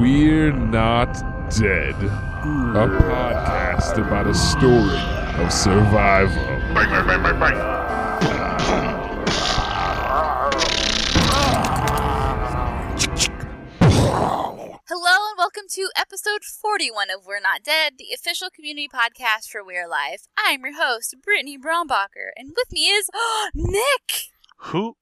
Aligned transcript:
We're 0.00 0.52
Not 0.52 1.12
Dead, 1.50 1.94
a 1.94 2.88
podcast 2.88 3.98
about 3.98 4.26
a 4.26 4.34
story 4.34 4.98
of 5.44 5.52
survival. 5.52 6.42
Bang, 6.74 7.06
bang, 7.06 7.22
bang, 7.22 7.38
to 15.76 15.90
episode 15.94 16.42
41 16.42 17.08
of 17.10 17.26
We're 17.26 17.38
Not 17.38 17.62
Dead, 17.62 17.94
the 17.98 18.14
official 18.14 18.48
community 18.48 18.88
podcast 18.88 19.50
for 19.50 19.62
We're 19.62 19.84
Alive. 19.84 20.20
I'm 20.38 20.62
your 20.62 20.82
host, 20.82 21.14
Brittany 21.22 21.58
Braunbacher, 21.58 22.30
and 22.34 22.52
with 22.56 22.72
me 22.72 22.86
is 22.88 23.10
Nick. 23.54 24.30
Who 24.56 24.96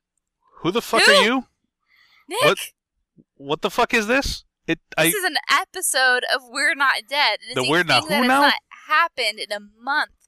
who 0.63 0.73
the 0.73 0.83
fuck 0.83 1.03
Who? 1.03 1.13
are 1.13 1.23
you? 1.23 1.45
Nick, 2.29 2.43
What? 2.43 2.59
What 3.37 3.63
the 3.63 3.71
fuck 3.71 3.95
is 3.95 4.09
this? 4.09 4.43
It 4.67 4.81
I 4.99 5.05
this 5.05 5.15
is 5.15 5.23
an 5.23 5.37
episode 5.49 6.25
of 6.35 6.43
We're 6.51 6.75
Not 6.75 7.03
Dead. 7.09 7.39
It 7.49 7.51
is 7.51 7.55
The 7.55 7.71
We're 7.71 7.85
Not 7.85 8.09
that 8.09 8.23
Who 8.23 8.27
now? 8.27 8.41
not 8.41 8.55
happened 8.89 9.39
in 9.39 9.53
a 9.53 9.61
month, 9.81 10.27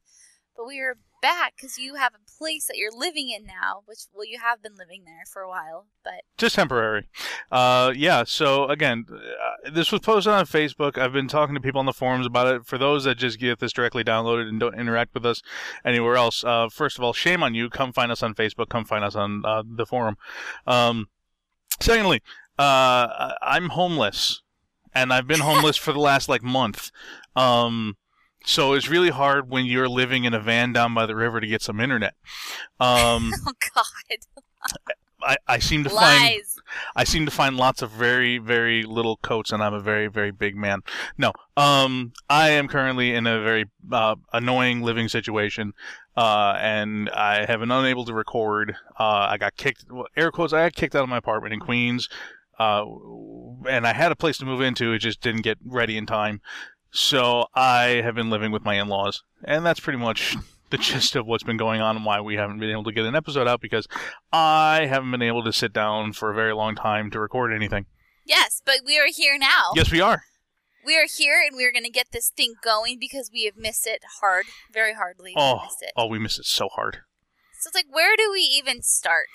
but 0.56 0.64
we 0.68 0.78
are 0.78 0.96
back 1.20 1.54
because 1.56 1.76
you 1.76 1.96
have 1.96 2.14
a 2.14 2.25
place 2.38 2.66
that 2.66 2.76
you're 2.76 2.92
living 2.92 3.30
in 3.30 3.46
now, 3.46 3.82
which 3.86 4.00
well 4.12 4.26
you 4.26 4.38
have 4.38 4.62
been 4.62 4.76
living 4.76 5.04
there 5.04 5.24
for 5.32 5.42
a 5.42 5.48
while, 5.48 5.86
but 6.04 6.22
just 6.36 6.54
temporary. 6.56 7.08
Uh 7.50 7.92
yeah, 7.96 8.24
so 8.26 8.66
again, 8.68 9.06
uh, 9.10 9.70
this 9.70 9.92
was 9.92 10.00
posted 10.00 10.32
on 10.32 10.46
Facebook. 10.46 10.98
I've 10.98 11.12
been 11.12 11.28
talking 11.28 11.54
to 11.54 11.60
people 11.60 11.78
on 11.78 11.86
the 11.86 11.92
forums 11.92 12.26
about 12.26 12.46
it. 12.54 12.66
For 12.66 12.78
those 12.78 13.04
that 13.04 13.16
just 13.16 13.38
get 13.38 13.58
this 13.58 13.72
directly 13.72 14.04
downloaded 14.04 14.48
and 14.48 14.60
don't 14.60 14.78
interact 14.78 15.14
with 15.14 15.24
us 15.24 15.42
anywhere 15.84 16.16
else, 16.16 16.44
uh 16.44 16.68
first 16.68 16.98
of 16.98 17.04
all, 17.04 17.12
shame 17.12 17.42
on 17.42 17.54
you. 17.54 17.70
Come 17.70 17.92
find 17.92 18.12
us 18.12 18.22
on 18.22 18.34
Facebook, 18.34 18.68
come 18.68 18.84
find 18.84 19.04
us 19.04 19.14
on 19.14 19.44
uh, 19.44 19.62
the 19.66 19.86
forum. 19.86 20.16
Um 20.66 21.08
secondly, 21.80 22.22
uh 22.58 23.32
I'm 23.42 23.70
homeless 23.70 24.42
and 24.94 25.12
I've 25.12 25.26
been 25.26 25.40
homeless 25.40 25.76
for 25.76 25.92
the 25.92 26.00
last 26.00 26.28
like 26.28 26.42
month. 26.42 26.90
Um 27.34 27.96
so 28.46 28.74
it's 28.74 28.88
really 28.88 29.10
hard 29.10 29.50
when 29.50 29.66
you're 29.66 29.88
living 29.88 30.24
in 30.24 30.32
a 30.32 30.40
van 30.40 30.72
down 30.72 30.94
by 30.94 31.04
the 31.04 31.16
river 31.16 31.40
to 31.40 31.46
get 31.46 31.60
some 31.62 31.80
internet. 31.80 32.14
Um, 32.78 33.32
oh 33.46 33.52
god, 33.74 34.18
I, 35.20 35.36
I 35.48 35.58
seem 35.58 35.82
to 35.84 35.90
find. 35.90 36.40
I 36.94 37.04
seem 37.04 37.24
to 37.26 37.32
find 37.32 37.56
lots 37.56 37.82
of 37.82 37.90
very 37.90 38.38
very 38.38 38.84
little 38.84 39.16
coats, 39.16 39.50
and 39.50 39.62
I'm 39.62 39.74
a 39.74 39.80
very 39.80 40.06
very 40.06 40.30
big 40.30 40.56
man. 40.56 40.82
No, 41.18 41.32
um, 41.56 42.12
I 42.30 42.50
am 42.50 42.68
currently 42.68 43.14
in 43.14 43.26
a 43.26 43.42
very 43.42 43.66
uh, 43.90 44.14
annoying 44.32 44.82
living 44.82 45.08
situation, 45.08 45.72
uh, 46.16 46.56
and 46.58 47.10
I 47.10 47.46
have 47.46 47.60
been 47.60 47.72
unable 47.72 48.04
to 48.04 48.14
record. 48.14 48.76
Uh, 48.98 49.26
I 49.30 49.38
got 49.38 49.56
kicked. 49.56 49.86
Well, 49.90 50.06
air 50.16 50.30
quotes. 50.30 50.52
I 50.52 50.66
got 50.66 50.74
kicked 50.74 50.94
out 50.94 51.02
of 51.02 51.08
my 51.08 51.18
apartment 51.18 51.52
in 51.52 51.58
Queens, 51.58 52.08
uh, 52.60 52.84
and 53.68 53.86
I 53.86 53.92
had 53.92 54.12
a 54.12 54.16
place 54.16 54.38
to 54.38 54.46
move 54.46 54.60
into. 54.60 54.92
It 54.92 54.98
just 55.00 55.20
didn't 55.20 55.42
get 55.42 55.58
ready 55.64 55.96
in 55.96 56.06
time. 56.06 56.40
So 56.96 57.44
I 57.54 58.00
have 58.02 58.14
been 58.14 58.30
living 58.30 58.52
with 58.52 58.64
my 58.64 58.80
in-laws, 58.80 59.22
and 59.44 59.66
that's 59.66 59.80
pretty 59.80 59.98
much 59.98 60.34
the 60.70 60.78
gist 60.78 61.14
of 61.14 61.26
what's 61.26 61.44
been 61.44 61.58
going 61.58 61.82
on 61.82 61.94
and 61.94 62.06
why 62.06 62.22
we 62.22 62.36
haven't 62.36 62.58
been 62.58 62.70
able 62.70 62.84
to 62.84 62.92
get 62.92 63.04
an 63.04 63.14
episode 63.14 63.46
out 63.46 63.60
because 63.60 63.86
I 64.32 64.86
haven't 64.86 65.10
been 65.10 65.20
able 65.20 65.44
to 65.44 65.52
sit 65.52 65.74
down 65.74 66.14
for 66.14 66.30
a 66.30 66.34
very 66.34 66.54
long 66.54 66.74
time 66.74 67.10
to 67.10 67.20
record 67.20 67.52
anything. 67.52 67.84
Yes, 68.24 68.62
but 68.64 68.76
we 68.86 68.98
are 68.98 69.08
here 69.14 69.36
now. 69.38 69.72
Yes, 69.74 69.92
we 69.92 70.00
are. 70.00 70.22
We 70.86 70.96
are 70.96 71.04
here 71.06 71.44
and 71.46 71.54
we're 71.54 71.70
going 71.70 71.84
to 71.84 71.90
get 71.90 72.12
this 72.12 72.32
thing 72.34 72.54
going 72.64 72.96
because 72.98 73.30
we 73.30 73.44
have 73.44 73.58
missed 73.58 73.86
it 73.86 74.00
hard, 74.22 74.46
very 74.72 74.94
hardly. 74.94 75.34
Oh, 75.36 75.64
missed 75.64 75.82
it. 75.82 75.92
oh, 75.98 76.06
we 76.06 76.18
miss 76.18 76.38
it 76.38 76.46
so 76.46 76.68
hard. 76.76 77.00
So 77.60 77.68
it's 77.68 77.74
like, 77.74 77.94
where 77.94 78.16
do 78.16 78.32
we 78.32 78.40
even 78.40 78.82
start? 78.82 79.26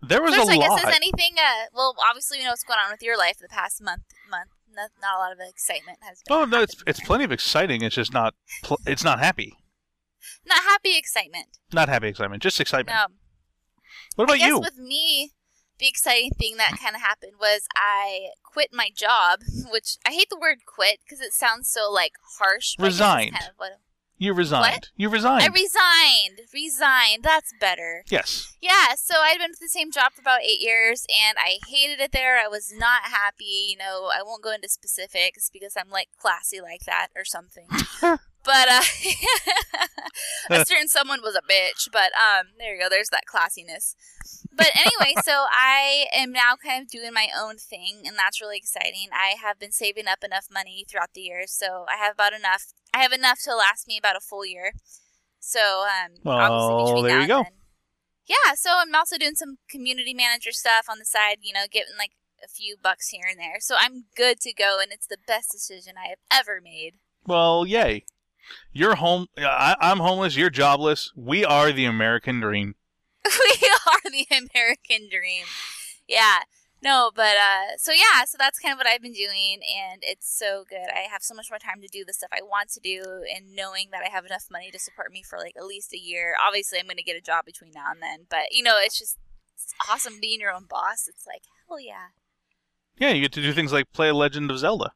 There 0.00 0.22
was 0.22 0.36
First, 0.36 0.48
a 0.48 0.52
I 0.52 0.56
lot. 0.56 0.78
guess, 0.78 0.88
is 0.90 0.94
anything, 0.94 1.34
uh, 1.38 1.66
well, 1.74 1.96
obviously 2.08 2.38
we 2.38 2.44
know 2.44 2.50
what's 2.50 2.62
going 2.62 2.78
on 2.78 2.92
with 2.92 3.02
your 3.02 3.18
life 3.18 3.38
the 3.40 3.48
past 3.48 3.82
month, 3.82 4.04
month. 4.30 4.50
Not, 4.74 4.90
not 5.00 5.16
a 5.16 5.18
lot 5.18 5.32
of 5.32 5.38
excitement 5.48 5.98
has 6.02 6.22
been. 6.26 6.36
oh 6.36 6.44
no, 6.44 6.62
it's 6.62 6.82
it's 6.86 7.00
plenty 7.00 7.24
of 7.24 7.32
exciting. 7.32 7.82
It's 7.82 7.94
just 7.94 8.12
not. 8.12 8.34
Pl- 8.62 8.80
it's 8.86 9.04
not 9.04 9.18
happy. 9.20 9.56
Not 10.46 10.62
happy 10.64 10.96
excitement. 10.96 11.46
Not 11.72 11.88
happy 11.88 12.08
excitement. 12.08 12.42
Just 12.42 12.60
excitement. 12.60 12.96
Um, 12.98 13.12
what 14.16 14.24
about 14.24 14.34
I 14.34 14.38
guess 14.38 14.48
you? 14.48 14.60
with 14.60 14.78
me, 14.78 15.32
the 15.78 15.88
exciting 15.88 16.30
thing 16.38 16.56
that 16.56 16.78
kind 16.82 16.94
of 16.94 17.02
happened 17.02 17.32
was 17.38 17.66
I 17.76 18.28
quit 18.42 18.70
my 18.72 18.90
job, 18.94 19.40
which 19.70 19.96
I 20.06 20.12
hate 20.12 20.30
the 20.30 20.38
word 20.38 20.58
quit 20.66 21.00
because 21.04 21.20
it 21.20 21.32
sounds 21.32 21.70
so 21.70 21.90
like 21.90 22.12
harsh. 22.38 22.74
but 22.78 22.84
I 22.84 22.88
guess 22.88 22.94
it's 22.94 23.00
Resigned. 23.00 23.32
Kind 23.32 23.50
of 23.50 23.54
what, 23.56 23.70
you 24.18 24.32
resigned. 24.32 24.72
What? 24.72 24.88
You 24.96 25.08
resigned. 25.08 25.42
I 25.42 25.46
resigned. 25.46 26.48
Resigned. 26.52 27.22
That's 27.22 27.52
better. 27.60 28.04
yes. 28.10 28.56
Yeah, 28.60 28.94
so 28.96 29.14
I'd 29.22 29.38
been 29.38 29.50
with 29.50 29.60
the 29.60 29.68
same 29.68 29.90
job 29.90 30.12
for 30.12 30.20
about 30.22 30.42
eight 30.42 30.60
years, 30.60 31.06
and 31.24 31.36
I 31.38 31.58
hated 31.68 32.00
it 32.00 32.12
there. 32.12 32.38
I 32.38 32.48
was 32.48 32.72
not 32.74 33.04
happy. 33.04 33.66
You 33.70 33.76
know, 33.78 34.10
I 34.14 34.22
won't 34.22 34.42
go 34.42 34.52
into 34.52 34.68
specifics 34.68 35.50
because 35.52 35.74
I'm 35.76 35.90
like 35.90 36.08
classy 36.18 36.60
like 36.60 36.82
that 36.86 37.08
or 37.14 37.24
something. 37.24 37.66
but 38.44 38.68
uh, 38.68 38.82
a 40.50 40.64
certain 40.64 40.88
someone 40.88 41.20
was 41.22 41.34
a 41.36 41.42
bitch. 41.42 41.88
But 41.92 42.10
um, 42.14 42.46
there 42.58 42.74
you 42.74 42.82
go. 42.82 42.88
There's 42.88 43.10
that 43.10 43.24
classiness. 43.32 43.94
But 44.52 44.68
anyway, 44.74 45.14
so 45.24 45.46
I 45.52 46.06
am 46.14 46.32
now 46.32 46.54
kind 46.62 46.82
of 46.82 46.90
doing 46.90 47.12
my 47.12 47.28
own 47.36 47.56
thing, 47.56 48.02
and 48.06 48.16
that's 48.16 48.40
really 48.40 48.56
exciting. 48.58 49.08
I 49.12 49.34
have 49.42 49.58
been 49.58 49.72
saving 49.72 50.06
up 50.06 50.22
enough 50.24 50.46
money 50.52 50.84
throughout 50.88 51.10
the 51.14 51.22
years, 51.22 51.52
so 51.52 51.84
I 51.88 51.96
have 51.96 52.14
about 52.14 52.32
enough. 52.32 52.66
I 52.92 52.98
have 53.02 53.12
enough 53.12 53.40
to 53.44 53.54
last 53.56 53.88
me 53.88 53.98
about 53.98 54.16
a 54.16 54.20
full 54.20 54.46
year. 54.46 54.72
So 55.40 55.84
um, 55.84 56.12
between 56.86 57.04
there 57.06 57.20
you 57.20 57.28
go. 57.28 57.42
then- 57.42 57.52
yeah, 58.26 58.54
so 58.54 58.70
I'm 58.78 58.94
also 58.94 59.18
doing 59.18 59.34
some 59.34 59.58
community 59.68 60.14
manager 60.14 60.50
stuff 60.50 60.86
on 60.90 60.98
the 60.98 61.04
side, 61.04 61.38
you 61.42 61.52
know, 61.52 61.66
getting 61.70 61.92
like 61.98 62.12
a 62.42 62.48
few 62.48 62.76
bucks 62.82 63.08
here 63.08 63.26
and 63.28 63.38
there. 63.38 63.56
So 63.60 63.74
I'm 63.78 64.04
good 64.16 64.40
to 64.40 64.52
go, 64.54 64.78
and 64.80 64.90
it's 64.90 65.06
the 65.06 65.18
best 65.26 65.50
decision 65.52 65.94
I 66.02 66.08
have 66.08 66.18
ever 66.32 66.60
made. 66.62 66.94
Well, 67.26 67.66
yay. 67.66 68.04
You're 68.72 68.96
home. 68.96 69.26
I, 69.38 69.76
I'm 69.80 69.98
homeless. 69.98 70.36
You're 70.36 70.50
jobless. 70.50 71.12
We 71.16 71.44
are 71.44 71.72
the 71.72 71.84
American 71.84 72.40
dream. 72.40 72.74
we 73.24 73.68
are 73.86 74.10
the 74.10 74.26
American 74.30 75.08
dream. 75.10 75.44
Yeah. 76.08 76.40
No, 76.82 77.10
but 77.14 77.36
uh 77.36 77.78
so 77.78 77.92
yeah, 77.92 78.24
so 78.26 78.36
that's 78.38 78.58
kind 78.58 78.72
of 78.72 78.78
what 78.78 78.86
I've 78.86 79.00
been 79.00 79.12
doing 79.12 79.60
and 79.62 80.02
it's 80.02 80.30
so 80.30 80.64
good. 80.68 80.90
I 80.94 81.08
have 81.10 81.22
so 81.22 81.34
much 81.34 81.48
more 81.50 81.58
time 81.58 81.80
to 81.80 81.88
do 81.88 82.04
the 82.04 82.12
stuff 82.12 82.28
I 82.30 82.42
want 82.42 82.68
to 82.72 82.80
do 82.80 83.24
and 83.34 83.54
knowing 83.54 83.88
that 83.92 84.02
I 84.04 84.10
have 84.10 84.26
enough 84.26 84.48
money 84.50 84.70
to 84.70 84.78
support 84.78 85.10
me 85.10 85.22
for 85.22 85.38
like 85.38 85.54
at 85.56 85.64
least 85.64 85.94
a 85.94 85.98
year. 85.98 86.34
Obviously 86.46 86.78
I'm 86.78 86.86
gonna 86.86 87.00
get 87.00 87.16
a 87.16 87.22
job 87.22 87.46
between 87.46 87.72
now 87.74 87.90
and 87.90 88.02
then, 88.02 88.26
but 88.28 88.52
you 88.52 88.62
know, 88.62 88.76
it's 88.78 88.98
just 88.98 89.16
it's 89.54 89.72
awesome 89.90 90.20
being 90.20 90.40
your 90.40 90.52
own 90.52 90.66
boss. 90.68 91.08
It's 91.08 91.26
like, 91.26 91.42
hell 91.68 91.80
yeah. 91.80 92.12
Yeah, 92.98 93.10
you 93.10 93.22
get 93.22 93.32
to 93.32 93.42
do 93.42 93.52
things 93.52 93.72
like 93.72 93.92
play 93.92 94.12
Legend 94.12 94.50
of 94.50 94.58
Zelda. 94.58 94.92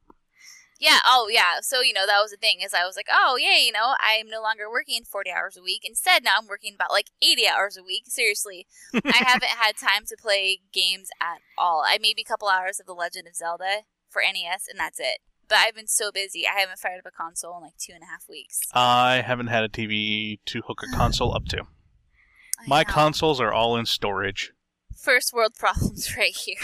Yeah, 0.78 0.98
oh 1.04 1.28
yeah. 1.30 1.60
So, 1.62 1.80
you 1.80 1.92
know, 1.92 2.06
that 2.06 2.20
was 2.20 2.30
the 2.30 2.36
thing 2.36 2.60
is 2.64 2.72
I 2.72 2.86
was 2.86 2.96
like, 2.96 3.08
oh 3.12 3.36
yeah, 3.40 3.58
you 3.58 3.72
know, 3.72 3.94
I'm 4.00 4.28
no 4.28 4.40
longer 4.40 4.70
working 4.70 5.02
40 5.02 5.30
hours 5.30 5.56
a 5.56 5.62
week. 5.62 5.82
Instead, 5.84 6.22
now 6.22 6.34
I'm 6.38 6.46
working 6.46 6.74
about 6.74 6.92
like 6.92 7.10
80 7.20 7.48
hours 7.48 7.76
a 7.76 7.82
week. 7.82 8.04
Seriously. 8.06 8.66
I 8.94 9.22
haven't 9.26 9.50
had 9.50 9.76
time 9.76 10.04
to 10.06 10.16
play 10.16 10.60
games 10.72 11.08
at 11.20 11.38
all. 11.56 11.82
I 11.84 11.98
maybe 12.00 12.22
a 12.22 12.28
couple 12.28 12.48
hours 12.48 12.78
of 12.78 12.86
The 12.86 12.94
Legend 12.94 13.26
of 13.26 13.34
Zelda 13.34 13.82
for 14.08 14.22
NES 14.22 14.68
and 14.70 14.78
that's 14.78 15.00
it. 15.00 15.18
But 15.48 15.58
I've 15.58 15.74
been 15.74 15.86
so 15.88 16.12
busy. 16.12 16.44
I 16.46 16.60
haven't 16.60 16.78
fired 16.78 17.00
up 17.00 17.06
a 17.06 17.10
console 17.10 17.56
in 17.56 17.62
like 17.62 17.76
two 17.78 17.92
and 17.94 18.02
a 18.02 18.06
half 18.06 18.28
weeks. 18.28 18.60
I 18.72 19.22
haven't 19.26 19.46
had 19.48 19.64
a 19.64 19.68
TV 19.68 20.38
to 20.46 20.62
hook 20.62 20.82
a 20.82 20.96
console 20.96 21.34
up 21.34 21.46
to. 21.46 21.62
I 22.60 22.64
My 22.68 22.82
know. 22.82 22.92
consoles 22.92 23.40
are 23.40 23.52
all 23.52 23.76
in 23.76 23.86
storage. 23.86 24.52
First 24.96 25.32
world 25.32 25.54
problems 25.58 26.16
right 26.16 26.36
here. 26.36 26.56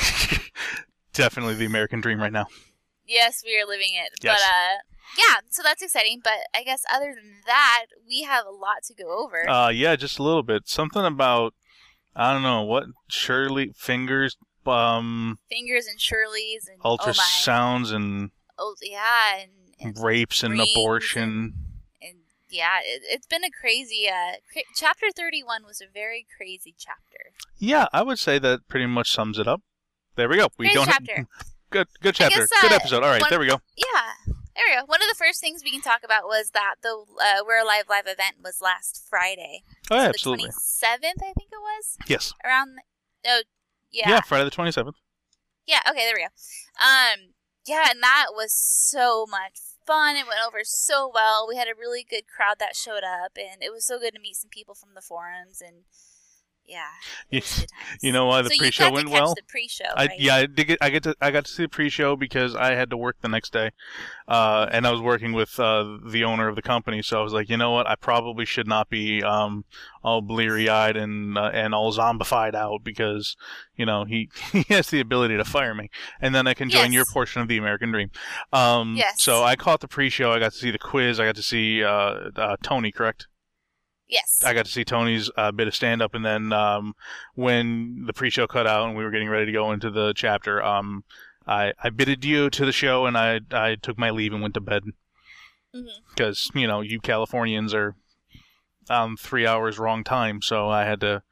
Definitely 1.13 1.55
the 1.55 1.65
American 1.65 2.01
dream 2.01 2.21
right 2.21 2.33
now. 2.33 2.47
Yes, 3.07 3.43
we 3.45 3.59
are 3.61 3.67
living 3.67 3.93
it. 3.93 4.13
Yes. 4.23 4.41
But 4.41 4.45
uh 4.47 4.79
yeah, 5.19 5.41
so 5.51 5.63
that's 5.63 5.83
exciting. 5.83 6.21
But 6.25 6.39
I 6.55 6.63
guess 6.63 6.83
other 6.93 7.15
than 7.15 7.35
that, 7.47 7.87
we 8.09 8.23
have 8.23 8.47
a 8.47 8.51
lot 8.51 8.83
to 8.85 8.95
go 8.95 9.23
over. 9.25 9.49
Uh, 9.49 9.69
yeah, 9.69 9.97
just 9.97 10.19
a 10.19 10.23
little 10.23 10.43
bit. 10.43 10.67
Something 10.67 11.05
about 11.05 11.55
I 12.17 12.33
don't 12.33 12.43
know 12.43 12.63
what 12.63 12.85
Shirley 13.09 13.73
fingers, 13.77 14.37
um, 14.67 15.39
Fingers 15.49 15.87
and 15.87 16.01
Shirley's 16.01 16.69
and 16.69 16.81
oh 16.85 16.97
ultrasounds 16.97 17.93
and 17.93 18.31
Oh 18.59 18.75
yeah, 18.83 19.43
and, 19.43 19.51
and 19.81 19.99
rapes 20.03 20.43
and 20.43 20.61
abortion. 20.61 21.55
and 22.01 22.19
yeah, 22.49 22.79
it, 22.85 23.03
it's 23.05 23.27
been 23.27 23.45
a 23.45 23.51
crazy. 23.51 24.09
Uh, 24.09 24.37
cra- 24.53 24.63
chapter 24.77 25.07
thirty-one 25.15 25.65
was 25.65 25.81
a 25.81 25.93
very 25.93 26.27
crazy 26.37 26.75
chapter. 26.79 27.33
Yeah, 27.59 27.87
I 27.93 28.03
would 28.03 28.19
say 28.19 28.39
that 28.39 28.69
pretty 28.69 28.87
much 28.87 29.11
sums 29.13 29.39
it 29.39 29.49
up. 29.49 29.63
There 30.17 30.29
we 30.29 30.37
go. 30.37 30.49
We 30.57 30.67
Crazy 30.67 30.77
don't 30.77 30.87
chapter. 30.87 31.27
Good 31.75 31.89
good 32.01 32.15
chapter. 32.15 32.41
guess, 32.41 32.61
good 32.63 32.73
uh, 32.73 32.77
episode. 32.77 33.03
All 33.03 33.11
right, 33.11 33.21
one- 33.21 33.31
there 33.31 33.39
we 33.41 33.47
go. 33.47 33.61
Yeah, 33.77 34.35
there 34.57 34.65
we 34.69 34.75
go. 34.81 34.87
One 34.87 35.03
of 35.03 35.09
the 35.09 35.15
first 35.19 35.41
things 35.41 35.63
we 35.65 35.71
can 35.71 35.81
talk 35.83 36.01
about 36.05 36.25
was 36.25 36.51
that 36.51 36.77
the 36.83 37.05
uh, 37.21 37.43
We're 37.47 37.61
Alive 37.63 37.85
live 37.89 38.07
event 38.07 38.37
was 38.43 38.61
last 38.63 39.05
Friday. 39.09 39.63
Oh, 39.91 39.97
yeah, 39.97 40.03
So 40.05 40.09
absolutely. 40.11 40.47
The 40.47 40.53
twenty-seventh, 40.53 41.21
I 41.23 41.33
think 41.37 41.51
it 41.53 41.61
was 41.61 41.97
Yes. 42.07 42.33
around. 42.45 42.69
Oh, 43.27 43.43
Yeah. 43.91 44.09
yeah, 44.11 44.21
Friday 44.23 44.45
the 44.45 44.51
twenty 44.51 44.73
seventh. 44.73 44.97
Yeah, 45.67 45.81
okay, 45.89 46.05
there 46.07 46.15
we 46.15 46.21
go. 46.23 46.33
Um, 46.85 47.35
yeah, 47.67 47.87
and 47.91 48.03
that 48.03 48.27
was 48.33 48.53
so 48.53 49.27
much 49.29 49.59
fun. 49.87 50.17
It 50.17 50.27
went 50.27 50.41
over 50.47 50.61
so 50.63 51.11
well. 51.13 51.47
We 51.49 51.57
had 51.57 51.69
a 51.69 51.75
really 51.79 52.05
good 52.09 52.25
crowd 52.29 52.57
that 52.61 52.77
showed 52.77 53.03
up, 53.05 53.33
and 53.37 53.63
it 53.63 53.73
was 53.73 53.87
so 53.87 53.99
good 53.99 54.15
to 54.15 54.21
meet 54.21 54.37
some 54.37 54.51
people 54.51 54.75
from 54.75 54.91
the 54.95 55.01
forums. 55.01 55.61
And 55.65 55.85
Yeah. 56.67 56.85
You, 57.31 57.39
it 57.39 57.43
was 57.43 57.59
good 57.61 57.69
times. 57.69 57.99
you 58.03 58.13
know 58.13 58.27
why 58.27 58.43
the 58.43 58.51
so 58.51 58.57
pre-show 58.59 58.91
went 58.91 59.09
well? 59.11 59.35
The 59.35 59.43
pre-show, 59.47 59.85
I, 59.97 60.07
right? 60.07 60.21
yeah, 60.21 60.37
I 60.37 60.47
did 60.47 60.67
get, 60.67 60.79
I 60.81 60.91
get 60.91 61.03
to 61.03 61.15
I 61.21 61.31
got 61.31 61.45
to 61.45 61.51
see 61.51 61.65
the 61.65 61.69
pre-show 61.69 62.17
because 62.17 62.55
I 62.57 62.75
had 62.75 62.91
to 62.91 62.97
work 62.97 63.17
the 63.21 63.29
next 63.29 63.53
day, 63.53 63.71
uh, 64.29 64.67
and 64.71 64.87
I 64.87 64.91
was 64.91 65.01
working 65.03 65.33
with 65.33 65.61
uh, 65.61 65.99
the 66.07 66.25
owner 66.25 66.49
of 66.49 66.57
the 66.57 66.63
company. 66.63 67.03
So 67.03 67.21
I 67.21 67.23
was 67.23 67.33
like, 67.33 67.49
you 67.51 67.57
know 67.57 67.73
what, 67.73 67.87
I 67.87 67.97
probably 67.97 68.45
should 68.47 68.67
not 68.67 68.89
be 68.89 69.23
um, 69.23 69.65
all 70.03 70.23
bleary-eyed 70.23 70.97
and 70.97 71.37
uh, 71.37 71.51
and 71.53 71.75
all 71.75 71.93
zombified 71.93 72.55
out 72.55 72.83
because 72.83 73.37
you 73.77 73.85
know 73.85 74.05
he 74.05 74.31
he 74.53 74.65
has 74.71 74.89
the 74.89 75.01
ability 75.01 75.37
to 75.37 75.45
fire 75.45 75.75
me, 75.75 75.91
and 76.21 76.35
then 76.35 76.47
I 76.47 76.55
can 76.55 76.71
join 76.71 76.85
Yes. 76.85 76.93
your 76.95 77.05
portion 77.13 77.43
of 77.43 77.49
the 77.49 77.59
American 77.59 77.91
Dream. 77.91 78.11
Um, 78.53 78.95
Yes. 78.97 79.23
So 79.23 79.45
I 79.45 79.57
caught 79.57 79.81
the 79.81 79.89
pre-show. 79.89 80.33
I 80.33 80.39
got 80.39 80.53
to 80.53 80.59
see 80.59 80.71
the 80.71 80.79
quiz. 80.79 81.21
I 81.21 81.27
got 81.27 81.37
to 81.37 81.43
see 81.43 81.83
uh, 81.85 82.31
uh, 82.37 82.57
Tony. 82.63 82.91
Correct. 82.91 83.27
Yes. 84.09 84.43
I 84.45 84.53
got 84.53 84.67
to 84.67 84.71
see 84.71 84.85
Tony's 84.85 85.31
uh, 85.37 85.51
bit 85.53 85.67
of 85.67 85.75
stand 85.75 86.03
up, 86.03 86.15
and 86.15 86.25
then 86.25 86.53
um, 86.53 86.95
when 87.35 88.05
the 88.07 88.13
pre 88.13 88.31
show 88.31 88.47
cut 88.47 88.67
out 88.67 88.87
and 88.87 88.97
we 88.97 89.05
were 89.05 89.11
getting 89.11 89.29
ready 89.29 89.47
to 89.47 89.53
go 89.53 89.73
into 89.73 89.91
the 89.91 90.13
chapter, 90.15 90.63
um, 90.63 91.05
I, 91.47 91.73
I 91.83 91.91
bid 91.91 92.09
adieu 92.09 92.51
to 92.51 92.65
the 92.65 92.73
show 92.73 93.07
and 93.07 93.17
I, 93.17 93.41
I 93.51 93.77
took 93.77 93.99
my 93.99 94.11
leave 94.11 94.33
and 94.33 94.43
went 94.43 94.55
to 94.55 94.61
bed 94.61 94.85
because, 96.11 96.51
you 96.55 96.67
know, 96.67 96.81
you 96.81 97.01
Californians 97.01 97.75
are 97.75 97.97
um, 98.89 99.17
three 99.17 99.47
hours 99.47 99.79
wrong 99.79 100.05
time, 100.05 100.43
so 100.43 100.69
I 100.69 100.85
had 100.85 101.01
to 101.01 101.23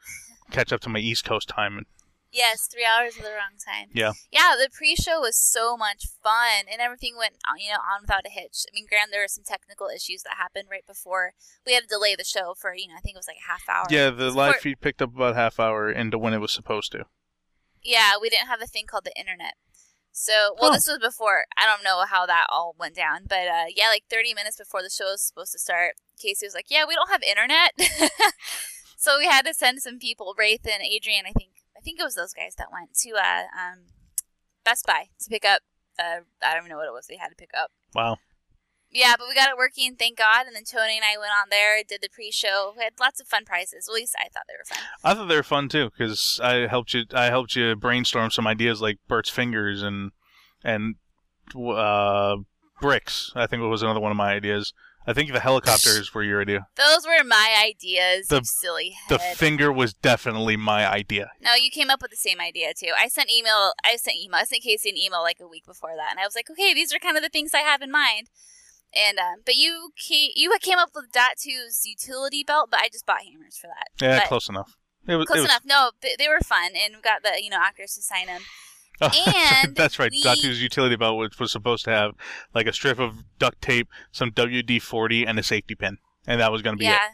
catch 0.51 0.73
up 0.73 0.81
to 0.81 0.89
my 0.89 0.99
East 0.99 1.25
Coast 1.25 1.49
time. 1.49 1.87
Yes, 2.33 2.67
three 2.67 2.85
hours 2.87 3.17
at 3.19 3.23
the 3.25 3.31
wrong 3.31 3.61
time. 3.63 3.89
Yeah. 3.93 4.13
Yeah, 4.31 4.55
the 4.59 4.71
pre-show 4.73 5.21
was 5.21 5.37
so 5.37 5.77
much 5.77 6.07
fun, 6.23 6.65
and 6.71 6.81
everything 6.81 7.15
went 7.17 7.35
uh, 7.47 7.55
you 7.59 7.69
know 7.71 7.77
on 7.79 8.03
without 8.03 8.25
a 8.27 8.31
hitch. 8.31 8.65
I 8.67 8.73
mean, 8.75 8.87
granted, 8.89 9.13
there 9.13 9.23
were 9.23 9.29
some 9.29 9.45
technical 9.45 9.89
issues 9.95 10.23
that 10.23 10.37
happened 10.39 10.69
right 10.71 10.87
before 10.87 11.33
we 11.67 11.75
had 11.75 11.83
to 11.83 11.89
delay 11.89 12.17
the 12.17 12.25
show 12.25 12.55
for 12.59 12.75
you 12.75 12.89
know 12.89 12.95
I 12.97 13.01
think 13.01 13.17
it 13.17 13.19
was 13.19 13.29
like 13.29 13.37
a 13.47 13.51
half 13.53 13.69
hour. 13.69 13.85
yeah, 13.91 14.11
the 14.11 14.31
live 14.31 14.57
feed 14.57 14.81
picked 14.81 15.03
up 15.03 15.15
about 15.15 15.35
half 15.37 15.61
hour 15.61 15.91
into 15.93 16.19
when 16.19 16.33
it 16.33 16.39
was 16.41 16.53
supposed 16.53 16.91
to. 16.93 17.05
Yeah, 17.83 18.13
we 18.21 18.31
didn't 18.31 18.47
have 18.49 18.63
a 18.63 18.67
thing 18.67 18.87
called 18.87 19.05
the 19.05 19.19
internet. 19.19 19.55
So, 20.15 20.55
well, 20.61 20.71
Oh. 20.71 20.75
this 20.75 20.87
was 20.87 20.99
before. 20.99 21.47
I 21.57 21.65
don't 21.67 21.83
know 21.83 22.05
how 22.07 22.27
that 22.27 22.47
all 22.51 22.77
went 22.79 22.95
down, 22.95 23.25
but 23.29 23.49
uh, 23.49 23.65
yeah, 23.75 23.89
like 23.89 24.05
30 24.11 24.35
minutes 24.35 24.57
before 24.59 24.83
the 24.83 24.91
show 24.91 25.07
was 25.07 25.23
supposed 25.23 25.53
to 25.53 25.59
start, 25.59 25.95
Casey 26.21 26.47
was 26.47 26.55
like, 26.55 26.67
"Yeah, 26.69 26.85
we 26.87 26.95
don't 26.95 27.09
have 27.11 27.23
internet," 27.23 27.73
so 28.97 29.19
we 29.19 29.27
had 29.27 29.47
to 29.47 29.55
send 29.55 29.81
some 29.83 29.99
people, 29.99 30.35
Wraith 30.37 30.67
and 30.71 30.83
Adrian. 30.83 31.25
I 31.27 31.33
think, 31.33 31.52
think 31.85 32.01
it 32.01 32.05
was 32.05 32.15
those 32.15 32.33
guys 32.33 32.55
that 32.57 32.73
went 32.73 32.95
to 33.01 33.11
uh, 33.11 33.45
um, 33.53 33.79
Best 34.65 34.87
Buy 34.87 35.09
to 35.21 35.29
pick 35.29 35.45
up. 35.45 35.63
Uh, 35.99 36.21
I 36.43 36.55
don't 36.55 36.63
even 36.63 36.71
know 36.71 36.77
what 36.77 36.89
it 36.89 36.93
was 36.93 37.07
they 37.07 37.17
had 37.17 37.29
to 37.29 37.37
pick 37.37 37.51
up. 37.57 37.71
Wow. 37.95 38.17
Yeah, 38.91 39.15
but 39.19 39.27
we 39.27 39.35
got 39.35 39.49
it 39.49 39.57
working, 39.57 39.97
thank 39.97 40.19
God. 40.19 40.47
And 40.47 40.55
then 40.55 40.65
Tony 40.65 40.97
and 40.97 41.05
I 41.05 41.19
went 41.19 41.33
on 41.33 41.49
there, 41.49 41.83
did 41.83 42.03
the 42.03 42.11
pre-show. 42.11 42.75
We 42.77 42.85
had 42.85 42.93
lots 43.01 43.21
of 43.21 43.27
fun 43.27 43.47
prizes. 43.47 43.89
At 43.89 43.95
least 43.95 44.15
I 44.19 44.29
thought 44.29 44.45
they 44.47 44.55
were 44.59 44.67
fun. 44.69 44.85
I 45.03 45.15
thought 45.15 45.29
they 45.29 45.37
were 45.37 45.43
fun 45.43 45.71
too 45.71 45.91
because 45.91 46.39
I 46.43 46.67
helped 46.67 46.93
you. 46.93 47.05
I 47.15 47.27
helped 47.27 47.57
you 47.57 47.75
brainstorm 47.75 48.31
some 48.31 48.47
ideas 48.47 48.83
like 48.83 48.99
Burt's 49.09 49.31
fingers 49.31 49.83
and 49.83 50.13
and 50.63 50.97
uh, 51.57 52.37
bricks. 52.83 53.33
I 53.35 53.47
think 53.47 53.63
it 53.63 53.67
was 53.67 53.83
another 53.83 54.01
one 54.01 54.11
of 54.11 54.17
my 54.17 54.33
ideas. 54.33 54.75
I 55.07 55.13
think 55.13 55.33
the 55.33 55.41
helicopters 55.41 56.15
were 56.15 56.23
your 56.23 56.41
idea. 56.41 56.67
Those 56.77 57.05
were 57.07 57.25
my 57.25 57.63
ideas. 57.65 58.29
The- 58.29 58.37
you 58.39 58.45
silly 58.45 58.95
The 59.09 59.19
finger 59.19 59.73
was 59.73 59.95
definitely 59.95 60.57
my 60.57 60.89
idea. 60.89 61.31
No, 61.41 61.55
you 61.55 61.71
came 61.71 61.91
up 61.91 62.01
with 62.03 62.11
the 62.11 62.17
same 62.17 62.41
idea 62.41 62.73
too. 62.75 62.93
I 62.99 63.09
sent 63.09 63.31
email. 63.31 63.73
I 63.85 63.97
sent 63.97 64.17
email. 64.17 64.41
I 64.41 64.45
sent 64.45 64.63
Casey 64.63 64.91
an 64.91 64.97
email 64.97 65.23
like 65.23 65.39
a 65.41 65.49
week 65.49 65.67
before 65.67 65.95
that, 65.97 66.11
and 66.11 66.21
I 66.21 66.25
was 66.25 66.35
like, 66.37 66.49
okay, 66.51 66.73
these 66.73 66.93
are 66.95 66.99
kind 66.99 67.17
of 67.17 67.23
the 67.23 67.29
things 67.29 67.53
I 67.55 67.61
have 67.61 67.83
in 67.83 67.91
mind. 67.91 68.29
And 68.95 69.19
um, 69.19 69.43
but 69.45 69.57
you 69.57 69.91
came, 69.97 70.31
you 70.37 70.55
came 70.61 70.79
up 70.79 70.91
with 70.95 71.07
Datu's 71.13 71.85
utility 71.85 72.45
belt, 72.45 72.69
but 72.71 72.81
I 72.81 72.89
just 72.89 73.07
bought 73.07 73.23
hammers 73.23 73.57
for 73.57 73.69
that. 73.69 74.05
Yeah, 74.05 74.19
But- 74.21 74.29
close 74.29 74.49
enough. 74.49 74.77
It 75.05 75.17
was, 75.17 75.27
Close 75.27 75.39
was, 75.39 75.45
enough. 75.47 75.63
No, 75.65 75.91
they, 76.01 76.15
they 76.17 76.29
were 76.29 76.39
fun, 76.39 76.73
and 76.77 76.95
we 76.95 77.03
got 77.03 77.25
the 77.25 77.43
you 77.43 77.51
know 77.51 77.59
actors 77.61 77.95
to 77.95 78.03
sign 78.03 78.27
them. 78.27 78.43
And 79.65 79.75
that's 79.75 79.99
right. 79.99 80.11
we- 80.11 80.23
Datu's 80.23 80.63
utility 80.63 80.97
belt 80.97 81.19
which 81.19 81.39
was 81.39 81.51
supposed 81.51 81.85
to 81.85 81.91
have 81.91 82.13
like 82.55 82.67
a 82.67 82.73
strip 82.73 82.99
of 82.99 83.25
duct 83.39 83.61
tape, 83.61 83.89
some 84.13 84.31
WD 84.31 84.81
forty, 84.83 85.25
and 85.25 85.39
a 85.39 85.43
safety 85.43 85.75
pin, 85.75 85.99
and 86.27 86.41
that 86.41 86.53
was 86.53 86.63
going 86.63 86.77
to 86.77 86.79
be 86.79 86.85
yeah, 86.85 87.09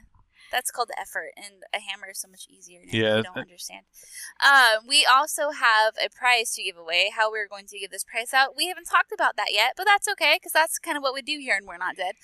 that's 0.50 0.70
called 0.70 0.90
effort, 1.00 1.30
and 1.36 1.62
a 1.74 1.78
hammer 1.80 2.10
is 2.10 2.20
so 2.20 2.28
much 2.28 2.46
easier. 2.50 2.80
Now. 2.84 2.98
Yeah, 2.98 3.16
you 3.18 3.22
don't 3.22 3.36
understand. 3.38 3.84
Uh, 4.42 4.76
we 4.86 5.06
also 5.10 5.50
have 5.50 5.94
a 6.02 6.08
prize 6.08 6.54
to 6.54 6.62
give 6.62 6.76
away. 6.76 7.10
How 7.14 7.30
we're 7.30 7.48
going 7.48 7.66
to 7.66 7.78
give 7.78 7.90
this 7.90 8.04
prize 8.04 8.32
out, 8.32 8.56
we 8.56 8.68
haven't 8.68 8.86
talked 8.86 9.12
about 9.12 9.36
that 9.36 9.52
yet, 9.52 9.74
but 9.76 9.84
that's 9.86 10.08
okay 10.08 10.36
because 10.36 10.52
that's 10.52 10.78
kind 10.78 10.96
of 10.96 11.02
what 11.02 11.14
we 11.14 11.22
do 11.22 11.38
here, 11.38 11.56
and 11.56 11.66
we're 11.66 11.78
not 11.78 11.96
dead. 11.96 12.14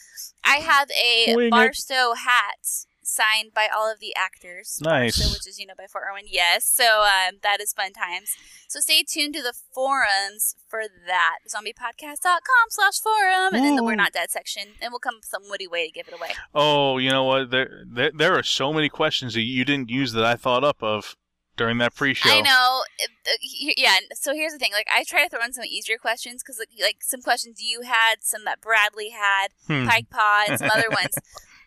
I 0.45 0.57
have 0.57 0.91
a 0.91 1.35
Wing 1.35 1.47
it. 1.49 1.51
Barstow 1.51 2.15
hat 2.15 2.87
signed 3.05 3.53
by 3.55 3.69
all 3.75 3.91
of 3.91 4.01
the 4.01 4.15
actors. 4.17 4.81
Nice. 4.83 5.19
Which 5.33 5.47
is 5.47 5.59
you 5.59 5.67
know 5.67 5.75
by 5.77 5.87
Fort 5.87 6.05
Irwin. 6.11 6.25
Yes, 6.29 6.65
so 6.67 7.03
um, 7.03 7.37
that 7.43 7.61
is 7.61 7.73
fun 7.73 7.93
times. 7.93 8.31
So 8.69 8.81
stay 8.81 9.03
tuned 9.03 9.35
to 9.35 9.43
the 9.43 9.55
forums 9.75 10.57
for 10.69 10.83
that. 11.07 11.39
Zombiepodcast.com 11.49 12.67
slash 12.71 12.99
forum, 13.01 13.55
and 13.55 13.65
in 13.67 13.77
the 13.77 13.85
We're 13.85 13.95
Not 13.95 14.13
Dead 14.13 14.31
section, 14.31 14.65
and 14.81 14.91
we'll 14.93 14.99
come 15.01 15.15
up 15.17 15.21
with 15.23 15.27
some 15.29 15.43
witty 15.51 15.67
way 15.67 15.87
to 15.87 15.93
give 15.93 16.09
it 16.09 16.15
away. 16.15 16.31
Oh, 16.55 16.99
you 16.99 17.11
know 17.11 17.25
what? 17.25 17.51
There, 17.51 17.85
there, 17.87 18.11
there 18.17 18.39
are 18.39 18.43
so 18.43 18.73
many 18.73 18.89
questions 18.89 19.35
that 19.35 19.43
you 19.43 19.65
didn't 19.65 19.91
use 19.91 20.13
that 20.13 20.25
I 20.25 20.37
thought 20.37 20.65
up 20.65 20.83
of 20.83 21.17
during 21.57 21.79
that 21.79 21.95
pre-show. 21.95 22.29
I 22.31 22.41
know. 22.41 22.83
Uh, 23.01 23.31
Yeah. 23.77 23.97
So 24.15 24.35
here's 24.35 24.53
the 24.53 24.59
thing. 24.59 24.73
Like, 24.73 24.89
I 24.93 25.05
try 25.05 25.23
to 25.25 25.29
throw 25.29 25.45
in 25.45 25.53
some 25.53 25.65
easier 25.65 25.99
questions 25.99 26.43
because, 26.43 26.59
like, 26.59 26.71
like 26.81 26.97
some 27.03 27.23
questions 27.23 27.61
you 27.63 27.83
had, 27.83 28.17
some 28.23 28.45
that 28.45 28.61
Bradley 28.61 29.11
had, 29.11 29.49
Hmm. 29.69 29.87
Pike 29.87 30.11
Pod, 30.11 30.49
and 30.49 30.59
some 30.59 30.71
other 30.71 30.89
ones. 30.91 31.15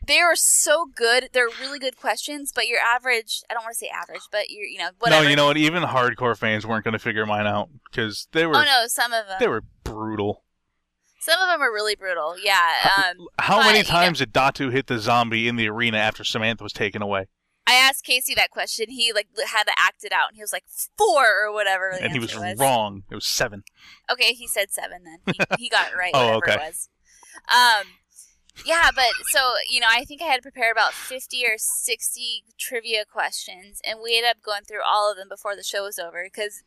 They 0.07 0.19
are 0.19 0.36
so 0.36 0.86
good. 0.95 1.30
They're 1.33 1.50
really 1.59 1.80
good 1.80 1.98
questions, 1.98 2.51
but 2.56 2.68
your 2.68 2.80
average, 2.80 3.44
I 3.50 3.54
don't 3.54 3.63
want 3.63 3.74
to 3.74 3.77
say 3.77 3.89
average, 3.89 4.21
but 4.31 4.50
you're, 4.50 4.65
you 4.65 4.80
know, 4.80 4.89
whatever. 5.00 5.24
No, 5.24 5.30
you 5.30 5.36
know 5.36 5.48
what? 5.48 5.57
Even 5.57 5.83
hardcore 5.83 6.38
fans 6.38 6.65
weren't 6.65 6.83
going 6.86 6.94
to 6.94 7.00
figure 7.00 7.25
mine 7.25 7.45
out 7.45 7.69
because 7.92 8.27
they 8.31 8.45
were 8.45 8.56
Oh, 8.56 8.63
no. 8.63 8.83
Some 8.88 9.12
of 9.13 9.27
them. 9.27 9.38
they 9.39 9.48
were 9.48 9.63
brutal. 9.83 10.44
Some 11.19 11.42
of 11.42 11.50
them 11.50 11.62
are 11.62 11.71
really 11.71 11.95
brutal. 11.95 12.36
Yeah. 12.42 12.57
Um, 12.98 13.27
How 13.39 13.57
but, 13.57 13.65
many 13.65 13.80
you 13.80 13.83
know- 13.83 13.89
times 13.89 14.19
did 14.19 14.33
Datu 14.33 14.71
hit 14.71 14.88
the 14.88 14.98
zombie 15.00 15.48
in 15.48 15.57
the 15.57 15.68
arena 15.68 15.98
after 15.98 16.24
Samantha 16.24 16.63
was 16.63 16.74
taken 16.74 17.01
away? 17.01 17.27
I 17.69 17.74
asked 17.74 18.06
Casey 18.06 18.33
that 18.36 18.50
question. 18.50 18.86
He, 18.89 19.12
like, 19.12 19.27
had 19.45 19.63
to 19.65 19.74
act 19.77 20.06
it 20.06 20.13
out, 20.13 20.30
and 20.30 20.38
he 20.38 20.42
was 20.42 20.54
like, 20.54 20.63
four 20.98 21.25
or 21.45 21.51
whatever. 21.51 21.92
the 21.98 22.01
and 22.06 22.13
he 22.13 22.19
was, 22.19 22.33
answer 22.33 22.63
wrong. 22.63 23.04
It 23.12 23.15
was 23.15 23.25
seven. 23.25 23.63
Okay, 24.09 24.31
he 24.33 24.48
said 24.48 24.71
seven 24.71 25.00
then. 25.04 25.36
He, 25.57 25.63
he 25.65 25.69
got 25.69 25.89
it 25.92 25.98
right, 25.98 26.12
Oh, 26.15 26.38
whatever 26.38 26.38
okay. 26.38 26.54
it 26.54 26.59
was. 26.59 26.88
Um, 27.54 27.88
yeah, 28.65 28.89
but 28.94 29.06
so, 29.31 29.51
you 29.69 29.80
know, 29.80 29.88
I 29.89 30.04
think 30.06 30.21
I 30.21 30.25
had 30.25 30.38
to 30.38 30.42
prepare 30.42 30.71
about 30.71 30.94
50 30.94 31.45
or 31.45 31.56
60 31.57 32.44
trivia 32.57 33.06
questions, 33.06 33.80
and 33.86 34.00
we 34.04 34.18
ended 34.18 34.31
up 34.31 34.42
going 34.44 34.64
through 34.64 34.81
all 34.87 35.09
of 35.11 35.18
them 35.18 35.30
before 35.30 35.56
the 35.56 35.64
show 35.64 35.83
was 35.83 35.99
over 35.99 36.23
because 36.26 36.64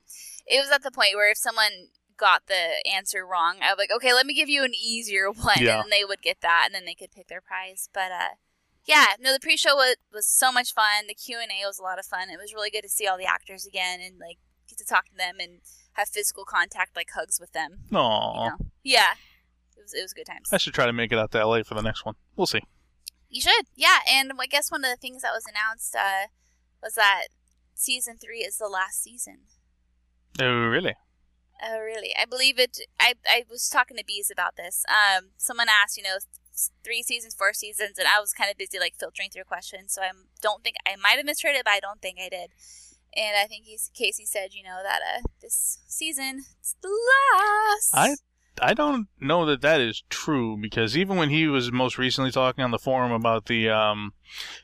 it 0.47 0.61
was 0.61 0.71
at 0.71 0.83
the 0.83 0.91
point 0.91 1.15
where 1.15 1.31
if 1.31 1.39
someone 1.39 1.89
got 2.17 2.47
the 2.47 2.87
answer 2.91 3.27
wrong, 3.27 3.57
I 3.63 3.71
was 3.73 3.79
like, 3.79 3.91
okay, 3.95 4.13
let 4.13 4.27
me 4.27 4.35
give 4.35 4.49
you 4.49 4.63
an 4.65 4.75
easier 4.75 5.31
one, 5.31 5.57
Yeah. 5.59 5.81
and 5.83 5.91
they 5.91 6.05
would 6.05 6.23
get 6.23 6.41
that, 6.43 6.65
and 6.67 6.75
then 6.75 6.85
they 6.85 6.95
could 6.95 7.13
pick 7.13 7.29
their 7.29 7.41
prize. 7.41 7.89
But, 7.93 8.13
uh, 8.13 8.35
yeah, 8.87 9.07
no, 9.21 9.33
the 9.33 9.41
pre-show 9.41 9.75
was, 9.75 9.97
was 10.13 10.27
so 10.27 10.51
much 10.53 10.73
fun. 10.75 11.07
The 11.09 11.15
Q&A 11.15 11.67
was 11.67 11.79
a 11.79 11.83
lot 11.83 11.99
of 11.99 12.07
fun. 12.07 12.31
It 12.31 12.39
was 12.41 12.55
really 12.55 12.71
good 12.71 12.83
to 12.83 12.89
see 12.89 13.07
all 13.07 13.19
the 13.19 13.25
actors 13.27 13.67
again 13.67 14.01
and, 14.01 14.19
like, 14.19 14.39
get 14.69 14.79
to 14.79 14.85
talk 14.85 15.07
to 15.11 15.17
them 15.17 15.37
and 15.41 15.61
have 15.95 16.09
physical 16.09 16.45
contact, 16.45 16.95
like 16.97 17.09
hugs 17.15 17.39
with 17.41 17.53
them. 17.53 17.81
Aww. 17.93 18.35
You 18.45 18.51
know? 18.51 18.57
Yeah. 18.85 19.09
It 19.81 19.85
was, 19.85 19.95
it 19.95 20.03
was 20.03 20.13
good 20.13 20.27
times. 20.27 20.53
I 20.53 20.59
should 20.59 20.75
try 20.75 20.85
to 20.85 20.93
make 20.93 21.11
it 21.11 21.19
out 21.19 21.33
to 21.33 21.47
LA 21.47 21.63
for 21.63 21.75
the 21.75 21.81
next 21.81 22.05
one. 22.05 22.15
We'll 22.37 22.47
see. 22.47 22.61
You 23.31 23.41
should. 23.41 23.65
Yeah, 23.75 23.99
and 24.11 24.33
I 24.39 24.47
guess 24.47 24.71
one 24.71 24.85
of 24.85 24.91
the 24.91 24.97
things 24.97 25.23
that 25.23 25.33
was 25.33 25.45
announced 25.49 25.97
uh, 25.97 26.29
was 26.83 26.95
that 26.97 27.29
season 27.75 28.19
three 28.19 28.41
is 28.41 28.59
the 28.59 28.69
last 28.69 29.03
season. 29.03 29.39
Oh, 30.41 30.67
really? 30.67 30.95
Oh, 31.63 31.79
really? 31.79 32.11
I 32.21 32.27
believe 32.27 32.59
it. 32.59 32.79
I, 32.99 33.15
I 33.27 33.45
was 33.49 33.69
talking 33.69 33.97
to 33.97 34.05
Bees 34.05 34.31
about 34.31 34.57
this. 34.57 34.85
Um, 34.89 35.31
someone 35.39 35.69
asked, 35.69 35.97
you 35.97 36.03
know, 36.03 36.19
three 36.85 37.03
seasons, 37.03 37.35
four 37.35 37.55
seasons, 37.55 37.99
and 37.99 38.07
I 38.07 38.21
was 38.21 38.33
kind 38.33 38.51
of 38.51 38.59
busy 38.59 38.79
like 38.79 38.97
filtering 38.99 39.31
through 39.31 39.45
questions, 39.45 39.95
so 39.95 40.03
I 40.03 40.11
don't 40.43 40.63
think 40.63 40.77
I 40.87 40.97
might 40.97 41.17
have 41.17 41.25
misread 41.25 41.57
it, 41.57 41.65
but 41.65 41.73
I 41.73 41.81
don't 41.81 42.03
think 42.03 42.19
I 42.21 42.29
did. 42.29 42.51
And 43.17 43.37
I 43.37 43.47
think 43.47 43.65
he's, 43.65 43.91
Casey 43.95 44.25
said, 44.25 44.53
you 44.53 44.63
know, 44.63 44.83
that 44.85 45.01
uh, 45.03 45.23
this 45.41 45.79
season 45.87 46.45
it's 46.61 46.77
the 46.83 46.89
last. 46.89 47.91
I 47.95 48.15
I 48.63 48.75
don't 48.75 49.09
know 49.19 49.47
that 49.47 49.61
that 49.63 49.81
is 49.81 50.03
true 50.11 50.57
because 50.57 50.97
even 50.97 51.17
when 51.17 51.31
he 51.31 51.47
was 51.47 51.73
most 51.73 51.99
recently 51.99 52.31
talking 52.31 52.63
on 52.63 52.71
the 52.71 52.79
forum 52.79 53.13
about 53.13 53.47
the 53.47 53.69
um 53.71 54.13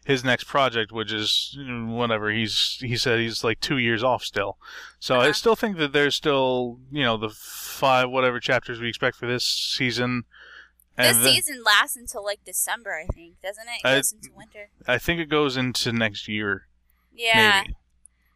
his 0.05 0.23
next 0.25 0.45
project, 0.45 0.93
which 0.93 1.13
is 1.13 1.57
whatever 1.59 2.31
he's 2.31 2.79
he 2.81 2.97
said 2.97 3.19
he's 3.21 3.43
like 3.43 3.61
two 3.61 3.79
years 3.79 4.03
off 4.05 4.23
still. 4.25 4.59
So 4.99 5.17
I 5.17 5.25
Uh-huh. 5.25 5.33
still 5.33 5.57
think 5.57 5.79
that 5.79 5.93
there's 5.93 6.15
still 6.15 6.79
you 6.91 7.03
know 7.03 7.17
the 7.17 7.31
five 7.31 8.11
whatever 8.11 8.39
chapters 8.41 8.81
we 8.81 8.89
expect 8.89 9.17
for 9.17 9.27
this 9.27 9.45
season. 9.45 10.25
this 10.97 11.17
then- 11.17 11.33
season 11.35 11.63
lasts 11.65 11.97
until 11.97 12.25
like 12.25 12.45
December, 12.45 12.95
I 12.95 13.07
think, 13.13 13.41
doesn't 13.43 13.67
it? 13.69 13.81
It 13.85 13.89
I- 13.89 13.97
goes 13.97 14.13
into 14.13 14.31
winter. 14.37 14.71
I 14.87 14.99
think 14.99 15.21
it 15.21 15.27
goes 15.29 15.57
into 15.57 15.93
next 15.93 16.29
year. 16.29 16.69
Yeah. 17.15 17.63
Maybe. 17.63 17.77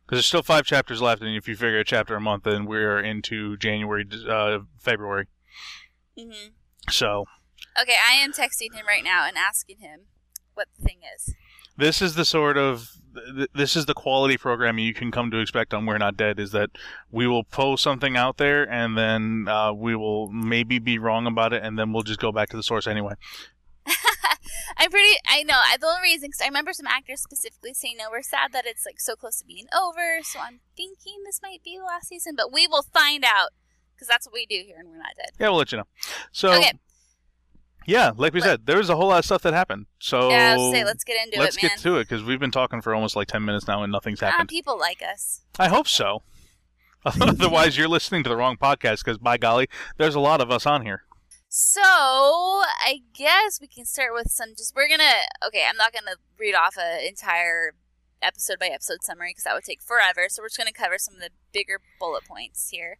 Because 0.06 0.16
there's 0.18 0.26
still 0.26 0.42
five 0.42 0.64
chapters 0.64 1.00
left, 1.00 1.22
and 1.22 1.36
if 1.36 1.46
you 1.46 1.54
figure 1.54 1.78
a 1.78 1.84
chapter 1.84 2.16
a 2.16 2.20
month, 2.20 2.42
then 2.42 2.64
we're 2.66 2.98
into 2.98 3.56
January, 3.58 4.04
uh, 4.28 4.58
February. 4.80 5.28
Hmm 6.19 6.49
So 6.88 7.25
Okay, 7.80 7.97
I 8.09 8.14
am 8.14 8.33
texting 8.33 8.75
him 8.75 8.87
right 8.87 9.04
now 9.04 9.26
and 9.26 9.37
asking 9.37 9.78
him 9.78 10.00
what 10.54 10.69
the 10.76 10.85
thing 10.85 10.99
is. 11.16 11.35
this 11.76 12.02
is 12.02 12.14
the 12.14 12.25
sort 12.25 12.57
of 12.59 12.90
th- 13.14 13.49
this 13.54 13.76
is 13.76 13.87
the 13.87 13.95
quality 13.95 14.37
programming 14.37 14.85
you 14.85 14.95
can 14.95 15.11
come 15.11 15.30
to 15.30 15.38
expect 15.38 15.73
on 15.73 15.87
We're 15.87 15.99
Not 15.99 16.16
Dead. 16.16 16.38
Is 16.38 16.50
that 16.52 16.71
we 17.11 17.26
will 17.26 17.45
post 17.45 17.83
something 17.83 18.16
out 18.16 18.37
there 18.38 18.69
and 18.71 18.99
then 18.99 19.47
uh, 19.49 19.73
we 19.73 19.95
will 19.97 20.28
maybe 20.30 20.78
be 20.78 20.99
wrong 20.99 21.26
about 21.26 21.52
it, 21.52 21.62
and 21.62 21.78
then 21.78 21.92
we'll 21.92 22.02
just 22.02 22.21
go 22.21 22.33
back 22.33 22.49
to 22.50 22.57
the 22.57 22.62
source 22.62 22.87
anyway. 22.87 23.14
I'm 24.76 24.90
pretty. 24.90 25.16
I 25.28 25.42
know. 25.42 25.54
I, 25.54 25.76
the 25.78 25.87
only 25.87 26.02
reason, 26.02 26.28
because 26.28 26.40
I 26.40 26.47
remember 26.47 26.73
some 26.73 26.87
actors 26.87 27.23
specifically 27.23 27.75
saying, 27.75 27.97
"No, 27.99 28.11
we're 28.11 28.23
sad 28.23 28.52
that 28.52 28.66
it's 28.66 28.85
like 28.87 29.00
so 29.00 29.14
close 29.14 29.38
to 29.40 29.47
being 29.47 29.66
over." 29.76 30.23
So 30.23 30.38
I'm 30.40 30.61
thinking 30.76 31.23
this 31.25 31.40
might 31.42 31.62
be 31.64 31.78
the 31.78 31.85
last 31.85 32.09
season, 32.09 32.35
but 32.37 32.52
we 32.52 32.66
will 32.66 32.85
find 32.92 33.25
out 33.25 33.50
because 34.00 34.09
that's 34.09 34.26
what 34.26 34.33
we 34.35 34.47
do 34.47 34.62
here, 34.66 34.76
and 34.78 34.88
we're 34.88 34.97
not 34.97 35.12
dead. 35.16 35.30
Yeah, 35.38 35.49
we'll 35.50 35.59
let 35.59 35.71
you 35.73 35.78
know. 35.78 35.85
So 36.33 36.52
Okay. 36.52 36.73
yeah, 37.87 38.12
like 38.16 38.33
we 38.33 38.40
Let- 38.40 38.47
said, 38.47 38.66
there 38.66 38.78
was 38.78 38.88
a 38.88 38.97
whole 38.97 39.09
lot 39.09 39.19
of 39.19 39.25
stuff 39.26 39.42
that 39.42 39.52
happened. 39.52 39.87
So 39.99 40.30
yeah, 40.30 40.57
say 40.73 40.85
let's 40.85 41.04
get 41.04 41.23
into 41.25 41.37
it. 41.37 41.40
let's 41.40 41.57
it, 41.57 41.62
man. 41.62 41.71
get 41.73 41.78
to 41.80 41.97
it 41.99 42.09
because 42.09 42.25
we've 42.25 42.40
been 42.40 42.50
talking 42.50 42.80
for 42.80 42.95
almost 42.95 43.14
like 43.16 43.28
ten 43.28 43.45
minutes 43.45 43.69
now 43.69 43.83
and 43.83 43.92
nothing's 43.92 44.23
Ah, 44.23 44.30
happened. 44.30 44.49
people 44.49 44.78
like 44.78 45.02
us. 45.02 45.42
I 45.59 45.69
hope 45.69 45.87
so. 45.88 46.23
Otherwise, 47.04 47.76
you're 47.78 47.88
listening 47.88 48.23
to 48.25 48.28
the 48.28 48.37
wrong 48.37 48.57
podcast 48.59 49.04
because, 49.04 49.16
by 49.19 49.38
golly, 49.38 49.69
there's 49.97 50.14
a 50.14 50.21
lot 50.21 50.40
of 50.40 50.50
us 50.50 50.66
on 50.66 50.83
here. 50.83 51.04
So 51.49 51.80
I 51.83 53.00
guess 53.14 53.59
we 53.61 53.66
can 53.66 53.85
start 53.87 54.12
with 54.14 54.30
some. 54.30 54.50
Just 54.50 54.75
we're 54.76 54.88
gonna. 54.88 55.14
Okay, 55.47 55.64
I'm 55.69 55.76
not 55.76 55.92
gonna 55.92 56.16
read 56.38 56.54
off 56.54 56.76
an 56.76 57.00
entire 57.07 57.73
episode 58.23 58.59
by 58.61 58.66
episode 58.66 59.02
summary 59.02 59.30
because 59.30 59.45
that 59.45 59.54
would 59.54 59.64
take 59.64 59.80
forever. 59.83 60.26
So 60.28 60.42
we're 60.42 60.49
just 60.49 60.59
gonna 60.59 60.73
cover 60.73 60.99
some 60.99 61.14
of 61.14 61.21
the 61.21 61.30
bigger 61.52 61.80
bullet 61.99 62.25
points 62.25 62.69
here. 62.71 62.99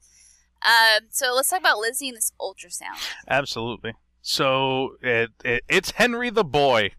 Um, 0.62 1.08
so 1.10 1.32
let's 1.34 1.48
talk 1.48 1.60
about 1.60 1.78
Lizzie 1.78 2.08
and 2.08 2.16
this 2.16 2.32
ultrasound. 2.40 3.00
Absolutely. 3.28 3.94
So 4.22 4.96
it, 5.00 5.30
it 5.44 5.64
it's 5.68 5.92
Henry 5.92 6.30
the 6.30 6.44
boy. 6.44 6.92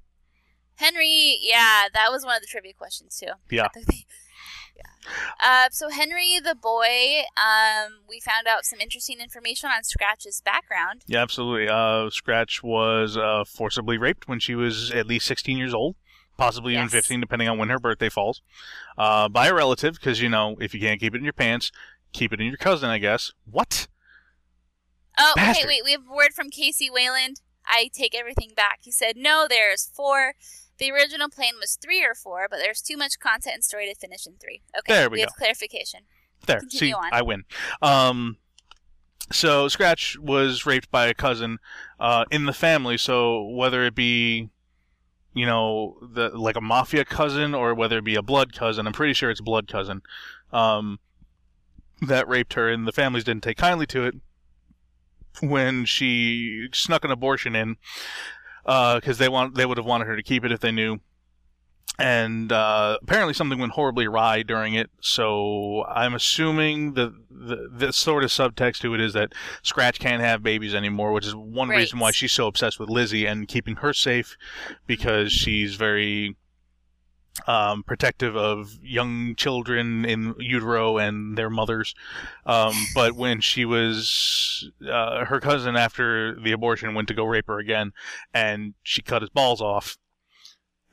Henry, 0.75 1.37
yeah, 1.41 1.83
that 1.93 2.07
was 2.11 2.25
one 2.25 2.35
of 2.35 2.41
the 2.41 2.47
trivia 2.47 2.73
questions 2.73 3.17
too. 3.19 3.33
Yeah. 3.51 3.67
yeah. 3.75 5.11
Uh, 5.43 5.69
so 5.71 5.89
Henry 5.89 6.39
the 6.43 6.55
boy, 6.55 7.21
um, 7.37 7.99
we 8.09 8.19
found 8.19 8.47
out 8.47 8.65
some 8.65 8.79
interesting 8.79 9.19
information 9.19 9.69
on 9.69 9.83
Scratch's 9.83 10.41
background. 10.41 11.03
Yeah, 11.07 11.21
absolutely. 11.21 11.69
Uh, 11.69 12.09
Scratch 12.09 12.63
was 12.63 13.15
uh, 13.15 13.43
forcibly 13.45 13.99
raped 13.99 14.27
when 14.27 14.39
she 14.39 14.55
was 14.55 14.89
at 14.91 15.05
least 15.05 15.27
16 15.27 15.55
years 15.55 15.73
old, 15.73 15.95
possibly 16.37 16.73
even 16.73 16.89
15, 16.89 17.21
depending 17.21 17.47
on 17.47 17.59
when 17.59 17.69
her 17.69 17.79
birthday 17.79 18.09
falls, 18.09 18.41
uh, 18.97 19.29
by 19.29 19.47
a 19.47 19.53
relative. 19.53 19.93
Because 19.93 20.19
you 20.19 20.29
know, 20.29 20.55
if 20.59 20.73
you 20.73 20.79
can't 20.79 20.99
keep 20.99 21.13
it 21.13 21.19
in 21.19 21.23
your 21.23 21.33
pants, 21.33 21.71
keep 22.11 22.33
it 22.33 22.39
in 22.41 22.47
your 22.47 22.57
cousin. 22.57 22.89
I 22.89 22.97
guess. 22.97 23.31
What? 23.49 23.87
Oh, 25.17 25.33
Bastard. 25.35 25.65
okay, 25.65 25.67
wait, 25.67 25.83
we 25.83 25.91
have 25.91 26.07
a 26.09 26.15
word 26.15 26.33
from 26.33 26.49
Casey 26.49 26.89
Wayland. 26.89 27.41
I 27.65 27.89
take 27.93 28.15
everything 28.17 28.51
back. 28.55 28.79
He 28.81 28.91
said, 28.91 29.15
no, 29.17 29.45
there's 29.47 29.91
four. 29.93 30.33
The 30.79 30.89
original 30.89 31.29
plan 31.29 31.53
was 31.59 31.77
three 31.79 32.03
or 32.03 32.15
four, 32.15 32.47
but 32.49 32.57
there's 32.57 32.81
too 32.81 32.97
much 32.97 33.19
content 33.19 33.55
and 33.55 33.63
story 33.63 33.87
to 33.87 33.93
finish 33.93 34.25
in 34.25 34.33
three. 34.41 34.61
Okay, 34.79 34.93
There 34.93 35.09
we 35.09 35.19
have 35.19 35.29
go. 35.29 35.33
clarification. 35.37 36.01
There. 36.47 36.59
Continue 36.59 36.93
See, 36.93 36.93
on. 36.93 37.09
I 37.11 37.21
win. 37.21 37.43
Um, 37.83 38.37
so 39.31 39.67
Scratch 39.67 40.17
was 40.17 40.65
raped 40.65 40.89
by 40.89 41.07
a 41.07 41.13
cousin 41.13 41.59
uh, 41.99 42.25
in 42.31 42.45
the 42.45 42.53
family. 42.53 42.97
So 42.97 43.43
whether 43.43 43.83
it 43.85 43.93
be, 43.93 44.49
you 45.33 45.45
know, 45.45 45.97
the 46.01 46.29
like 46.29 46.55
a 46.55 46.61
mafia 46.61 47.05
cousin 47.05 47.53
or 47.53 47.75
whether 47.75 47.99
it 47.99 48.03
be 48.05 48.15
a 48.15 48.23
blood 48.23 48.53
cousin, 48.53 48.87
I'm 48.87 48.93
pretty 48.93 49.13
sure 49.13 49.29
it's 49.29 49.39
a 49.39 49.43
blood 49.43 49.67
cousin. 49.67 50.01
Um, 50.51 50.99
that 52.01 52.27
raped 52.27 52.53
her, 52.53 52.70
and 52.70 52.88
the 52.88 52.91
families 52.91 53.24
didn't 53.24 53.43
take 53.43 53.58
kindly 53.58 53.86
to 53.88 54.03
it 54.05 54.15
when 55.41 55.86
she 55.86 56.67
snuck 56.74 57.05
an 57.05 57.12
abortion 57.12 57.55
in 57.55 57.77
because 58.65 59.17
they 59.17 59.29
want 59.29 59.55
they 59.55 59.65
would 59.65 59.77
have 59.77 59.86
wanted 59.86 60.05
her 60.05 60.15
to 60.15 60.24
keep 60.24 60.43
it 60.43 60.51
if 60.51 60.60
they 60.60 60.72
knew 60.72 61.00
and 62.00 62.51
uh, 62.51 62.98
apparently 63.01 63.34
something 63.34 63.60
went 63.60 63.74
horribly 63.74 64.05
awry 64.05 64.41
during 64.43 64.74
it. 64.74 64.89
So 65.01 65.84
I'm 65.86 66.13
assuming 66.15 66.93
the, 66.93 67.13
the 67.29 67.70
the 67.72 67.93
sort 67.93 68.24
of 68.24 68.29
subtext 68.31 68.79
to 68.79 68.93
it 68.96 69.01
is 69.01 69.13
that 69.13 69.34
Scratch 69.62 70.00
can't 70.00 70.22
have 70.22 70.41
babies 70.41 70.74
anymore, 70.74 71.12
which 71.12 71.27
is 71.27 71.36
one 71.36 71.70
Right. 71.70 71.77
reason 71.77 72.00
why 72.00 72.12
she's 72.12 72.31
so 72.31 72.48
obsessed 72.48 72.79
with 72.79 72.89
Lizzie 72.89 73.25
and 73.25 73.48
keeping 73.48 73.77
her 73.77 73.93
safe 73.93 74.36
because 74.88 75.31
she's 75.31 75.75
very 75.75 76.36
um, 77.47 77.83
protective 77.83 78.35
of 78.35 78.77
young 78.83 79.35
children 79.35 80.05
in 80.05 80.35
utero 80.38 80.97
and 80.97 81.38
their 81.38 81.50
mothers. 81.50 81.95
Um, 82.45 82.73
but 82.93 83.13
when 83.13 83.41
she 83.41 83.65
was 83.65 84.69
uh, 84.89 85.25
her 85.25 85.39
cousin 85.39 85.75
after 85.75 86.35
the 86.39 86.51
abortion 86.51 86.93
went 86.93 87.07
to 87.07 87.13
go 87.13 87.25
rape 87.25 87.47
her 87.47 87.59
again, 87.59 87.93
and 88.33 88.73
she 88.83 89.01
cut 89.01 89.21
his 89.21 89.29
balls 89.29 89.61
off 89.61 89.97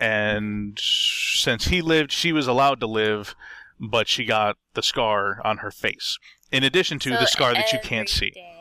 and 0.01 0.79
since 0.81 1.69
he 1.69 1.83
lived, 1.83 2.13
she 2.13 2.33
was 2.33 2.47
allowed 2.47 2.81
to 2.81 2.87
live, 2.87 3.35
but 3.81 4.09
she 4.09 4.25
got 4.25 4.57
the 4.75 4.83
scar 4.83 5.41
on 5.45 5.59
her 5.59 5.71
face. 5.71 6.19
In 6.53 6.63
addition 6.65 6.99
to 7.01 7.11
So 7.11 7.17
the 7.17 7.27
scar 7.27 7.55
that 7.55 7.73
you 7.73 7.79
can't 7.81 8.09
every 8.09 8.33
see. 8.33 8.58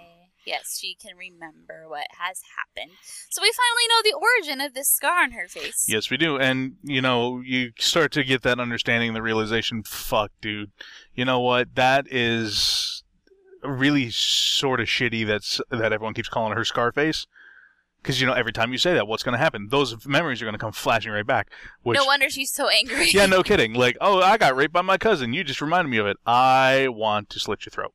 Yes, 0.47 0.79
she 0.79 0.95
can 0.95 1.15
remember 1.17 1.87
what 1.87 2.07
has 2.17 2.41
happened. 2.57 2.97
So 3.29 3.41
we 3.41 3.51
finally 3.51 3.87
know 3.89 4.01
the 4.03 4.25
origin 4.25 4.61
of 4.65 4.73
this 4.73 4.89
scar 4.89 5.21
on 5.21 5.31
her 5.31 5.47
face. 5.47 5.85
Yes, 5.87 6.09
we 6.09 6.17
do. 6.17 6.37
And, 6.37 6.77
you 6.81 7.01
know, 7.01 7.41
you 7.45 7.73
start 7.77 8.11
to 8.13 8.23
get 8.23 8.41
that 8.43 8.59
understanding, 8.59 9.13
the 9.13 9.21
realization, 9.21 9.83
fuck, 9.83 10.31
dude. 10.41 10.71
You 11.13 11.25
know 11.25 11.39
what? 11.39 11.75
That 11.75 12.05
is 12.09 13.03
really 13.61 14.09
sort 14.09 14.79
of 14.79 14.87
shitty 14.87 15.27
that's, 15.27 15.59
that 15.69 15.91
everyone 15.91 16.13
keeps 16.13 16.29
calling 16.29 16.55
her 16.55 16.63
Scarface. 16.63 17.27
Because, 18.01 18.21
you 18.21 18.27
know, 18.27 18.33
every 18.33 18.53
time 18.53 18.71
you 18.71 18.77
say 18.77 18.93
that, 18.93 19.07
what's 19.07 19.23
going 19.23 19.33
to 19.33 19.39
happen? 19.39 19.67
Those 19.69 20.07
memories 20.07 20.41
are 20.41 20.45
going 20.45 20.53
to 20.53 20.59
come 20.59 20.71
flashing 20.71 21.11
right 21.11 21.27
back. 21.27 21.49
Which, 21.81 21.97
no 21.97 22.05
wonder 22.05 22.29
she's 22.29 22.51
so 22.51 22.69
angry. 22.69 23.09
yeah, 23.11 23.25
no 23.25 23.43
kidding. 23.43 23.73
Like, 23.73 23.97
oh, 23.99 24.21
I 24.21 24.37
got 24.37 24.55
raped 24.55 24.71
by 24.71 24.81
my 24.81 24.97
cousin. 24.97 25.33
You 25.33 25.43
just 25.43 25.61
reminded 25.61 25.89
me 25.89 25.97
of 25.97 26.05
it. 26.05 26.15
I 26.25 26.87
want 26.87 27.29
to 27.31 27.39
slit 27.39 27.65
your 27.65 27.71
throat. 27.71 27.93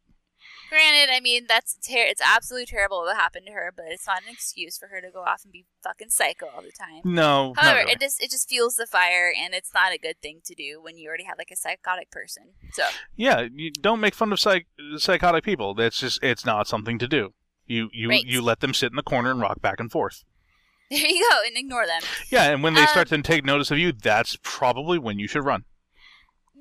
Granted, 0.72 1.12
I 1.12 1.20
mean 1.20 1.44
that's 1.46 1.74
ter- 1.86 2.06
it's 2.08 2.22
absolutely 2.24 2.64
terrible 2.64 3.00
what 3.02 3.14
happened 3.14 3.44
to 3.44 3.52
her, 3.52 3.70
but 3.76 3.84
it's 3.90 4.06
not 4.06 4.22
an 4.22 4.32
excuse 4.32 4.78
for 4.78 4.88
her 4.88 5.02
to 5.02 5.10
go 5.10 5.20
off 5.20 5.44
and 5.44 5.52
be 5.52 5.66
fucking 5.84 6.08
psycho 6.08 6.46
all 6.46 6.62
the 6.62 6.72
time. 6.72 7.02
No. 7.04 7.52
However, 7.58 7.80
really. 7.80 7.92
it 7.92 8.00
just 8.00 8.22
it 8.22 8.30
just 8.30 8.48
fuels 8.48 8.76
the 8.76 8.86
fire, 8.86 9.30
and 9.38 9.52
it's 9.52 9.74
not 9.74 9.92
a 9.92 9.98
good 9.98 10.16
thing 10.22 10.40
to 10.46 10.54
do 10.54 10.80
when 10.80 10.96
you 10.96 11.08
already 11.08 11.24
have 11.24 11.36
like 11.36 11.50
a 11.52 11.56
psychotic 11.56 12.10
person. 12.10 12.54
So 12.72 12.84
Yeah, 13.16 13.48
you 13.54 13.70
don't 13.70 14.00
make 14.00 14.14
fun 14.14 14.32
of 14.32 14.40
psych- 14.40 14.66
psychotic 14.96 15.44
people. 15.44 15.74
That's 15.74 16.00
just 16.00 16.22
it's 16.22 16.46
not 16.46 16.66
something 16.66 16.98
to 17.00 17.06
do. 17.06 17.34
You 17.66 17.90
you 17.92 18.08
Right. 18.08 18.24
you 18.24 18.40
let 18.40 18.60
them 18.60 18.72
sit 18.72 18.92
in 18.92 18.96
the 18.96 19.02
corner 19.02 19.30
and 19.30 19.42
rock 19.42 19.60
back 19.60 19.78
and 19.78 19.92
forth. 19.92 20.24
there 20.90 21.06
you 21.06 21.26
go, 21.30 21.36
and 21.46 21.54
ignore 21.54 21.86
them. 21.86 22.00
Yeah, 22.30 22.44
and 22.50 22.62
when 22.62 22.72
they 22.72 22.80
Um, 22.80 22.88
start 22.88 23.08
to 23.08 23.20
take 23.20 23.44
notice 23.44 23.70
of 23.70 23.78
you, 23.78 23.92
that's 23.92 24.38
probably 24.42 24.98
when 24.98 25.18
you 25.18 25.28
should 25.28 25.44
run. 25.44 25.64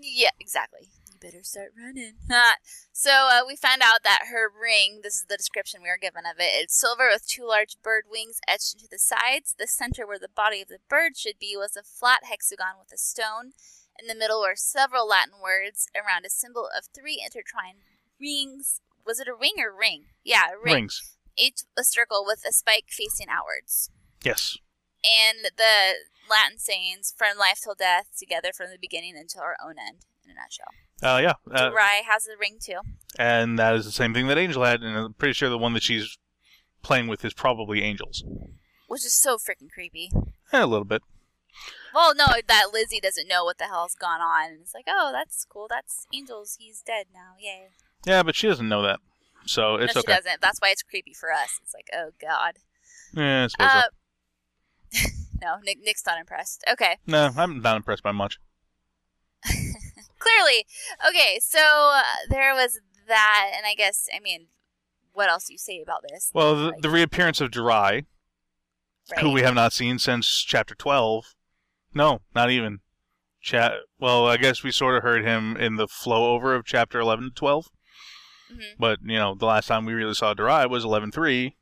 Yeah, 0.03 0.31
exactly. 0.39 0.89
Better 1.21 1.43
start 1.43 1.73
running. 1.77 2.13
So 2.93 3.29
uh, 3.31 3.41
we 3.47 3.55
found 3.55 3.81
out 3.81 4.03
that 4.03 4.29
her 4.29 4.45
ring. 4.49 4.99
This 5.01 5.15
is 5.15 5.25
the 5.27 5.37
description 5.37 5.81
we 5.81 5.89
were 5.89 5.97
given 5.99 6.21
of 6.25 6.37
it. 6.37 6.51
It's 6.53 6.79
silver 6.79 7.09
with 7.11 7.27
two 7.27 7.47
large 7.47 7.77
bird 7.81 8.05
wings 8.09 8.39
etched 8.47 8.75
into 8.75 8.87
the 8.89 8.99
sides. 8.99 9.55
The 9.57 9.65
center, 9.65 10.05
where 10.05 10.19
the 10.19 10.29
body 10.29 10.61
of 10.61 10.67
the 10.67 10.77
bird 10.87 11.17
should 11.17 11.39
be, 11.39 11.55
was 11.57 11.75
a 11.75 11.81
flat 11.81 12.21
hexagon 12.29 12.77
with 12.77 12.93
a 12.93 12.97
stone. 12.97 13.53
In 13.99 14.07
the 14.07 14.15
middle 14.15 14.41
were 14.41 14.55
several 14.55 15.07
Latin 15.07 15.41
words 15.41 15.87
around 15.95 16.25
a 16.25 16.29
symbol 16.29 16.69
of 16.77 16.85
three 16.93 17.21
intertwined 17.23 17.81
rings. 18.19 18.81
Was 19.05 19.19
it 19.19 19.27
a 19.27 19.33
ring 19.33 19.57
or 19.57 19.75
ring? 19.75 20.05
Yeah, 20.23 20.53
a 20.53 20.63
ring. 20.63 20.75
Rings. 20.85 21.17
Each 21.37 21.61
a 21.77 21.83
circle 21.83 22.23
with 22.25 22.43
a 22.47 22.53
spike 22.53 22.89
facing 22.89 23.27
outwards. 23.29 23.89
Yes. 24.23 24.57
And 25.01 25.49
the 25.57 26.05
Latin 26.29 26.59
sayings, 26.59 27.13
from 27.17 27.37
life 27.37 27.61
till 27.63 27.75
death, 27.75 28.07
together 28.17 28.51
from 28.55 28.69
the 28.69 28.77
beginning 28.79 29.15
until 29.17 29.41
our 29.41 29.57
own 29.63 29.75
end, 29.79 30.05
in 30.23 30.31
a 30.31 30.35
nutshell. 30.35 30.69
Uh, 31.03 31.19
yeah. 31.21 31.33
Uh, 31.51 31.71
has 32.07 32.27
a 32.27 32.37
ring 32.39 32.57
too. 32.59 32.79
and 33.17 33.57
that 33.57 33.75
is 33.75 33.85
the 33.85 33.91
same 33.91 34.13
thing 34.13 34.27
that 34.27 34.37
Angel 34.37 34.63
had, 34.63 34.81
and 34.81 34.97
I'm 34.97 35.13
pretty 35.13 35.33
sure 35.33 35.49
the 35.49 35.57
one 35.57 35.73
that 35.73 35.83
she's 35.83 36.17
playing 36.83 37.07
with 37.07 37.25
is 37.25 37.33
probably 37.33 37.81
Angel's. 37.83 38.23
which 38.87 39.05
is 39.05 39.13
so 39.13 39.37
freaking 39.37 39.71
creepy. 39.73 40.11
Eh, 40.53 40.61
a 40.61 40.65
little 40.67 40.85
bit. 40.85 41.01
Well, 41.93 42.13
no, 42.15 42.25
that 42.47 42.67
Lizzie 42.71 42.99
doesn't 43.01 43.27
know 43.27 43.43
what 43.43 43.57
the 43.57 43.65
hell's 43.65 43.95
gone 43.95 44.21
on, 44.21 44.51
and 44.51 44.61
it's 44.61 44.73
like, 44.73 44.85
oh, 44.87 45.11
that's 45.13 45.45
cool. 45.45 45.67
That's 45.69 46.07
Angel's. 46.13 46.57
He's 46.59 46.81
dead 46.81 47.07
now. 47.13 47.33
Yay. 47.39 47.69
Yeah, 48.05 48.23
but 48.23 48.35
she 48.35 48.47
doesn't 48.47 48.69
know 48.69 48.81
that, 48.83 48.99
so 49.45 49.75
it's 49.75 49.95
no, 49.95 50.01
she 50.01 50.05
okay. 50.07 50.17
doesn't. 50.17 50.41
That's 50.41 50.59
why 50.59 50.69
it's 50.69 50.83
creepy 50.83 51.13
for 51.13 51.31
us. 51.31 51.59
It's 51.63 51.73
like, 51.73 51.89
oh 51.93 52.11
god. 52.21 52.53
Yeah, 53.13 53.43
I 53.43 53.47
suppose 53.47 53.71
so. 53.71 53.77
Uh, 53.77 55.07
no, 55.41 55.55
Nick, 55.63 55.79
Nick's 55.83 56.05
not 56.05 56.19
impressed. 56.19 56.63
Okay, 56.71 56.97
No, 57.05 57.29
I'm 57.35 57.61
not 57.61 57.75
impressed 57.77 58.03
by 58.03 58.11
much. 58.11 58.39
Clearly. 60.21 60.65
Okay, 61.09 61.39
so 61.41 61.59
uh, 61.59 62.03
there 62.29 62.53
was 62.53 62.79
that, 63.07 63.51
and 63.55 63.65
I 63.65 63.73
guess, 63.75 64.07
I 64.15 64.19
mean, 64.19 64.47
what 65.13 65.29
else 65.29 65.47
do 65.47 65.53
you 65.53 65.57
say 65.57 65.81
about 65.81 66.03
this? 66.07 66.31
Well, 66.33 66.55
the, 66.55 66.63
Like, 66.71 66.81
the 66.81 66.89
reappearance 66.89 67.41
of 67.41 67.51
Jirai, 67.51 68.05
right? 69.11 69.19
who 69.19 69.31
we 69.31 69.41
have 69.41 69.55
not 69.55 69.73
seen 69.73 69.99
since 69.99 70.43
chapter 70.47 70.75
12. 70.75 71.33
No, 71.93 72.21
not 72.33 72.49
even. 72.49 72.79
Chat. 73.41 73.73
Well, 73.99 74.27
I 74.27 74.37
guess 74.37 74.63
we 74.63 74.71
sort 74.71 74.95
of 74.95 75.03
heard 75.03 75.25
him 75.25 75.57
in 75.57 75.75
the 75.75 75.87
flow 75.87 76.33
over 76.33 76.55
of 76.55 76.63
chapter 76.65 76.99
11 76.99 77.25
to 77.25 77.31
12. 77.31 77.67
Mhm. 78.53 78.61
But, 78.79 78.99
you 79.03 79.17
know, 79.17 79.33
the 79.35 79.45
last 79.47 79.67
time 79.67 79.85
we 79.85 79.93
really 79.93 80.13
saw 80.13 80.33
Jirai 80.33 80.69
was 80.69 80.85
11.3, 80.85 81.55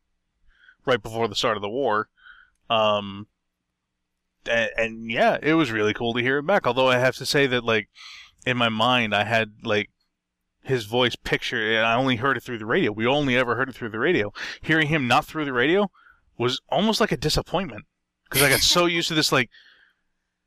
right 0.85 1.01
before 1.01 1.27
the 1.27 1.35
start 1.35 1.55
of 1.57 1.61
the 1.61 1.69
war. 1.69 2.09
Um, 2.69 3.27
and, 4.49 4.69
and 4.77 5.11
yeah, 5.11 5.37
it 5.41 5.53
was 5.53 5.71
really 5.71 5.93
cool 5.93 6.13
to 6.13 6.21
hear 6.21 6.37
him 6.37 6.45
back. 6.45 6.67
Although 6.67 6.89
I 6.89 6.97
have 6.97 7.15
to 7.17 7.25
say 7.25 7.47
that 7.47 7.63
like 7.63 7.89
in 8.45 8.57
my 8.57 8.69
mind, 8.69 9.13
I 9.13 9.23
had 9.23 9.51
like 9.63 9.89
his 10.63 10.85
voice 10.85 11.15
picture, 11.15 11.75
and 11.75 11.85
I 11.85 11.95
only 11.95 12.17
heard 12.17 12.37
it 12.37 12.43
through 12.43 12.59
the 12.59 12.65
radio. 12.65 12.91
We 12.91 13.07
only 13.07 13.35
ever 13.35 13.55
heard 13.55 13.69
it 13.69 13.75
through 13.75 13.89
the 13.89 13.99
radio. 13.99 14.31
Hearing 14.61 14.87
him 14.87 15.07
not 15.07 15.25
through 15.25 15.45
the 15.45 15.53
radio 15.53 15.89
was 16.37 16.61
almost 16.69 17.01
like 17.01 17.11
a 17.11 17.17
disappointment 17.17 17.85
because 18.29 18.43
I 18.43 18.49
got 18.49 18.59
so 18.59 18.85
used 18.85 19.07
to 19.09 19.15
this 19.15 19.31
like 19.31 19.49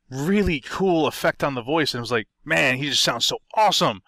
really 0.09 0.59
cool 0.59 1.07
effect 1.07 1.43
on 1.43 1.55
the 1.55 1.61
voice, 1.61 1.93
and 1.93 1.99
it 1.99 2.01
was 2.01 2.11
like, 2.11 2.27
man, 2.45 2.77
he 2.77 2.89
just 2.89 3.03
sounds 3.03 3.25
so 3.25 3.39
awesome. 3.55 4.01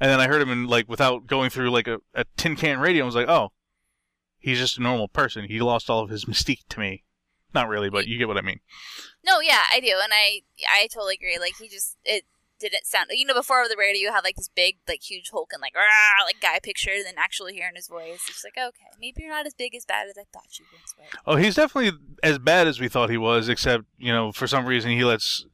And 0.00 0.10
then 0.10 0.20
I 0.20 0.26
heard 0.26 0.42
him 0.42 0.50
in 0.50 0.66
like 0.66 0.88
without 0.88 1.26
going 1.26 1.50
through 1.50 1.70
like 1.70 1.86
a, 1.86 1.98
a 2.14 2.24
tin 2.36 2.56
can 2.56 2.80
radio. 2.80 3.04
I 3.04 3.06
was 3.06 3.14
like, 3.14 3.28
oh, 3.28 3.52
he's 4.38 4.58
just 4.58 4.78
a 4.78 4.82
normal 4.82 5.08
person. 5.08 5.46
He 5.46 5.60
lost 5.60 5.88
all 5.88 6.02
of 6.02 6.10
his 6.10 6.24
mystique 6.26 6.66
to 6.70 6.80
me. 6.80 7.04
Not 7.54 7.68
really, 7.68 7.90
but 7.90 8.06
you 8.06 8.18
get 8.18 8.28
what 8.28 8.38
I 8.38 8.42
mean. 8.42 8.60
No, 9.24 9.40
yeah, 9.40 9.62
I 9.70 9.78
do, 9.80 9.94
and 10.02 10.12
I 10.12 10.40
I 10.68 10.88
totally 10.92 11.14
agree. 11.14 11.38
Like 11.38 11.54
he 11.60 11.68
just 11.68 11.96
it 12.04 12.24
didn't 12.70 12.86
sound 12.86 13.08
you 13.10 13.26
know 13.26 13.34
before 13.34 13.60
over 13.60 13.68
the 13.68 13.76
radio 13.76 14.02
you 14.02 14.12
had 14.12 14.24
like 14.24 14.36
this 14.36 14.48
big 14.48 14.76
like 14.88 15.02
huge 15.02 15.30
Hulk 15.30 15.50
and 15.52 15.60
like 15.60 15.74
rah, 15.74 16.24
like 16.24 16.40
guy 16.40 16.58
picture, 16.62 16.90
and 16.90 17.04
then 17.04 17.14
actually 17.16 17.54
hearing 17.54 17.76
his 17.76 17.88
voice, 17.88 18.22
it's 18.28 18.44
like 18.44 18.56
okay, 18.56 18.86
maybe 19.00 19.22
you're 19.22 19.30
not 19.30 19.46
as 19.46 19.54
big 19.54 19.74
as 19.74 19.84
bad 19.84 20.08
as 20.08 20.16
I 20.18 20.24
thought 20.32 20.58
you 20.58 20.64
were. 20.72 20.78
Oh, 21.26 21.36
he's 21.36 21.54
definitely 21.54 21.98
as 22.22 22.38
bad 22.38 22.66
as 22.66 22.80
we 22.80 22.88
thought 22.88 23.10
he 23.10 23.18
was, 23.18 23.48
except, 23.48 23.84
you 23.98 24.12
know, 24.12 24.32
for 24.32 24.46
some 24.46 24.66
reason 24.66 24.90
he 24.90 25.04
lets. 25.04 25.46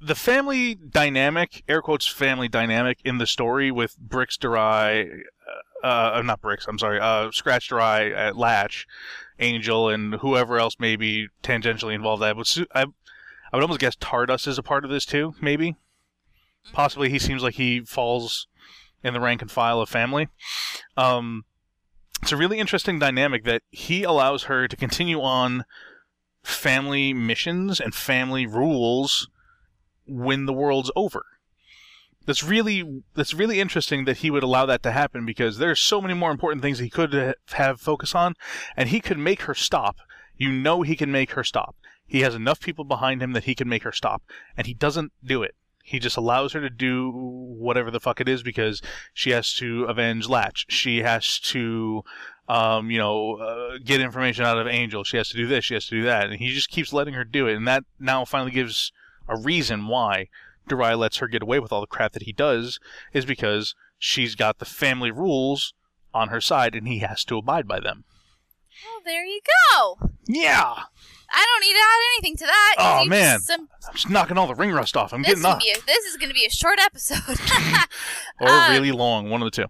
The 0.00 0.14
family 0.14 0.74
dynamic, 0.74 1.64
air 1.68 1.80
quotes, 1.82 2.06
family 2.06 2.48
dynamic 2.48 2.98
in 3.04 3.18
the 3.18 3.26
story 3.26 3.70
with 3.70 3.96
Bricks 3.98 4.36
Dry, 4.36 5.08
uh, 5.82 6.12
uh, 6.14 6.22
not 6.24 6.40
Bricks, 6.40 6.66
I'm 6.68 6.78
sorry, 6.78 7.00
uh, 7.00 7.30
Scratch 7.32 7.68
Dry 7.68 8.10
at 8.10 8.36
Latch, 8.36 8.86
Angel, 9.38 9.88
and 9.88 10.14
whoever 10.16 10.58
else 10.58 10.76
may 10.78 10.96
be 10.96 11.28
tangentially 11.42 11.94
involved. 11.94 12.22
That, 12.22 12.36
su- 12.46 12.66
I, 12.74 12.86
I 13.52 13.56
would 13.56 13.62
almost 13.62 13.80
guess 13.80 13.96
Tardus 13.96 14.46
is 14.46 14.58
a 14.58 14.62
part 14.62 14.84
of 14.84 14.90
this 14.90 15.04
too, 15.04 15.34
maybe. 15.40 15.76
Possibly 16.72 17.10
he 17.10 17.18
seems 17.18 17.42
like 17.42 17.54
he 17.54 17.80
falls 17.80 18.48
in 19.02 19.14
the 19.14 19.20
rank 19.20 19.42
and 19.42 19.50
file 19.50 19.80
of 19.80 19.88
family. 19.88 20.28
Um, 20.96 21.44
it's 22.22 22.32
a 22.32 22.36
really 22.36 22.58
interesting 22.58 22.98
dynamic 22.98 23.44
that 23.44 23.62
he 23.70 24.02
allows 24.02 24.44
her 24.44 24.66
to 24.66 24.76
continue 24.76 25.20
on 25.20 25.64
family 26.42 27.12
missions 27.12 27.80
and 27.80 27.94
family 27.94 28.46
rules 28.46 29.28
when 30.06 30.46
the 30.46 30.52
world's 30.52 30.90
over. 30.96 31.24
That's 32.24 32.42
really 32.42 33.02
that's 33.14 33.34
really 33.34 33.60
interesting 33.60 34.04
that 34.04 34.18
he 34.18 34.30
would 34.30 34.42
allow 34.42 34.66
that 34.66 34.82
to 34.82 34.92
happen 34.92 35.24
because 35.24 35.58
there's 35.58 35.80
so 35.80 36.00
many 36.00 36.14
more 36.14 36.32
important 36.32 36.62
things 36.62 36.78
he 36.78 36.90
could 36.90 37.34
have 37.50 37.80
focus 37.80 38.14
on, 38.14 38.34
and 38.76 38.88
he 38.88 39.00
could 39.00 39.18
make 39.18 39.42
her 39.42 39.54
stop. 39.54 39.96
You 40.36 40.50
know 40.50 40.82
he 40.82 40.96
can 40.96 41.12
make 41.12 41.32
her 41.32 41.44
stop. 41.44 41.76
He 42.06 42.20
has 42.20 42.34
enough 42.34 42.60
people 42.60 42.84
behind 42.84 43.22
him 43.22 43.32
that 43.32 43.44
he 43.44 43.54
can 43.54 43.68
make 43.68 43.82
her 43.82 43.92
stop, 43.92 44.22
and 44.56 44.66
he 44.66 44.74
doesn't 44.74 45.12
do 45.24 45.42
it. 45.42 45.54
He 45.82 45.98
just 45.98 46.16
allows 46.16 46.52
her 46.52 46.60
to 46.60 46.70
do 46.70 47.10
whatever 47.10 47.90
the 47.90 48.00
fuck 48.00 48.20
it 48.20 48.28
is 48.28 48.42
because 48.42 48.82
she 49.14 49.30
has 49.30 49.52
to 49.54 49.84
avenge 49.84 50.28
Latch. 50.28 50.66
She 50.68 50.98
has 50.98 51.38
to 51.40 52.02
um, 52.48 52.90
you 52.90 52.98
know, 52.98 53.36
uh, 53.36 53.78
get 53.84 54.00
information 54.00 54.44
out 54.44 54.58
of 54.58 54.66
Angel. 54.66 55.04
She 55.04 55.16
has 55.16 55.28
to 55.30 55.36
do 55.36 55.46
this, 55.46 55.64
she 55.64 55.74
has 55.74 55.86
to 55.86 55.96
do 55.96 56.04
that, 56.04 56.26
and 56.26 56.34
he 56.34 56.52
just 56.52 56.70
keeps 56.70 56.92
letting 56.92 57.14
her 57.14 57.24
do 57.24 57.46
it, 57.46 57.56
and 57.56 57.66
that 57.66 57.84
now 57.98 58.24
finally 58.24 58.52
gives 58.52 58.92
a 59.28 59.36
reason 59.36 59.88
why 59.88 60.28
Durai 60.68 60.96
lets 60.96 61.18
her 61.18 61.28
get 61.28 61.42
away 61.42 61.58
with 61.58 61.72
all 61.72 61.80
the 61.80 61.86
crap 61.86 62.12
that 62.12 62.22
he 62.22 62.32
does, 62.32 62.78
is 63.12 63.24
because 63.24 63.74
she's 63.98 64.34
got 64.34 64.58
the 64.58 64.64
family 64.64 65.10
rules 65.10 65.74
on 66.14 66.28
her 66.28 66.40
side, 66.40 66.74
and 66.74 66.86
he 66.86 67.00
has 67.00 67.24
to 67.24 67.38
abide 67.38 67.66
by 67.66 67.80
them. 67.80 68.04
Oh, 68.84 69.00
there 69.04 69.24
you 69.24 69.40
go. 69.72 69.98
Yeah, 70.28 70.74
I 71.30 71.44
don't 71.44 71.60
need 71.60 71.72
to 71.72 71.78
add 71.78 72.00
anything 72.16 72.36
to 72.38 72.44
that. 72.46 72.74
Oh, 72.78 73.02
you 73.04 73.10
man. 73.10 73.36
just- 73.36 73.46
some- 73.46 73.68
I'm 73.86 73.94
just 73.94 74.10
knocking 74.10 74.36
all 74.38 74.46
the 74.46 74.54
ring 74.54 74.72
rust 74.72 74.96
off. 74.96 75.12
I'm 75.12 75.22
this, 75.22 75.30
getting 75.30 75.42
gonna 75.42 75.54
off, 75.56 75.62
be 75.62 75.70
a, 75.70 75.80
this 75.86 76.04
is 76.04 76.16
going 76.16 76.28
to 76.28 76.34
be 76.34 76.44
a 76.44 76.50
short 76.50 76.78
episode. 76.80 77.18
or 78.40 78.48
um, 78.48 78.70
really 78.72 78.92
long, 78.92 79.30
one 79.30 79.40
of 79.42 79.46
the 79.46 79.50
two. 79.62 79.66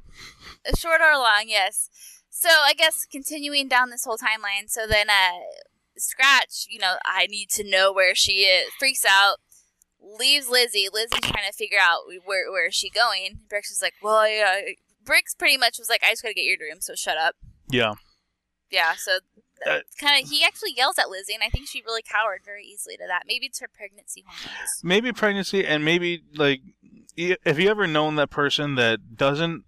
short 0.79 1.01
or 1.01 1.17
long, 1.19 1.45
yes. 1.47 1.91
So 2.31 2.49
I 2.49 2.73
guess 2.75 3.07
continuing 3.11 3.69
down 3.69 3.91
this 3.91 4.05
whole 4.05 4.17
timeline. 4.19 4.69
So 4.69 4.87
then, 4.87 5.09
uh, 5.11 5.41
Scratch, 5.99 6.67
you 6.69 6.79
know, 6.79 6.97
I 7.05 7.27
need 7.27 7.49
to 7.51 7.65
know 7.65 7.93
where 7.93 8.15
she 8.15 8.41
is. 8.43 8.71
Freaks 8.79 9.05
out, 9.09 9.37
leaves 10.01 10.49
Lizzie. 10.49 10.89
Lizzie's 10.93 11.21
trying 11.21 11.47
to 11.47 11.57
figure 11.57 11.79
out 11.81 12.01
where 12.25 12.51
where 12.51 12.69
is 12.69 12.75
she 12.75 12.91
going. 12.91 13.41
Bricks 13.49 13.71
is 13.71 13.81
like, 13.81 13.95
well, 14.03 14.29
yeah. 14.29 14.61
Bricks 15.05 15.35
pretty 15.35 15.57
much 15.57 15.79
was 15.79 15.89
like, 15.89 16.03
I 16.05 16.11
just 16.11 16.23
gotta 16.23 16.35
get 16.35 16.45
your 16.45 16.59
room, 16.61 16.81
so 16.81 16.95
shut 16.95 17.17
up. 17.17 17.35
Yeah, 17.71 17.95
Yeah. 18.71 18.95
So. 18.97 19.19
Uh, 19.67 19.79
kind 19.99 20.23
of, 20.23 20.29
he 20.29 20.45
actually 20.45 20.75
yells 20.77 20.99
at 20.99 21.09
Lizzie, 21.09 21.33
and 21.33 21.43
I 21.43 21.49
think 21.49 21.67
she 21.67 21.81
really 21.81 22.03
cowered 22.03 22.43
very 22.45 22.63
easily 22.63 22.95
to 22.99 23.05
that. 23.09 23.23
Maybe 23.27 23.47
it's 23.47 23.59
her 23.61 23.69
pregnancy 23.75 24.23
hormones. 24.27 24.81
maybe 24.85 25.13
pregnancy, 25.13 25.67
and 25.67 25.83
maybe 25.83 26.23
like, 26.35 26.61
have 27.47 27.59
you 27.59 27.71
ever 27.71 27.87
known 27.87 28.17
that 28.17 28.29
person 28.29 28.75
that 28.75 29.17
doesn't 29.17 29.65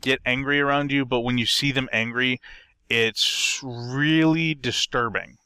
get 0.00 0.20
angry 0.24 0.60
around 0.60 0.90
you, 0.90 1.04
but 1.04 1.20
when 1.20 1.38
you 1.38 1.46
see 1.46 1.72
them 1.72 1.88
angry, 1.92 2.40
it's 2.88 3.60
really 3.62 4.54
disturbing. 4.54 5.36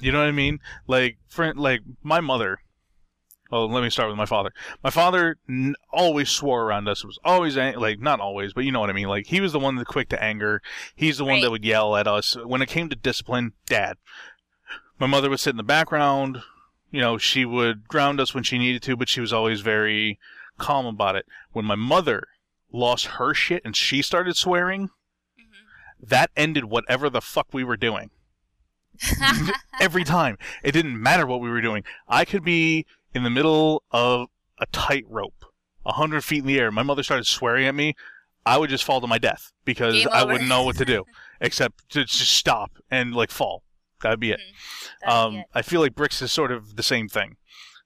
You 0.00 0.12
know 0.12 0.18
what 0.18 0.28
I 0.28 0.32
mean? 0.32 0.58
Like, 0.86 1.18
for 1.28 1.54
like 1.54 1.80
my 2.02 2.20
mother. 2.20 2.58
Well, 3.52 3.68
let 3.70 3.82
me 3.82 3.90
start 3.90 4.08
with 4.08 4.16
my 4.16 4.24
father. 4.24 4.50
My 4.82 4.88
father 4.88 5.36
n- 5.46 5.74
always 5.92 6.30
swore 6.30 6.62
around 6.64 6.88
us. 6.88 7.04
It 7.04 7.06
was 7.06 7.18
always 7.22 7.58
ang- 7.58 7.78
like 7.78 8.00
not 8.00 8.18
always, 8.18 8.54
but 8.54 8.64
you 8.64 8.72
know 8.72 8.80
what 8.80 8.88
I 8.88 8.94
mean. 8.94 9.08
Like 9.08 9.26
he 9.26 9.42
was 9.42 9.52
the 9.52 9.58
one 9.60 9.76
that 9.76 9.86
quick 9.86 10.08
to 10.08 10.22
anger. 10.22 10.62
He's 10.96 11.18
the 11.18 11.24
one 11.24 11.34
Right. 11.34 11.42
that 11.42 11.50
would 11.50 11.64
yell 11.64 11.94
at 11.94 12.08
us 12.08 12.34
when 12.34 12.62
it 12.62 12.68
came 12.70 12.88
to 12.88 12.96
discipline. 12.96 13.52
Dad. 13.66 13.98
My 14.98 15.06
mother 15.06 15.28
would 15.28 15.38
sit 15.40 15.50
in 15.50 15.58
the 15.58 15.62
background. 15.62 16.38
You 16.90 17.00
know, 17.02 17.18
she 17.18 17.44
would 17.44 17.88
ground 17.88 18.20
us 18.20 18.32
when 18.34 18.42
she 18.42 18.56
needed 18.56 18.82
to, 18.84 18.96
but 18.96 19.08
she 19.10 19.20
was 19.20 19.32
always 19.34 19.60
very 19.60 20.18
calm 20.56 20.86
about 20.86 21.16
it. 21.16 21.26
When 21.52 21.64
my 21.66 21.74
mother 21.74 22.24
lost 22.72 23.04
her 23.18 23.34
shit 23.34 23.60
and 23.66 23.76
she 23.76 24.00
started 24.00 24.36
swearing, 24.36 24.88
hmm 25.36 25.44
that 26.04 26.30
ended 26.36 26.64
whatever 26.64 27.08
the 27.10 27.20
fuck 27.20 27.46
we 27.52 27.62
were 27.64 27.76
doing. 27.76 28.10
Every 29.80 30.04
time. 30.04 30.36
It 30.64 30.72
didn't 30.72 31.00
matter 31.00 31.26
what 31.26 31.40
we 31.40 31.48
were 31.50 31.60
doing. 31.60 31.84
I 32.08 32.24
could 32.24 32.42
be 32.44 32.86
in 33.14 33.22
the 33.22 33.30
middle 33.30 33.82
of 33.90 34.28
a 34.58 34.66
tightrope, 34.66 35.44
a 35.84 35.92
hundred 35.92 36.22
feet 36.22 36.40
in 36.40 36.46
the 36.46 36.58
air. 36.58 36.70
My 36.70 36.82
mother 36.82 37.02
started 37.02 37.26
swearing 37.26 37.66
at 37.66 37.74
me. 37.74 37.94
I 38.44 38.58
would 38.58 38.70
just 38.70 38.84
fall 38.84 39.00
to 39.00 39.06
my 39.06 39.18
death 39.18 39.52
because 39.64 40.04
I 40.06 40.24
wouldn't 40.24 40.48
know 40.48 40.64
what 40.64 40.76
to 40.78 40.84
do 40.84 41.04
except 41.40 41.88
to 41.90 42.04
just 42.04 42.32
stop 42.32 42.72
and 42.90 43.14
like 43.14 43.30
fall. 43.30 43.62
That'd 44.02 44.18
be 44.20 44.32
it. 44.32 44.40
That'd 45.02 45.16
Um, 45.16 45.32
be 45.34 45.38
it. 45.40 45.46
I 45.54 45.62
feel 45.62 45.80
like 45.80 45.94
Bricks 45.94 46.20
is 46.22 46.32
sort 46.32 46.50
of 46.50 46.74
the 46.76 46.82
same 46.82 47.08
thing. 47.08 47.36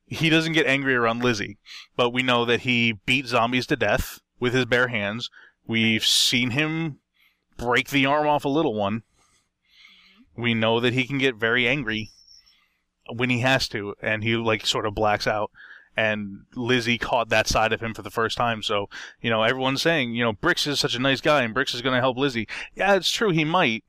He 0.07 0.31
doesn't 0.31 0.53
get 0.53 0.67
angry 0.67 0.95
around 0.95 1.23
Lizzie, 1.23 1.59
but 1.97 2.11
we 2.11 2.23
know 2.23 2.45
that 2.45 2.61
he 2.61 2.93
beat 3.05 3.27
zombies 3.27 3.67
to 3.67 3.77
death 3.77 4.21
with 4.39 4.55
his 4.55 4.65
bare 4.65 4.89
hands. 4.89 5.29
We've 5.67 6.05
seen 6.07 6.51
him 6.53 7.01
break 7.59 7.91
the 7.91 8.07
arm 8.07 8.27
off 8.27 8.45
a 8.45 8.49
little 8.49 8.75
one. 8.75 9.03
We 10.37 10.55
know 10.55 10.81
that 10.81 10.93
he 10.95 11.07
can 11.07 11.19
get 11.19 11.35
very 11.37 11.67
angry 11.67 12.11
when 13.15 13.31
he 13.31 13.41
has 13.41 13.69
to, 13.69 13.95
and 14.03 14.23
he 14.23 14.37
like 14.37 14.67
sort 14.67 14.87
of 14.87 14.95
blacks 14.95 15.27
out. 15.27 15.51
And 15.97 16.45
Lizzie 16.55 16.99
caught 16.99 17.31
that 17.31 17.47
side 17.47 17.73
of 17.73 17.83
him 17.83 17.95
for 17.95 18.03
the 18.03 18.11
first 18.11 18.37
time. 18.37 18.63
So, 18.63 18.91
you 19.23 19.31
know, 19.31 19.43
everyone's 19.43 19.81
saying, 19.81 20.15
you 20.15 20.23
know, 20.23 20.35
Bricks 20.35 20.67
is 20.67 20.79
such 20.79 20.95
a 20.95 20.99
nice 20.99 21.23
guy 21.23 21.43
and 21.43 21.55
Bricks 21.55 21.75
is 21.75 21.81
going 21.81 21.95
to 21.95 22.03
help 22.03 22.19
Lizzie. 22.19 22.47
Yeah, 22.75 22.97
it's 22.97 23.11
true, 23.11 23.31
he 23.31 23.45
might. 23.45 23.83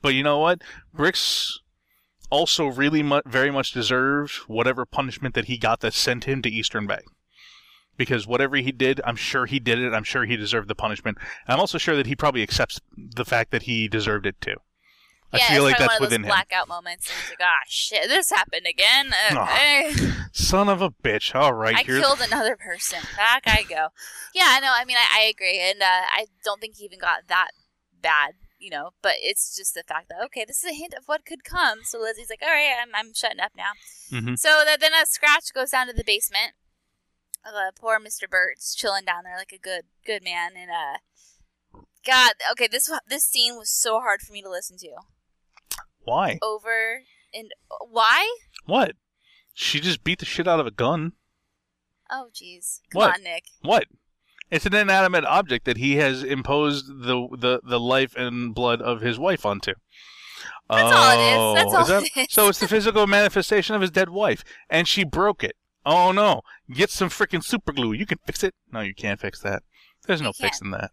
But 0.00 0.14
you 0.14 0.22
know 0.22 0.38
what? 0.38 0.62
Bricks 0.94 1.60
also 2.30 2.66
really 2.66 3.02
mu- 3.02 3.20
very 3.26 3.50
much 3.50 3.72
deserved 3.72 4.36
whatever 4.46 4.86
punishment 4.86 5.34
that 5.34 5.46
he 5.46 5.58
got 5.58 5.80
that 5.80 5.92
sent 5.92 6.24
him 6.24 6.40
to 6.42 6.48
Eastern 6.48 6.86
Bay. 6.86 7.02
Because 7.98 8.26
whatever 8.26 8.56
he 8.56 8.72
did, 8.72 9.02
I'm 9.04 9.16
sure 9.16 9.44
he 9.44 9.58
did 9.58 9.78
it. 9.78 9.92
I'm 9.92 10.04
sure 10.04 10.24
he 10.24 10.36
deserved 10.36 10.68
the 10.68 10.74
punishment. 10.74 11.18
I'm 11.46 11.60
also 11.60 11.76
sure 11.76 11.96
that 11.96 12.06
he 12.06 12.16
probably 12.16 12.42
accepts 12.42 12.80
the 12.96 13.26
fact 13.26 13.50
that 13.50 13.64
he 13.64 13.86
deserved 13.86 14.24
it 14.24 14.40
too. 14.40 14.56
I 15.32 15.38
yeah, 15.38 15.48
feel 15.48 15.66
it's 15.66 15.72
like 15.72 15.78
that's 15.78 15.88
one 15.88 15.96
of 15.96 16.00
within 16.00 16.22
those 16.22 16.26
him. 16.26 16.34
blackout 16.34 16.68
moments. 16.68 17.08
And 17.08 17.16
he's 17.20 17.30
like, 17.30 17.38
ah, 17.42 17.60
shit, 17.68 18.08
this 18.08 18.30
happened 18.30 18.66
again. 18.66 19.12
Uh, 19.30 19.36
Aw. 19.38 19.58
eh. 19.60 20.12
Son 20.32 20.68
of 20.68 20.82
a 20.82 20.90
bitch. 20.90 21.34
All 21.34 21.52
right, 21.52 21.76
I 21.76 21.84
killed 21.84 22.20
another 22.20 22.56
person. 22.56 22.98
Back 23.16 23.44
I 23.46 23.62
go. 23.62 23.88
Yeah, 24.34 24.58
no, 24.60 24.72
I 24.76 24.84
mean, 24.84 24.96
I, 24.96 25.20
I 25.20 25.22
agree, 25.24 25.60
and 25.60 25.80
uh, 25.82 25.84
I 26.12 26.26
don't 26.44 26.60
think 26.60 26.76
he 26.76 26.84
even 26.84 26.98
got 26.98 27.28
that 27.28 27.50
bad, 28.02 28.34
you 28.58 28.70
know. 28.70 28.90
But 29.02 29.14
it's 29.22 29.56
just 29.56 29.74
the 29.74 29.82
fact 29.86 30.08
that 30.08 30.24
okay, 30.26 30.44
this 30.44 30.64
is 30.64 30.70
a 30.70 30.74
hint 30.74 30.94
of 30.94 31.04
what 31.06 31.24
could 31.24 31.44
come. 31.44 31.80
So 31.84 31.98
Lizzie's 32.00 32.30
like, 32.30 32.42
all 32.42 32.48
right, 32.48 32.74
I'm, 32.82 32.90
I'm 32.94 33.14
shutting 33.14 33.40
up 33.40 33.52
now. 33.56 33.72
Mhm. 34.10 34.38
So 34.38 34.62
that 34.64 34.80
then 34.80 34.92
a 34.94 35.06
scratch 35.06 35.52
goes 35.54 35.70
down 35.70 35.86
to 35.86 35.92
the 35.92 36.04
basement. 36.04 36.52
Uh, 37.44 37.70
poor 37.78 37.98
Mr. 37.98 38.28
Bird's 38.28 38.74
chilling 38.74 39.04
down 39.04 39.22
there 39.24 39.36
like 39.38 39.52
a 39.52 39.58
good 39.58 39.84
good 40.04 40.22
man, 40.24 40.52
and 40.56 40.70
uh, 40.70 40.98
God, 42.04 42.32
okay, 42.52 42.66
this 42.70 42.90
this 43.08 43.24
scene 43.24 43.56
was 43.56 43.70
so 43.70 44.00
hard 44.00 44.20
for 44.22 44.32
me 44.32 44.42
to 44.42 44.50
listen 44.50 44.76
to 44.78 44.88
Why? 46.04 46.38
over 46.42 47.02
and 47.34 47.50
why? 47.90 48.36
What? 48.66 48.92
She 49.54 49.80
just 49.80 50.02
beat 50.04 50.18
the 50.18 50.24
shit 50.24 50.48
out 50.48 50.60
of 50.60 50.66
a 50.66 50.70
gun. 50.70 51.12
Oh, 52.10 52.28
jeez, 52.34 52.80
come 52.92 53.00
What? 53.00 53.14
on, 53.18 53.22
Nick. 53.22 53.44
What? 53.62 53.84
It's 54.50 54.66
an 54.66 54.74
inanimate 54.74 55.24
object 55.24 55.64
that 55.66 55.76
he 55.76 55.96
has 55.96 56.24
imposed 56.24 56.86
the 56.88 57.28
the, 57.38 57.60
the 57.62 57.78
life 57.78 58.16
and 58.16 58.54
blood 58.54 58.82
of 58.82 59.00
his 59.00 59.18
wife 59.18 59.46
onto. 59.46 59.74
That's 60.68 60.92
all 60.92 61.10
it 61.10 61.20
is. 61.20 61.54
That's 61.64 61.72
Oh, 61.74 61.76
all 61.76 61.82
is 61.82 61.88
that- 61.88 62.02
it 62.16 62.20
is. 62.22 62.26
So 62.30 62.48
it's 62.48 62.58
the 62.60 62.68
physical 62.68 63.06
manifestation 63.06 63.74
of 63.76 63.80
his 63.82 63.90
dead 63.90 64.08
wife, 64.10 64.42
and 64.68 64.88
she 64.88 65.04
broke 65.04 65.44
it. 65.44 65.56
Oh 65.86 66.10
no! 66.12 66.42
Get 66.72 66.90
some 66.90 67.08
freaking 67.10 67.44
super 67.44 67.72
glue. 67.72 67.92
You 67.92 68.06
can 68.06 68.18
fix 68.26 68.42
it. 68.42 68.54
No, 68.72 68.80
you 68.80 68.94
can't 68.94 69.20
fix 69.20 69.40
that. 69.42 69.62
There's 70.06 70.20
no 70.22 70.32
fixing 70.32 70.70
that. 70.72 70.90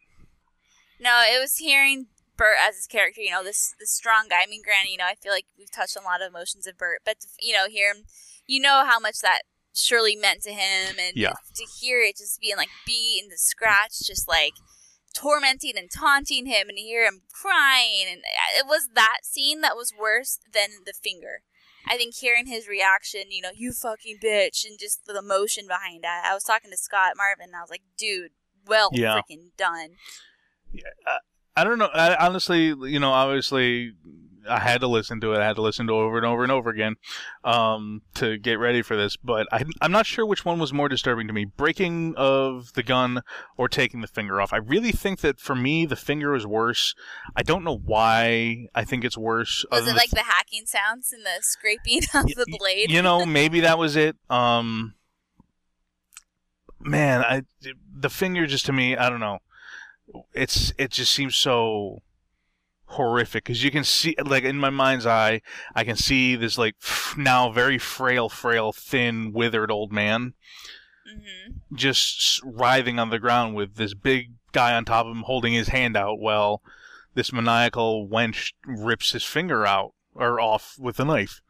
No, 0.99 1.23
it 1.31 1.39
was 1.39 1.57
hearing 1.57 2.07
Burt 2.37 2.55
as 2.61 2.75
his 2.75 2.87
character. 2.87 3.21
You 3.21 3.31
know, 3.31 3.43
this 3.43 3.73
this 3.79 3.91
strong 3.91 4.27
guy. 4.29 4.43
I 4.43 4.47
mean, 4.47 4.61
granted, 4.63 4.91
you 4.91 4.97
know, 4.97 5.05
I 5.05 5.15
feel 5.15 5.31
like 5.31 5.45
we've 5.57 5.71
touched 5.71 5.97
on 5.97 6.03
a 6.03 6.05
lot 6.07 6.21
of 6.21 6.29
emotions 6.29 6.67
of 6.67 6.77
Burt, 6.77 7.01
but 7.05 7.19
to, 7.21 7.27
you 7.41 7.53
know, 7.53 7.67
hear 7.67 7.91
him, 7.93 8.03
you 8.45 8.59
know 8.61 8.83
how 8.85 8.99
much 8.99 9.19
that 9.19 9.41
surely 9.73 10.15
meant 10.15 10.41
to 10.43 10.51
him, 10.51 10.95
and 10.99 11.15
Yeah. 11.15 11.33
to 11.55 11.65
hear 11.79 12.01
it 12.01 12.17
just 12.17 12.39
being 12.39 12.57
like 12.57 12.69
beat 12.85 13.19
and 13.21 13.31
the 13.31 13.37
scratch, 13.37 13.99
just 14.05 14.27
like 14.27 14.53
tormenting 15.13 15.77
and 15.77 15.89
taunting 15.91 16.45
him, 16.45 16.69
and 16.69 16.77
hear 16.77 17.05
him 17.05 17.21
crying, 17.31 18.05
and 18.09 18.21
uh, 18.21 18.59
it 18.59 18.65
was 18.67 18.89
that 18.93 19.19
scene 19.23 19.61
that 19.61 19.75
was 19.75 19.93
worse 19.99 20.39
than 20.51 20.69
the 20.85 20.93
finger. 20.93 21.41
I 21.89 21.95
think 21.95 22.15
hearing 22.15 22.47
his 22.47 22.67
reaction, 22.67 23.31
you 23.31 23.41
know, 23.41 23.51
you 23.55 23.71
fucking 23.71 24.17
bitch, 24.21 24.65
and 24.65 24.77
just 24.79 25.05
the 25.05 25.17
emotion 25.17 25.67
behind 25.67 26.03
that. 26.03 26.23
I 26.25 26.33
was 26.33 26.43
talking 26.43 26.69
to 26.71 26.77
Scott 26.77 27.13
Marvin, 27.15 27.45
and 27.47 27.55
I 27.55 27.61
was 27.61 27.69
like, 27.69 27.83
dude, 27.97 28.31
well 28.65 28.89
Yeah. 28.91 29.15
freaking 29.21 29.55
done. 29.57 29.95
I 31.57 31.63
don't 31.63 31.79
know. 31.79 31.89
I, 31.91 32.15
honestly, 32.27 32.65
you 32.67 32.99
know, 32.99 33.11
obviously, 33.11 33.93
I 34.47 34.59
had 34.59 34.81
to 34.81 34.87
listen 34.87 35.19
to 35.21 35.33
it. 35.33 35.39
I 35.39 35.45
had 35.45 35.55
to 35.55 35.63
listen 35.63 35.87
to 35.87 35.93
it 35.93 35.97
over 35.97 36.17
and 36.17 36.25
over 36.25 36.43
and 36.43 36.51
over 36.51 36.69
again 36.69 36.97
um, 37.43 38.03
to 38.13 38.37
get 38.37 38.59
ready 38.59 38.83
for 38.83 38.95
this. 38.95 39.17
But 39.17 39.47
I, 39.51 39.63
I'm 39.81 39.91
not 39.91 40.05
sure 40.05 40.23
which 40.23 40.45
one 40.45 40.59
was 40.59 40.71
more 40.71 40.87
disturbing 40.87 41.25
to 41.25 41.33
me: 41.33 41.45
breaking 41.45 42.13
of 42.15 42.73
the 42.73 42.83
gun 42.83 43.21
or 43.57 43.67
taking 43.67 44.01
the 44.01 44.07
finger 44.07 44.39
off. 44.39 44.53
I 44.53 44.57
really 44.57 44.91
think 44.91 45.21
that 45.21 45.39
for 45.39 45.55
me, 45.55 45.87
the 45.87 45.95
finger 45.95 46.35
is 46.35 46.45
worse. 46.45 46.93
I 47.35 47.41
don't 47.41 47.63
know 47.63 47.77
why. 47.77 48.67
I 48.75 48.83
think 48.83 49.03
it's 49.03 49.17
worse. 49.17 49.65
Was 49.71 49.87
it 49.87 49.95
like 49.95 50.11
the 50.11 50.19
hacking 50.19 50.67
sounds 50.67 51.11
and 51.11 51.25
the 51.25 51.41
scraping 51.41 52.03
of 52.13 52.27
the 52.27 52.57
blade? 52.59 52.91
you 52.91 53.01
know, 53.01 53.25
maybe 53.25 53.61
that 53.61 53.79
was 53.79 53.95
it. 53.95 54.15
Um, 54.29 54.93
man, 56.79 57.23
I 57.23 57.41
the 57.99 58.11
finger 58.11 58.45
just 58.45 58.67
to 58.67 58.73
me, 58.73 58.95
I 58.95 59.09
don't 59.09 59.19
know. 59.19 59.39
It's 60.33 60.73
it 60.77 60.91
just 60.91 61.11
seems 61.11 61.35
so 61.35 62.01
horrific 62.91 63.43
because 63.43 63.63
you 63.63 63.71
can 63.71 63.83
see 63.83 64.15
like 64.23 64.43
in 64.43 64.57
my 64.57 64.69
mind's 64.69 65.05
eye, 65.05 65.41
I 65.75 65.83
can 65.83 65.95
see 65.95 66.35
this 66.35 66.57
like 66.57 66.75
now 67.17 67.51
very 67.51 67.77
frail, 67.77 68.29
frail, 68.29 68.71
thin, 68.71 69.33
withered 69.33 69.71
old 69.71 69.91
man 69.91 70.33
hmm 71.07 71.51
just 71.73 72.41
writhing 72.43 72.99
on 72.99 73.09
the 73.09 73.19
ground 73.19 73.55
with 73.55 73.75
this 73.75 73.93
big 73.93 74.31
guy 74.51 74.73
on 74.73 74.85
top 74.85 75.05
of 75.05 75.11
him 75.11 75.23
holding 75.23 75.53
his 75.53 75.69
hand 75.69 75.95
out 75.97 76.19
while 76.19 76.61
this 77.13 77.33
maniacal 77.33 78.07
wench 78.07 78.53
rips 78.65 79.11
his 79.11 79.23
finger 79.23 79.65
out 79.65 79.93
or 80.13 80.39
off 80.39 80.75
with 80.79 80.99
a 80.99 81.05
knife. 81.05 81.41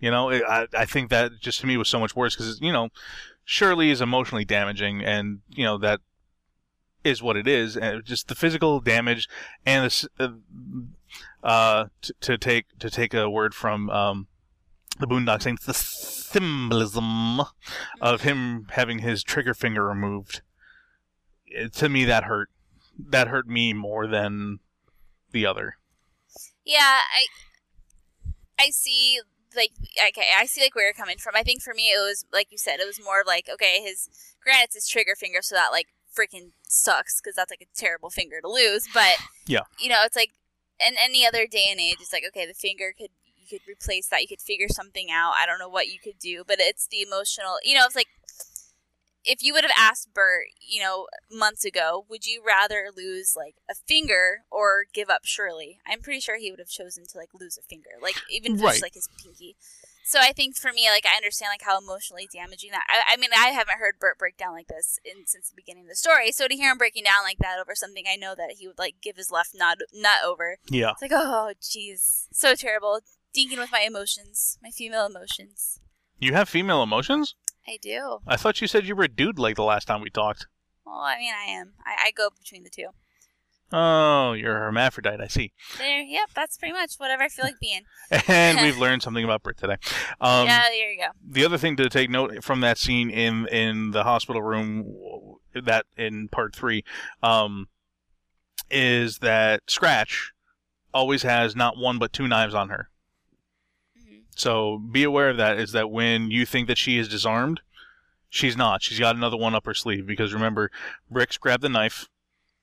You 0.00 0.10
know, 0.10 0.30
it, 0.30 0.42
I 0.48 0.66
I 0.76 0.84
think 0.84 1.10
that 1.10 1.32
just 1.40 1.60
to 1.60 1.66
me 1.66 1.76
was 1.76 1.88
so 1.88 1.98
much 1.98 2.14
worse 2.14 2.34
because 2.36 2.60
you 2.60 2.72
know, 2.72 2.88
Shirley 3.44 3.90
is 3.90 4.00
emotionally 4.00 4.44
damaging, 4.44 5.02
and 5.02 5.40
you 5.48 5.64
know 5.64 5.76
that 5.78 6.00
is 7.04 7.22
what 7.22 7.36
it 7.36 7.46
is, 7.46 7.76
and 7.76 8.04
just 8.04 8.28
the 8.28 8.34
physical 8.34 8.80
damage 8.80 9.28
and 9.64 9.86
this 9.86 10.06
uh, 10.18 10.28
uh 11.42 11.86
t- 12.02 12.12
to 12.20 12.36
take 12.36 12.66
to 12.78 12.90
take 12.90 13.14
a 13.14 13.30
word 13.30 13.54
from 13.54 13.88
um 13.90 14.26
the 14.98 15.06
Boondock 15.06 15.42
Saints, 15.42 15.64
the 15.64 15.74
symbolism 15.74 17.40
of 18.00 18.22
him 18.22 18.66
having 18.70 18.98
his 18.98 19.22
trigger 19.22 19.54
finger 19.54 19.86
removed. 19.86 20.42
It, 21.46 21.72
to 21.74 21.88
me, 21.88 22.04
that 22.04 22.24
hurt. 22.24 22.50
That 22.98 23.28
hurt 23.28 23.46
me 23.46 23.72
more 23.72 24.08
than 24.08 24.58
the 25.30 25.46
other. 25.46 25.76
Yeah, 26.64 26.98
I 26.98 27.26
I 28.58 28.70
see 28.70 29.20
like 29.56 29.70
okay, 30.08 30.26
I 30.36 30.46
see 30.46 30.60
like 30.60 30.74
where 30.74 30.86
you're 30.86 30.92
coming 30.92 31.18
from. 31.18 31.34
I 31.36 31.42
think 31.42 31.62
for 31.62 31.74
me 31.74 31.90
it 31.90 32.00
was 32.00 32.26
like 32.32 32.48
you 32.50 32.58
said, 32.58 32.80
it 32.80 32.86
was 32.86 33.00
more 33.02 33.22
like 33.24 33.48
okay, 33.52 33.80
his 33.82 34.08
granted 34.42 34.64
it's 34.64 34.74
his 34.74 34.88
trigger 34.88 35.14
finger, 35.16 35.38
so 35.42 35.54
that 35.54 35.68
like 35.70 35.86
freaking 36.18 36.50
sucks 36.62 37.20
because 37.20 37.36
that's 37.36 37.50
like 37.50 37.62
a 37.62 37.78
terrible 37.78 38.10
finger 38.10 38.40
to 38.40 38.48
lose. 38.48 38.88
But 38.92 39.16
Yeah. 39.46 39.62
you 39.78 39.88
know, 39.88 40.00
it's 40.04 40.16
like 40.16 40.30
in 40.84 40.94
any 41.00 41.26
other 41.26 41.46
day 41.46 41.66
and 41.70 41.80
age, 41.80 41.96
it's 42.00 42.12
like 42.12 42.24
okay, 42.28 42.46
the 42.46 42.54
finger 42.54 42.92
could 42.96 43.10
you 43.36 43.46
could 43.58 43.68
replace 43.70 44.08
that, 44.08 44.20
you 44.22 44.28
could 44.28 44.40
figure 44.42 44.68
something 44.68 45.10
out. 45.10 45.32
I 45.40 45.46
don't 45.46 45.58
know 45.58 45.68
what 45.68 45.88
you 45.88 45.98
could 46.02 46.18
do, 46.18 46.42
but 46.46 46.56
it's 46.60 46.86
the 46.88 47.00
emotional. 47.02 47.56
You 47.62 47.74
know, 47.76 47.84
it's 47.86 47.96
like 47.96 48.08
if 49.24 49.42
you 49.42 49.52
would 49.52 49.64
have 49.64 49.72
asked 49.76 50.14
Burt, 50.14 50.46
you 50.60 50.80
know, 50.80 51.06
months 51.30 51.64
ago, 51.64 52.06
would 52.08 52.24
you 52.26 52.42
rather 52.46 52.86
lose 52.96 53.34
like 53.36 53.56
a 53.70 53.74
finger 53.74 54.42
or 54.50 54.84
give 54.94 55.10
up 55.10 55.24
Shirley? 55.24 55.80
I'm 55.86 56.00
pretty 56.00 56.20
sure 56.20 56.38
he 56.38 56.50
would 56.50 56.60
have 56.60 56.68
chosen 56.68 57.04
to 57.10 57.18
like 57.18 57.30
lose 57.34 57.58
a 57.58 57.62
finger, 57.62 57.90
like 58.00 58.14
even 58.30 58.56
Right. 58.56 58.72
just 58.72 58.82
like 58.82 58.94
his 58.94 59.08
pinky. 59.22 59.56
So 60.08 60.20
I 60.20 60.32
think 60.32 60.56
for 60.56 60.72
me, 60.72 60.88
like 60.88 61.04
I 61.04 61.16
understand 61.16 61.50
like 61.52 61.68
how 61.68 61.78
emotionally 61.78 62.26
damaging 62.32 62.70
that. 62.70 62.84
I, 62.88 63.12
I 63.12 63.16
mean, 63.18 63.28
I 63.36 63.48
haven't 63.48 63.78
heard 63.78 63.98
Burt 64.00 64.18
break 64.18 64.38
down 64.38 64.54
like 64.54 64.68
this 64.68 64.98
in, 65.04 65.26
since 65.26 65.50
the 65.50 65.54
beginning 65.54 65.82
of 65.82 65.90
the 65.90 65.96
story. 65.96 66.32
So 66.32 66.48
to 66.48 66.54
hear 66.54 66.72
him 66.72 66.78
breaking 66.78 67.04
down 67.04 67.24
like 67.24 67.36
that 67.40 67.58
over 67.60 67.74
something, 67.74 68.04
I 68.10 68.16
know 68.16 68.34
that 68.34 68.56
he 68.58 68.66
would 68.66 68.78
like 68.78 68.94
give 69.02 69.16
his 69.16 69.30
left 69.30 69.50
nut 69.54 69.80
nut 69.92 70.24
over. 70.24 70.56
Yeah. 70.70 70.92
It's 70.92 71.02
like, 71.02 71.12
oh, 71.12 71.52
jeez, 71.60 72.24
so 72.32 72.54
terrible. 72.54 73.00
Dinking 73.36 73.58
with 73.58 73.70
my 73.70 73.84
emotions, 73.86 74.58
my 74.62 74.70
female 74.70 75.04
emotions. 75.04 75.78
You 76.18 76.32
have 76.32 76.48
female 76.48 76.82
emotions? 76.82 77.34
I 77.66 77.76
do. 77.80 78.20
I 78.26 78.36
thought 78.36 78.62
you 78.62 78.66
said 78.66 78.86
you 78.86 78.96
were 78.96 79.04
a 79.04 79.08
dude 79.08 79.38
like 79.38 79.56
the 79.56 79.62
last 79.62 79.84
time 79.84 80.00
we 80.00 80.08
talked. 80.08 80.46
Well, 80.86 81.00
I 81.00 81.18
mean, 81.18 81.34
I 81.34 81.50
am. 81.50 81.74
I, 81.84 82.06
I 82.06 82.10
go 82.12 82.30
between 82.30 82.64
the 82.64 82.70
two. 82.70 82.88
Oh, 83.70 84.32
you're 84.32 84.56
a 84.56 84.60
hermaphrodite, 84.60 85.20
I 85.20 85.26
see. 85.26 85.52
There, 85.76 86.00
yep, 86.00 86.30
that's 86.34 86.56
pretty 86.56 86.72
much 86.72 86.94
whatever 86.96 87.22
I 87.24 87.28
feel 87.28 87.44
like 87.44 87.60
being. 87.60 87.82
And 88.28 88.60
we've 88.62 88.78
learned 88.78 89.02
something 89.02 89.22
about 89.24 89.42
Brit 89.42 89.58
today. 89.58 89.76
Um, 90.20 90.46
yeah, 90.46 90.64
there 90.70 90.90
you 90.92 90.98
go. 90.98 91.08
the 91.22 91.44
other 91.44 91.58
thing 91.58 91.76
to 91.76 91.88
take 91.90 92.08
note 92.08 92.42
from 92.42 92.60
that 92.60 92.78
scene 92.78 93.10
in 93.10 93.46
in 93.48 93.90
the 93.90 94.04
hospital 94.04 94.40
room 94.40 94.86
that 95.54 95.84
in 95.98 96.28
part 96.28 96.54
three 96.56 96.82
um, 97.22 97.68
is 98.70 99.18
that 99.18 99.62
Scratch 99.66 100.32
always 100.94 101.22
has 101.22 101.54
not 101.54 101.76
one 101.76 101.98
but 101.98 102.12
two 102.12 102.26
knives 102.26 102.54
on 102.54 102.70
her. 102.70 102.88
hmm 103.94 104.20
So 104.34 104.78
be 104.78 105.04
aware 105.04 105.28
of 105.28 105.36
that. 105.36 105.58
Is 105.58 105.72
that 105.72 105.90
when 105.90 106.30
you 106.30 106.46
think 106.46 106.68
that 106.68 106.78
she 106.78 106.96
is 106.98 107.06
disarmed, 107.08 107.60
she's 108.30 108.56
not. 108.56 108.82
She's 108.82 108.98
got 108.98 109.14
another 109.16 109.36
one 109.36 109.54
up 109.54 109.66
her 109.66 109.74
sleeve 109.74 110.06
because 110.06 110.32
remember, 110.32 110.70
Bricks 111.10 111.36
grabbed 111.36 111.62
the 111.62 111.68
knife, 111.68 112.08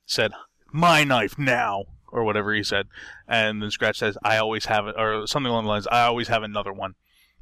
said, 0.07 0.31
"My 0.75 1.03
knife 1.03 1.37
now." 1.37 1.85
Or 2.07 2.23
whatever 2.23 2.53
he 2.53 2.63
said, 2.63 2.87
and 3.27 3.61
then 3.61 3.71
Scratch 3.71 3.97
says, 3.97 4.17
"I 4.23 4.37
always 4.37 4.65
have 4.65 4.87
it," 4.87 4.95
or 4.97 5.27
something 5.27 5.49
along 5.49 5.65
the 5.65 5.69
lines. 5.69 5.87
I 5.87 6.03
always 6.03 6.29
have 6.29 6.43
another 6.43 6.71
one, 6.71 6.95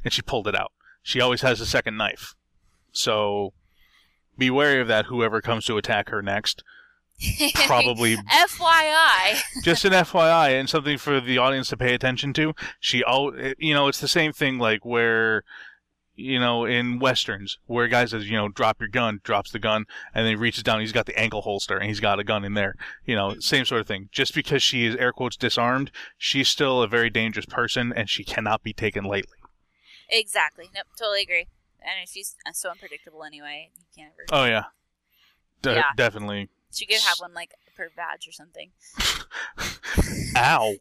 and 0.04 0.12
she 0.12 0.22
pulled 0.22 0.48
it 0.48 0.56
out. 0.56 0.72
She 1.04 1.22
always 1.22 1.42
has 1.42 1.62
a 1.62 1.66
second 1.66 1.96
knife, 1.98 2.34
so 2.92 3.54
be 4.38 4.50
wary 4.50 4.82
of 4.82 4.88
that. 4.88 5.06
Whoever 5.06 5.42
comes 5.42 5.66
to 5.66 5.78
attack 5.78 6.10
her 6.10 6.22
next, 6.24 6.64
probably 7.68 8.16
FYI. 8.32 9.40
just 9.64 9.86
an 9.86 9.94
FYI 9.94 10.60
and 10.60 10.70
something 10.70 10.98
for 10.98 11.20
the 11.20 11.38
audience 11.38 11.70
to 11.70 11.78
pay 11.78 11.94
attention 11.94 12.34
to. 12.34 12.54
She, 12.80 13.04
all, 13.04 13.34
you 13.58 13.74
know, 13.74 13.88
it's 13.88 14.00
the 14.00 14.08
same 14.08 14.34
thing 14.34 14.58
like 14.58 14.84
where, 14.86 15.44
you 16.16 16.40
know, 16.40 16.66
in 16.66 17.00
westerns 17.00 17.58
where 17.66 17.86
a 17.86 17.90
guy 17.90 18.06
says, 18.06 18.30
you 18.30 18.38
know, 18.38 18.48
drop 18.48 18.80
your 18.80 18.90
gun, 18.90 19.20
drops 19.24 19.52
the 19.52 19.60
gun, 19.60 19.86
and 20.14 20.26
then 20.26 20.32
he 20.32 20.36
reaches 20.36 20.62
down, 20.64 20.80
he's 20.80 20.92
got 20.92 21.06
the 21.08 21.18
ankle 21.20 21.42
holster 21.42 21.78
and 21.78 21.88
he's 21.88 22.00
got 22.00 22.20
a 22.20 22.24
gun 22.24 22.44
in 22.46 22.54
there. 22.54 22.76
You 23.06 23.16
know, 23.16 23.40
same 23.40 23.66
sort 23.66 23.82
of 23.82 23.88
thing. 23.88 24.10
Just 24.12 24.36
because 24.36 24.62
she 24.62 24.86
is 24.86 24.96
air 24.98 25.12
quotes 25.12 25.36
disarmed, 25.36 25.92
she's 26.18 26.48
still 26.50 26.82
a 26.84 26.88
very 26.88 27.10
dangerous 27.10 27.46
person 27.48 27.92
and 27.96 28.10
she 28.10 28.24
cannot 28.24 28.62
be 28.64 28.74
taken 28.74 29.04
lightly. 29.06 29.38
exactly. 30.10 30.70
Nope, 30.76 30.86
totally 30.98 31.24
agree. 31.24 31.48
And 31.82 32.08
she's 32.08 32.36
uh, 32.48 32.52
so 32.54 32.70
unpredictable 32.70 33.24
anyway. 33.24 33.72
You 33.76 33.86
can't 33.96 34.14
ever. 34.14 34.42
Oh 34.42 34.46
yeah, 34.46 34.64
De- 35.62 35.74
Yeah. 35.76 35.84
definitely. 35.98 36.50
She 36.72 36.86
could 36.86 37.02
have 37.02 37.18
one 37.20 37.34
like 37.34 37.52
per 37.76 37.90
badge 37.96 38.28
or 38.28 38.32
something. 38.32 38.72
Ow. 40.38 40.76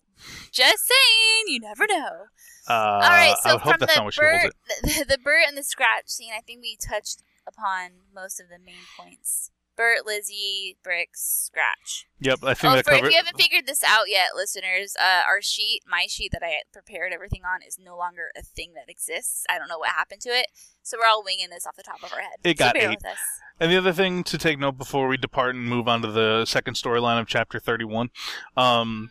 Just 0.52 0.86
saying, 0.86 1.44
you 1.46 1.60
never 1.60 1.86
know. 1.86 2.26
Uh, 2.68 2.72
All 2.72 3.00
right, 3.00 3.34
so 3.42 3.50
I 3.50 3.52
would 3.54 3.62
hope 3.62 3.72
from 3.72 3.80
the 3.80 3.92
not 3.94 4.04
what 4.04 4.14
she 4.14 4.20
Burt, 4.20 4.44
it. 4.44 4.54
the, 4.82 5.04
the 5.16 5.18
Burt 5.18 5.44
and 5.48 5.56
the 5.56 5.64
Scratch 5.64 6.08
scene, 6.08 6.32
I 6.36 6.40
think 6.40 6.62
we 6.62 6.76
touched 6.76 7.22
upon 7.46 7.90
most 8.14 8.40
of 8.40 8.48
the 8.48 8.58
main 8.64 8.84
points. 8.96 9.50
Burt, 9.76 10.04
Lizzie, 10.06 10.76
Bricks, 10.82 11.46
Scratch. 11.46 12.06
Yep, 12.20 12.40
I 12.42 12.54
think 12.54 12.72
Oh, 12.72 12.76
that 12.76 12.84
for, 12.84 12.94
if 12.94 13.10
you 13.10 13.16
haven't 13.16 13.40
figured 13.40 13.66
this 13.66 13.82
out 13.82 14.08
yet, 14.08 14.30
listeners, 14.34 14.94
uh, 15.00 15.22
our 15.26 15.40
sheet, 15.40 15.80
my 15.86 16.06
sheet 16.08 16.32
that 16.32 16.42
I 16.42 16.62
prepared 16.72 17.12
everything 17.12 17.42
on, 17.44 17.60
is 17.66 17.78
no 17.78 17.96
longer 17.96 18.30
a 18.36 18.42
thing 18.42 18.74
that 18.74 18.90
exists. 18.90 19.44
I 19.50 19.58
don't 19.58 19.68
know 19.68 19.78
what 19.78 19.90
happened 19.90 20.20
to 20.22 20.30
it, 20.30 20.46
so 20.82 20.98
we're 20.98 21.08
all 21.08 21.24
winging 21.24 21.48
this 21.50 21.66
off 21.66 21.76
the 21.76 21.82
top 21.82 22.02
of 22.02 22.12
our 22.12 22.20
head. 22.20 22.38
It 22.44 22.58
so 22.58 22.64
got 22.64 22.74
bear 22.74 22.90
eight. 22.90 22.98
with 23.02 23.06
us. 23.06 23.18
And 23.58 23.70
the 23.70 23.78
other 23.78 23.92
thing 23.92 24.24
to 24.24 24.38
take 24.38 24.58
note 24.58 24.78
before 24.78 25.08
we 25.08 25.16
depart 25.16 25.54
and 25.54 25.64
move 25.64 25.88
on 25.88 26.02
to 26.02 26.10
the 26.10 26.44
second 26.44 26.74
storyline 26.74 27.20
of 27.20 27.26
chapter 27.26 27.58
31, 27.58 28.10
um, 28.56 29.10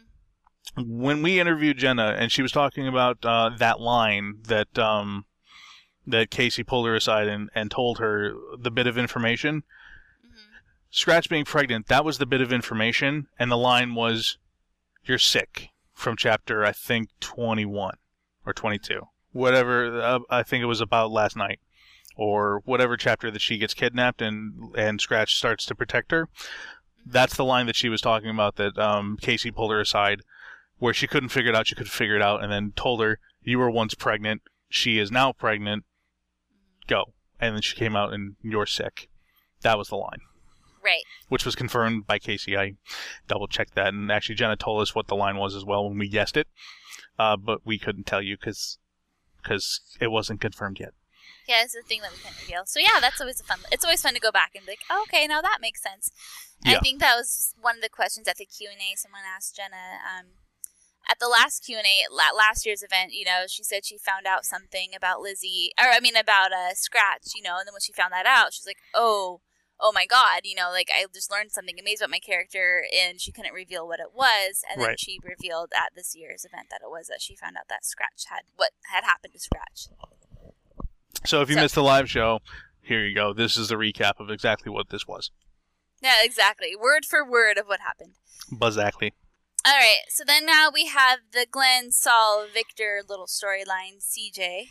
when 0.78 1.22
we 1.22 1.40
interviewed 1.40 1.78
Jenna 1.78 2.16
and 2.18 2.32
she 2.32 2.42
was 2.42 2.52
talking 2.52 2.88
about 2.88 3.26
uh, 3.26 3.50
that 3.58 3.80
line 3.80 4.40
that 4.48 4.78
um, 4.78 5.26
that 6.08 6.32
Casey 6.32 6.64
pulled 6.64 6.88
her 6.88 6.96
aside 6.96 7.28
and, 7.28 7.50
and 7.54 7.70
told 7.70 8.00
her 8.00 8.34
the 8.58 8.72
bit 8.72 8.88
of 8.88 8.98
information. 8.98 9.64
Scratch 10.92 11.30
being 11.30 11.46
pregnant, 11.46 11.88
that 11.88 12.06
was 12.06 12.18
the 12.18 12.26
bit 12.26 12.42
of 12.42 12.52
information, 12.54 13.28
and 13.40 13.50
the 13.50 13.58
line 13.58 13.96
was, 13.96 14.38
"You're 15.04 15.18
sick." 15.18 15.72
from 16.02 16.18
chapter 16.18 16.66
I 16.66 16.72
think 16.72 17.10
21 17.20 17.96
or 18.46 18.54
22, 18.54 19.08
whatever. 19.32 20.02
Uh, 20.02 20.20
I 20.30 20.44
think 20.44 20.64
it 20.64 20.68
was 20.68 20.82
about 20.82 21.12
last 21.12 21.38
night, 21.38 21.60
or 22.18 22.62
whatever 22.66 22.98
chapter 22.98 23.32
that 23.32 23.42
she 23.42 23.58
gets 23.58 23.74
kidnapped 23.74 24.22
and 24.22 24.76
and 24.76 25.00
Scratch 25.00 25.36
starts 25.36 25.66
to 25.68 25.76
protect 25.76 26.12
her. 26.12 26.28
That's 27.06 27.36
the 27.36 27.46
line 27.46 27.68
that 27.68 27.76
she 27.76 27.90
was 27.90 28.02
talking 28.02 28.30
about 28.30 28.58
that 28.58 28.78
um, 28.78 29.18
Casey 29.22 29.52
pulled 29.52 29.72
her 29.72 29.80
aside, 29.80 30.22
where 30.80 30.94
she 30.94 31.08
couldn't 31.08 31.30
figure 31.30 31.52
it 31.52 31.56
out. 31.56 31.68
She 31.68 31.76
could 31.76 31.90
figure 31.90 32.16
it 32.16 32.22
out, 32.22 32.44
and 32.44 32.52
then 32.52 32.74
told 32.76 33.02
her, 33.02 33.20
"You 33.44 33.60
were 33.60 33.72
once 33.72 33.94
pregnant. 33.94 34.42
She 34.70 34.98
is 34.98 35.12
now 35.12 35.32
pregnant. 35.32 35.86
Go." 36.88 37.14
And 37.40 37.56
then 37.56 37.62
she 37.62 37.76
came 37.76 37.96
out, 37.96 38.14
and 38.14 38.36
you're 38.42 38.68
sick. 38.68 39.10
That 39.62 39.78
was 39.78 39.90
the 39.90 39.96
line 39.96 40.22
Right. 40.84 41.04
which 41.30 41.46
was 41.46 41.56
confirmed 41.56 42.08
by 42.08 42.18
Casey. 42.20 42.58
I 42.58 42.76
double 43.28 43.48
checked 43.48 43.76
that, 43.76 43.94
and 43.94 44.12
actually 44.12 44.36
Jenna 44.36 44.56
told 44.56 44.82
us 44.82 44.96
what 44.96 45.08
the 45.08 45.16
line 45.16 45.38
was 45.38 45.56
as 45.56 45.64
well 45.64 45.88
when 45.88 45.98
we 45.98 46.10
guessed 46.10 46.36
it, 46.36 46.48
uh, 47.20 47.38
but 47.38 47.66
we 47.66 47.78
couldn't 47.78 48.06
tell 48.08 48.22
you 48.22 48.38
because 48.38 48.78
because 49.42 49.82
it 50.00 50.08
wasn't 50.12 50.42
confirmed 50.42 50.80
yet. 50.80 50.94
Yeah, 51.48 51.64
it's 51.64 51.74
the 51.74 51.82
thing 51.82 52.02
that 52.02 52.12
we 52.12 52.18
can't 52.18 52.40
reveal. 52.40 52.64
So 52.66 52.80
yeah, 52.80 53.00
that's 53.00 53.20
always 53.20 53.40
a 53.40 53.44
fun. 53.44 53.60
It's 53.72 53.84
always 53.84 54.02
fun 54.02 54.14
to 54.14 54.20
go 54.20 54.32
back 54.32 54.52
and 54.56 54.66
be 54.66 54.74
like, 54.74 54.86
oh, 54.90 55.06
okay, 55.08 55.26
now 55.28 55.42
that 55.42 55.60
makes 55.62 55.82
sense. 55.82 56.12
Yeah. 56.64 56.78
I 56.78 56.80
think 56.80 57.00
that 57.00 57.16
was 57.16 57.56
one 57.60 57.76
of 57.76 57.82
the 57.82 57.90
questions 57.90 58.28
at 58.28 58.38
the 58.38 58.46
Q 58.46 58.70
and 58.72 58.80
A. 58.80 58.96
Someone 58.96 59.22
asked 59.26 59.56
Jenna 59.56 60.00
um, 60.06 60.38
at 61.10 61.20
the 61.20 61.28
last 61.28 61.66
Q 61.66 61.78
and 61.78 61.88
A 61.88 62.06
at 62.06 62.36
last 62.36 62.66
year's 62.66 62.84
event. 62.84 63.14
You 63.14 63.26
know, 63.26 63.46
she 63.48 63.64
said 63.64 63.86
she 63.86 63.98
found 63.98 64.28
out 64.28 64.46
something 64.46 64.92
about 64.96 65.22
Lizzie, 65.22 65.72
or 65.80 65.90
I 65.90 66.00
mean 66.00 66.16
about 66.16 66.52
uh, 66.54 66.74
Scratch. 66.76 67.34
You 67.36 67.42
know, 67.42 67.58
and 67.58 67.68
then 67.68 67.74
when 67.74 67.82
she 67.82 67.94
found 67.94 68.14
that 68.14 68.26
out, 68.26 68.54
she 68.54 68.62
was 68.62 68.68
like, 68.68 68.82
oh. 68.94 69.42
Oh 69.82 69.92
my 69.92 70.06
God! 70.06 70.42
You 70.44 70.56
know, 70.56 70.70
like 70.72 70.90
I 70.94 71.06
just 71.14 71.32
learned 71.32 71.52
something 71.52 71.80
amazing 71.80 72.06
about 72.06 72.12
my 72.12 72.20
character, 72.20 72.84
and 72.96 73.20
she 73.20 73.32
couldn't 73.32 73.54
reveal 73.54 73.88
what 73.88 74.00
it 74.00 74.14
was. 74.14 74.64
And 74.70 74.80
then 74.82 74.90
Right. 74.90 75.00
she 75.00 75.20
revealed 75.24 75.72
at 75.76 75.96
this 75.96 76.16
year's 76.16 76.46
event 76.46 76.68
that 76.70 76.82
it 76.84 76.90
was 76.90 77.08
that 77.08 77.22
she 77.22 77.36
found 77.36 77.58
out 77.58 77.68
that 77.70 77.84
Scratch 77.86 78.26
had 78.30 78.44
what 78.56 78.72
had 78.92 79.04
happened 79.04 79.34
to 79.34 79.40
Scratch. 79.40 79.88
So 81.26 81.42
if 81.42 81.50
you 81.50 81.56
So- 81.56 81.62
missed 81.62 81.76
the 81.76 81.84
live 81.84 82.10
show, 82.10 82.40
here 82.82 83.04
you 83.06 83.14
go. 83.16 83.34
This 83.34 83.58
is 83.58 83.70
the 83.70 83.76
recap 83.76 84.20
of 84.20 84.30
exactly 84.30 84.72
what 84.72 84.90
this 84.90 85.08
was. 85.08 85.32
Yeah, 86.02 86.24
exactly. 86.24 86.76
Word 86.76 87.06
for 87.06 87.24
word 87.24 87.58
of 87.58 87.68
what 87.68 87.80
happened. 87.80 88.16
Buzzackley. 88.52 89.12
All 89.64 89.78
right, 89.78 90.02
so 90.10 90.24
then 90.26 90.48
now 90.48 90.72
we 90.74 90.88
have 90.88 91.20
the 91.32 91.46
Glenn, 91.50 91.92
Saul, 91.92 92.48
Victor 92.52 93.04
little 93.08 93.28
storyline, 93.28 94.02
CJ. 94.02 94.70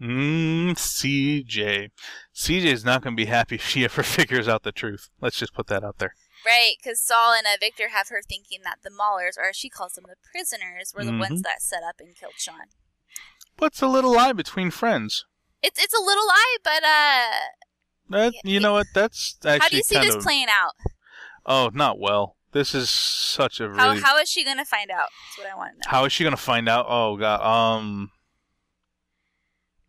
Mmm, 0.00 0.72
CJ. 0.76 1.90
CJ's 2.34 2.84
not 2.84 3.02
going 3.02 3.16
to 3.16 3.20
be 3.22 3.26
happy 3.26 3.54
if 3.56 3.66
she 3.66 3.84
ever 3.84 4.02
figures 4.02 4.46
out 4.48 4.62
the 4.62 4.72
truth. 4.72 5.08
Let's 5.20 5.38
just 5.38 5.54
put 5.54 5.66
that 5.68 5.82
out 5.84 5.98
there. 5.98 6.14
Right, 6.44 6.74
because 6.82 7.00
Saul 7.00 7.32
and 7.34 7.46
uh, 7.46 7.56
Victor 7.58 7.88
have 7.88 8.08
her 8.08 8.20
thinking 8.28 8.60
that 8.64 8.78
the 8.84 8.90
Maulers, 8.90 9.36
or 9.38 9.48
as 9.48 9.56
she 9.56 9.68
calls 9.68 9.94
them, 9.94 10.04
the 10.06 10.16
prisoners, 10.30 10.92
were 10.94 11.04
the 11.04 11.10
Mhm. 11.10 11.18
ones 11.20 11.42
that 11.42 11.60
set 11.62 11.82
up 11.82 11.96
and 11.98 12.14
killed 12.14 12.34
Sean. 12.36 12.66
What's 13.58 13.80
a 13.82 13.86
little 13.88 14.12
lie 14.12 14.32
between 14.32 14.70
friends? 14.70 15.24
It's 15.62 15.82
it's 15.82 15.94
a 15.94 16.00
little 16.02 16.26
lie, 16.26 16.56
but 16.62 16.84
uh, 16.84 17.30
That, 18.10 18.34
you 18.44 18.60
know 18.60 18.74
what? 18.74 18.86
That's 18.94 19.36
actually 19.44 19.58
how 19.60 19.68
do 19.70 19.76
you 19.78 19.82
see 19.82 19.98
this 19.98 20.14
of. 20.14 20.22
playing 20.22 20.48
out? 20.50 20.72
oh, 21.46 21.70
not 21.72 21.98
well. 21.98 22.36
This 22.52 22.74
is 22.74 22.88
such 22.90 23.58
a 23.60 23.68
How 23.70 23.96
how 23.96 24.18
is 24.18 24.28
she 24.30 24.44
gonna 24.44 24.64
find 24.66 24.90
out? 24.90 25.08
That's 25.24 25.38
what 25.38 25.46
I 25.52 25.56
want 25.56 25.72
to 25.72 25.78
know. 25.78 25.90
How 25.90 26.04
is 26.04 26.12
she 26.12 26.22
gonna 26.22 26.36
find 26.36 26.68
out? 26.68 26.86
Oh 26.88 27.16
god, 27.16 27.40
um, 27.40 28.10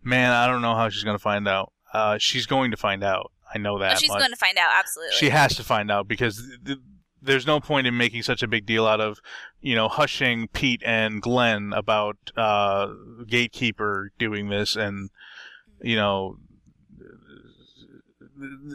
man, 0.08 0.32
I 0.32 0.48
don't 0.48 0.62
know 0.62 0.76
how 0.76 0.89
she's 0.89 1.04
gonna 1.04 1.20
find 1.20 1.48
out. 1.48 1.72
Uh, 1.93 2.17
she's 2.17 2.46
going 2.46 2.72
to 2.72 2.78
find 2.78 3.04
out. 3.04 3.32
I 3.54 3.58
know 3.60 3.76
Oh, 3.76 3.80
that. 3.80 3.98
she's 4.00 4.10
much. 4.10 4.20
going 4.20 4.32
to 4.32 4.36
find 4.38 4.58
out 4.58 4.70
absolutely. 4.78 5.15
She 5.15 5.30
has 5.30 5.56
to 5.56 5.63
find 5.63 5.89
out 5.89 6.08
because 6.08 6.38
th- 6.38 6.60
th- 6.65 6.78
there's 7.22 7.48
no 7.48 7.60
point 7.62 7.88
in 7.88 7.96
making 7.98 8.24
such 8.24 8.43
a 8.43 8.48
big 8.48 8.65
deal 8.65 8.86
out 8.86 9.00
of, 9.00 9.20
you 9.62 9.74
know, 9.74 9.88
hushing 9.88 10.48
Pete 10.50 10.84
and 10.86 11.22
Glenn 11.22 11.72
about 11.74 12.17
uh, 12.36 12.88
Gatekeeper 13.26 14.12
doing 14.20 14.50
this, 14.50 14.76
and 14.76 15.10
you 15.82 15.96
know, 15.96 16.38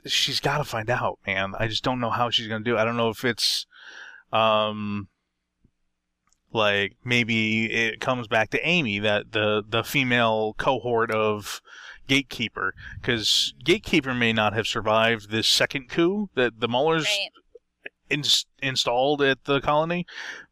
she's 0.07 0.41
got 0.41 0.59
to 0.59 0.65
find 0.65 0.91
out, 0.91 1.19
man. 1.27 1.53
I 1.59 1.69
just 1.69 1.85
don't 1.85 2.01
know 2.01 2.11
how 2.11 2.31
she's 2.31 2.49
gonna 2.49 2.65
do 2.65 2.77
it. 2.77 2.81
I 2.81 2.85
don't 2.85 2.97
know 2.97 3.11
if 3.11 3.25
it's, 3.25 3.67
um, 4.33 5.09
like 6.53 6.97
maybe 7.05 7.67
it 7.67 8.01
comes 8.01 8.29
back 8.29 8.51
to 8.51 8.67
Amy, 8.67 8.99
that 8.99 9.33
the 9.33 9.63
the 9.67 9.85
female 9.85 10.55
cohort 10.59 11.11
of 11.11 11.61
Gatekeeper, 12.09 12.75
because 13.01 13.55
Gatekeeper 13.65 14.15
may 14.15 14.33
not 14.33 14.53
have 14.55 14.67
survived 14.67 15.31
this 15.31 15.49
second 15.49 15.89
coup 15.89 16.29
that 16.35 16.61
the 16.61 16.69
Maulers 16.69 17.05
right. 17.05 17.29
ins- 18.11 18.47
installed 18.63 19.23
at 19.23 19.45
the 19.45 19.61
colony, 19.61 20.07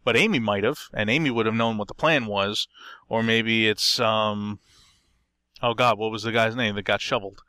but 0.04 0.16
Amy 0.16 0.38
might 0.38 0.64
have, 0.64 0.88
and 0.94 1.10
Amy 1.10 1.30
would 1.30 1.46
have 1.46 1.54
known 1.54 1.76
what 1.76 1.88
the 1.88 1.94
plan 1.94 2.26
was, 2.26 2.68
or 3.08 3.22
maybe 3.22 3.68
it's 3.68 4.00
um, 4.00 4.60
oh 5.62 5.74
God, 5.74 5.98
what 5.98 6.10
was 6.10 6.22
the 6.22 6.32
guy's 6.32 6.56
name 6.56 6.74
that 6.76 6.84
got 6.84 7.00
shoveled? 7.00 7.42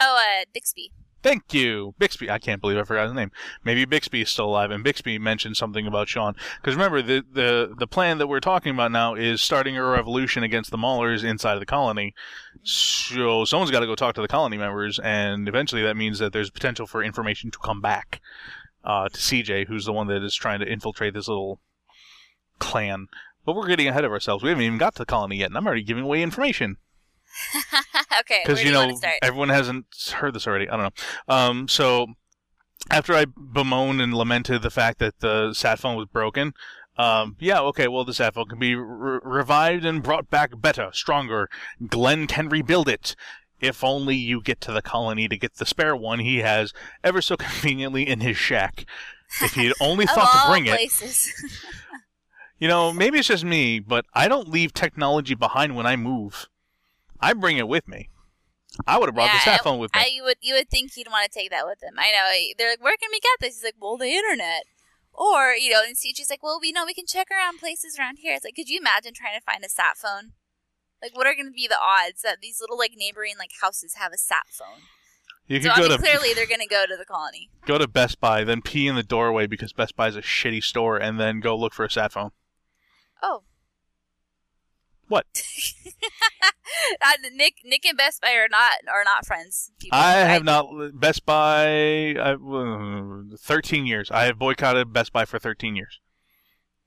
Oh, 0.00 0.16
uh, 0.16 0.44
Bixby. 0.52 0.92
Thank 1.26 1.52
you, 1.52 1.92
Bixby. 1.98 2.30
I 2.30 2.38
can't 2.38 2.60
believe 2.60 2.78
I 2.78 2.84
forgot 2.84 3.06
his 3.06 3.12
name. 3.12 3.32
Maybe 3.64 3.84
Bixby 3.84 4.20
is 4.20 4.30
still 4.30 4.44
alive, 4.44 4.70
and 4.70 4.84
Bixby 4.84 5.18
mentioned 5.18 5.56
something 5.56 5.84
about 5.84 6.08
Sean. 6.08 6.36
Because 6.60 6.76
remember, 6.76 7.02
the, 7.02 7.24
the 7.28 7.74
the 7.76 7.88
plan 7.88 8.18
that 8.18 8.28
we're 8.28 8.38
talking 8.38 8.72
about 8.72 8.92
now 8.92 9.16
is 9.16 9.42
starting 9.42 9.76
a 9.76 9.84
revolution 9.84 10.44
against 10.44 10.70
the 10.70 10.76
Maulers 10.76 11.24
inside 11.24 11.54
of 11.54 11.58
the 11.58 11.66
colony. 11.66 12.14
So 12.62 13.44
someone's 13.44 13.72
got 13.72 13.80
to 13.80 13.86
go 13.86 13.96
talk 13.96 14.14
to 14.14 14.20
the 14.20 14.28
colony 14.28 14.56
members, 14.56 15.00
and 15.00 15.48
eventually 15.48 15.82
that 15.82 15.96
means 15.96 16.20
that 16.20 16.32
there's 16.32 16.48
potential 16.48 16.86
for 16.86 17.02
information 17.02 17.50
to 17.50 17.58
come 17.58 17.80
back 17.80 18.20
uh, 18.84 19.08
to 19.08 19.18
CJ, 19.18 19.66
who's 19.66 19.84
the 19.84 19.92
one 19.92 20.06
that 20.06 20.22
is 20.22 20.36
trying 20.36 20.60
to 20.60 20.72
infiltrate 20.72 21.14
this 21.14 21.26
little 21.26 21.58
clan. 22.60 23.08
But 23.44 23.56
we're 23.56 23.66
getting 23.66 23.88
ahead 23.88 24.04
of 24.04 24.12
ourselves. 24.12 24.44
We 24.44 24.50
haven't 24.50 24.62
even 24.62 24.78
got 24.78 24.94
to 24.94 25.00
the 25.00 25.06
colony 25.06 25.38
yet, 25.38 25.48
and 25.48 25.56
I'm 25.56 25.66
already 25.66 25.82
giving 25.82 26.04
away 26.04 26.22
information 26.22 26.76
okay, 28.20 28.42
because 28.44 28.62
you 28.62 28.72
know 28.72 28.98
everyone 29.22 29.48
hasn't 29.48 29.86
heard 30.14 30.34
this 30.34 30.46
already. 30.46 30.68
I 30.68 30.76
don't 30.76 30.94
know. 31.28 31.34
Um, 31.34 31.68
so 31.68 32.06
after 32.90 33.14
I 33.14 33.24
bemoaned 33.26 34.00
and 34.00 34.14
lamented 34.14 34.62
the 34.62 34.70
fact 34.70 34.98
that 34.98 35.20
the 35.20 35.54
sat 35.54 35.78
phone 35.78 35.96
was 35.96 36.06
broken, 36.06 36.54
um, 36.98 37.36
yeah, 37.38 37.60
okay, 37.60 37.88
well 37.88 38.04
the 38.04 38.14
sat 38.14 38.34
phone 38.34 38.46
can 38.46 38.58
be 38.58 38.74
re- 38.74 39.20
revived 39.22 39.84
and 39.84 40.02
brought 40.02 40.30
back 40.30 40.60
better, 40.60 40.90
stronger. 40.92 41.48
Glenn 41.86 42.26
can 42.26 42.48
rebuild 42.48 42.88
it. 42.88 43.14
If 43.60 43.82
only 43.82 44.16
you 44.16 44.42
get 44.42 44.60
to 44.62 44.72
the 44.72 44.82
colony 44.82 45.28
to 45.28 45.36
get 45.36 45.54
the 45.54 45.64
spare 45.66 45.96
one 45.96 46.18
he 46.18 46.38
has 46.38 46.72
ever 47.02 47.22
so 47.22 47.36
conveniently 47.38 48.06
in 48.08 48.20
his 48.20 48.36
shack. 48.36 48.86
If 49.42 49.54
he 49.54 49.66
had 49.66 49.74
only 49.80 50.06
thought 50.06 50.30
to 50.32 50.50
bring 50.50 50.66
it, 50.66 50.90
you 52.58 52.68
know, 52.68 52.92
maybe 52.92 53.18
it's 53.18 53.28
just 53.28 53.44
me, 53.44 53.80
but 53.80 54.06
I 54.14 54.28
don't 54.28 54.48
leave 54.48 54.72
technology 54.72 55.34
behind 55.34 55.76
when 55.76 55.86
I 55.86 55.96
move. 55.96 56.48
I 57.20 57.32
bring 57.32 57.58
it 57.58 57.68
with 57.68 57.86
me. 57.88 58.10
I 58.86 58.98
would 58.98 59.08
have 59.08 59.14
brought 59.14 59.30
the 59.30 59.38
Yeah, 59.46 59.56
sat 59.56 59.64
phone 59.64 59.78
with 59.78 59.94
me. 59.94 60.00
I, 60.00 60.10
you 60.12 60.22
would 60.24 60.36
you 60.40 60.54
would 60.54 60.68
think 60.68 60.92
he'd 60.92 61.08
want 61.10 61.30
to 61.30 61.38
take 61.38 61.50
that 61.50 61.66
with 61.66 61.82
him. 61.82 61.94
I 61.98 62.10
know. 62.12 62.26
Eh, 62.34 62.52
they're 62.58 62.70
like, 62.70 62.82
where 62.82 62.96
can 62.96 63.08
we 63.10 63.20
get 63.20 63.38
this? 63.40 63.56
He's 63.56 63.64
like, 63.64 63.76
well, 63.80 63.96
the 63.96 64.10
internet. 64.10 64.64
Or 65.12 65.52
you 65.54 65.70
know, 65.70 65.80
and 65.86 65.96
CJ's 65.96 66.28
like, 66.28 66.42
well, 66.42 66.58
we 66.60 66.72
know 66.72 66.84
we 66.84 66.92
can 66.92 67.06
check 67.06 67.28
around 67.30 67.58
places 67.58 67.96
around 67.98 68.18
here. 68.18 68.34
It's 68.34 68.44
like, 68.44 68.54
could 68.54 68.68
you 68.68 68.78
imagine 68.78 69.14
trying 69.14 69.38
to 69.38 69.44
find 69.44 69.64
a 69.64 69.68
sat 69.68 69.96
phone? 69.96 70.32
Like, 71.02 71.16
what 71.16 71.26
are 71.26 71.34
going 71.34 71.46
to 71.46 71.52
be 71.52 71.66
the 71.68 71.78
odds 71.80 72.22
that 72.22 72.38
these 72.42 72.60
little 72.60 72.76
like 72.76 72.92
neighboring 72.96 73.34
like 73.38 73.50
houses 73.62 73.94
have 73.94 74.12
a 74.12 74.18
sat 74.18 74.44
phone? 74.50 74.82
You 75.46 75.62
So 75.62 75.68
could 75.70 75.78
I 75.78 75.82
go 75.82 75.88
mean, 75.88 75.98
to 75.98 76.04
clearly 76.04 76.34
they're 76.34 76.46
going 76.46 76.60
to 76.60 76.66
go 76.66 76.84
to 76.86 76.96
the 76.98 77.04
colony. 77.04 77.48
go 77.64 77.78
to 77.78 77.86
Best 77.88 78.20
Buy, 78.20 78.44
then 78.44 78.60
pee 78.60 78.88
in 78.88 78.96
the 78.96 79.02
doorway 79.02 79.46
because 79.46 79.72
Best 79.72 79.96
Buy's 79.96 80.16
a 80.16 80.22
shitty 80.22 80.62
store, 80.62 80.98
and 80.98 81.18
then 81.20 81.40
go 81.40 81.56
look 81.56 81.72
for 81.72 81.84
a 81.84 81.90
sat 81.90 82.12
phone. 82.12 82.32
Oh. 83.22 83.44
What? 85.08 85.26
Uh, 87.00 87.12
Nick, 87.32 87.54
Nick 87.64 87.84
and 87.86 87.96
Best 87.96 88.20
Buy 88.20 88.32
are 88.32 88.48
not 88.50 88.72
are 88.92 89.04
not 89.04 89.26
friends. 89.26 89.72
People. 89.78 89.98
I 89.98 90.12
have 90.12 90.44
not 90.44 90.66
Best 90.94 91.24
Buy. 91.24 92.14
I, 92.14 92.32
uh, 92.34 93.36
Thirteen 93.38 93.86
years. 93.86 94.10
I 94.10 94.24
have 94.24 94.38
boycotted 94.38 94.92
Best 94.92 95.12
Buy 95.12 95.24
for 95.24 95.38
thirteen 95.38 95.74
years. 95.74 96.00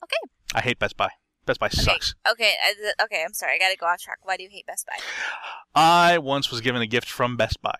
Okay. 0.03 0.31
I 0.53 0.61
hate 0.61 0.79
Best 0.79 0.95
Buy. 0.95 1.09
Best 1.45 1.59
Buy 1.59 1.69
sucks. 1.69 2.13
Okay, 2.29 2.53
I, 2.63 3.03
okay. 3.03 3.23
I'm 3.25 3.33
sorry. 3.33 3.55
I 3.55 3.57
got 3.57 3.69
to 3.69 3.77
go 3.77 3.87
off 3.87 3.99
track. 3.99 4.19
Why 4.23 4.37
do 4.37 4.43
you 4.43 4.49
hate 4.51 4.67
Best 4.67 4.85
Buy? 4.85 5.01
I 5.75 6.17
once 6.17 6.51
was 6.51 6.61
given 6.61 6.81
a 6.81 6.87
gift 6.87 7.09
from 7.09 7.35
Best 7.35 7.61
Buy, 7.61 7.75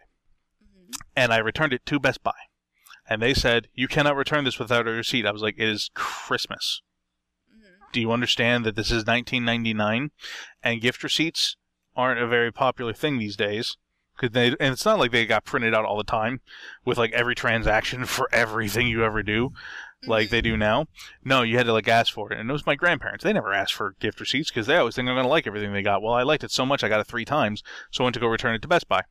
hmm 0.62 0.92
and 1.16 1.32
I 1.32 1.38
returned 1.38 1.74
it 1.74 1.86
to 1.86 2.00
Best 2.00 2.24
Buy, 2.24 2.34
and 3.08 3.22
they 3.22 3.34
said 3.34 3.68
you 3.74 3.88
cannot 3.88 4.16
return 4.16 4.46
this 4.46 4.60
without 4.60 4.88
a 4.88 4.92
receipt. 4.92 5.26
I 5.26 5.32
was 5.32 5.42
like, 5.42 5.56
it 5.58 5.70
is 5.70 5.90
Christmas. 5.94 6.82
Do 7.92 8.00
you 8.00 8.12
understand 8.12 8.66
that 8.66 8.76
this 8.76 8.88
is 8.88 9.06
1999 9.06 10.12
and 10.64 10.82
gift 10.82 11.04
receipts 11.04 11.56
aren't 11.96 12.22
a 12.22 12.28
very 12.28 12.52
popular 12.52 12.94
thing 12.94 13.18
these 13.18 13.36
days. 13.36 13.78
Cause 14.18 14.32
they, 14.32 14.48
and 14.48 14.74
it's 14.74 14.84
not 14.84 15.00
like 15.00 15.12
they 15.12 15.26
got 15.26 15.46
printed 15.46 15.74
out 15.74 15.86
all 15.86 15.98
the 15.98 16.04
time 16.04 16.42
with 16.84 16.98
like 16.98 17.14
every 17.14 17.36
transaction 17.36 18.06
for 18.06 18.28
everything 18.34 18.88
you 18.88 19.04
ever 19.04 19.24
do 19.24 19.54
like 20.08 20.30
they 20.30 20.42
do 20.42 20.54
mm-hmm. 20.54 20.60
now. 20.60 20.86
No 21.24 21.42
you 21.42 21.58
had 21.58 21.66
to 21.66 21.74
like 21.74 21.88
ask 21.88 22.14
for 22.14 22.32
it. 22.32 22.40
And 22.40 22.50
it 22.50 22.54
was 22.54 22.66
my 22.66 22.76
grandparents. 22.76 23.24
They 23.24 23.34
never 23.34 23.54
asked 23.54 23.74
for 23.74 23.96
gift 24.00 24.20
receipts 24.20 24.50
because 24.50 24.68
they 24.68 24.76
always 24.76 24.96
think 24.96 25.08
i'm 25.08 25.16
going 25.16 25.24
to 25.24 25.30
like 25.30 25.48
everything 25.48 25.74
they 25.74 25.82
got. 25.82 26.02
Well 26.02 26.14
i 26.14 26.24
liked 26.24 26.44
it 26.44 26.52
so 26.52 26.66
much 26.66 26.84
i 26.84 26.90
got 26.90 27.00
it 27.00 27.08
three 27.08 27.26
times 27.26 27.64
so 27.92 28.04
i 28.04 28.06
went 28.06 28.14
to 28.16 28.20
go 28.20 28.28
return 28.28 28.56
it 28.56 28.62
to 28.62 28.68
best 28.68 28.88
buy. 28.88 29.04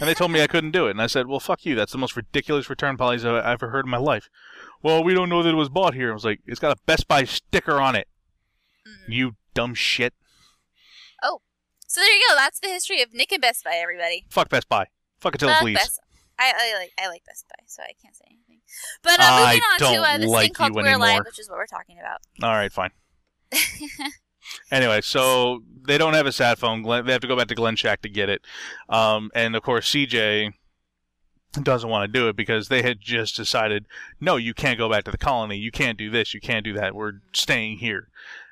And 0.00 0.08
they 0.08 0.14
told 0.14 0.32
me 0.32 0.42
i 0.42 0.46
couldn't 0.46 0.72
do 0.72 0.86
it. 0.86 0.92
And 0.92 1.02
i 1.02 1.06
said 1.06 1.26
well 1.26 1.40
fuck 1.40 1.64
you. 1.64 1.74
That's 1.74 1.92
the 1.92 1.98
most 1.98 2.16
ridiculous 2.16 2.70
return 2.70 2.96
policy 2.96 3.28
i've 3.28 3.44
ever 3.44 3.70
heard 3.70 3.86
in 3.86 3.90
my 3.90 3.98
life. 3.98 4.28
Well 4.82 5.02
we 5.02 5.14
don't 5.14 5.28
know 5.28 5.42
that 5.42 5.50
it 5.50 5.56
was 5.56 5.68
bought 5.68 5.94
here. 5.94 6.10
I 6.10 6.14
was 6.14 6.24
like 6.24 6.40
it's 6.46 6.60
got 6.60 6.76
a 6.76 6.80
best 6.86 7.08
buy 7.08 7.24
sticker 7.24 7.80
on 7.80 7.96
it 7.96 8.08
Mhm. 8.86 9.04
You 9.08 9.36
dumb 9.54 9.74
shit. 9.74 10.14
Oh, 11.22 11.40
so 11.86 12.00
there 12.00 12.12
you 12.14 12.24
go. 12.28 12.34
That's 12.36 12.60
the 12.60 12.68
history 12.68 13.02
of 13.02 13.12
Nick 13.14 13.32
and 13.32 13.40
Best 13.40 13.64
Buy, 13.64 13.74
everybody. 13.76 14.26
Fuck 14.30 14.48
Best 14.48 14.68
Buy. 14.68 14.86
Fuck 15.20 15.38
Fuck 15.40 15.60
please. 15.60 15.74
Best- 15.78 16.00
I, 16.38 16.52
I 16.56 16.78
like 16.78 16.92
I 17.00 17.08
like 17.08 17.24
Best 17.24 17.46
Buy, 17.48 17.62
so 17.66 17.82
I 17.82 17.92
can't 18.02 18.14
say 18.16 18.24
anything. 18.28 18.60
But 19.02 19.20
uh, 19.20 19.22
I 19.22 19.46
moving 19.54 19.62
on 19.72 19.78
to 19.78 19.84
don't 19.84 20.04
uh, 20.04 20.18
this 20.18 20.30
like 20.30 20.44
thing 20.46 20.52
called 20.54 20.74
We're. 20.74 20.96
Live, 20.98 21.24
which 21.24 21.38
is 21.38 21.48
what 21.48 21.58
we're 21.58 21.66
talking 21.66 21.98
about. 21.98 22.18
All 22.42 22.54
right, 22.56 22.72
fine. 22.72 22.90
Anyway, 24.70 25.00
so 25.00 25.62
they 25.86 25.96
don't 25.96 26.14
have 26.14 26.26
a 26.26 26.32
sat 26.32 26.58
phone. 26.58 26.82
They 26.82 27.12
have 27.12 27.20
to 27.22 27.26
go 27.26 27.36
back 27.36 27.48
to 27.48 27.54
Glenn 27.54 27.76
Shack 27.76 28.02
to 28.02 28.08
get 28.08 28.28
it. 28.28 28.42
Um, 28.88 29.30
and 29.34 29.56
of 29.56 29.62
course, 29.62 29.88
CJ 29.90 30.52
doesn't 31.62 31.88
want 31.88 32.02
to 32.12 32.18
do 32.18 32.28
it 32.28 32.36
because 32.36 32.68
they 32.68 32.82
had 32.82 33.00
just 33.00 33.36
decided, 33.36 33.86
no, 34.20 34.36
you 34.36 34.52
can't 34.52 34.76
go 34.78 34.90
back 34.90 35.04
to 35.04 35.10
the 35.10 35.18
colony. 35.18 35.56
You 35.56 35.70
can't 35.70 35.96
do 35.96 36.10
this. 36.10 36.34
You 36.34 36.40
can't 36.40 36.64
do 36.64 36.74
that. 36.74 36.94
We're 36.94 37.20
staying 37.32 37.78
here. 37.78 38.08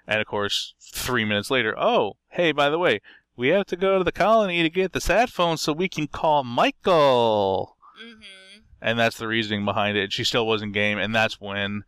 And 0.06 0.20
of 0.20 0.26
course, 0.26 0.74
three 0.80 1.24
minutes 1.24 1.50
later, 1.50 1.78
oh, 1.78 2.16
hey, 2.30 2.52
by 2.52 2.68
the 2.68 2.78
way, 2.78 3.00
we 3.36 3.48
have 3.48 3.66
to 3.66 3.76
go 3.76 3.98
to 3.98 4.04
the 4.04 4.12
colony 4.12 4.62
to 4.62 4.70
get 4.70 4.92
the 4.92 5.00
sat 5.00 5.30
phone 5.30 5.56
so 5.56 5.72
we 5.72 5.88
can 5.88 6.06
call 6.06 6.44
Michael. 6.44 7.76
hmm 7.98 8.60
And 8.80 8.98
that's 8.98 9.16
the 9.16 9.28
reasoning 9.28 9.64
behind 9.64 9.96
it. 9.96 10.12
She 10.12 10.24
still 10.24 10.46
wasn't 10.46 10.72
game, 10.74 10.98
and 10.98 11.14
that's 11.14 11.40
when 11.40 11.84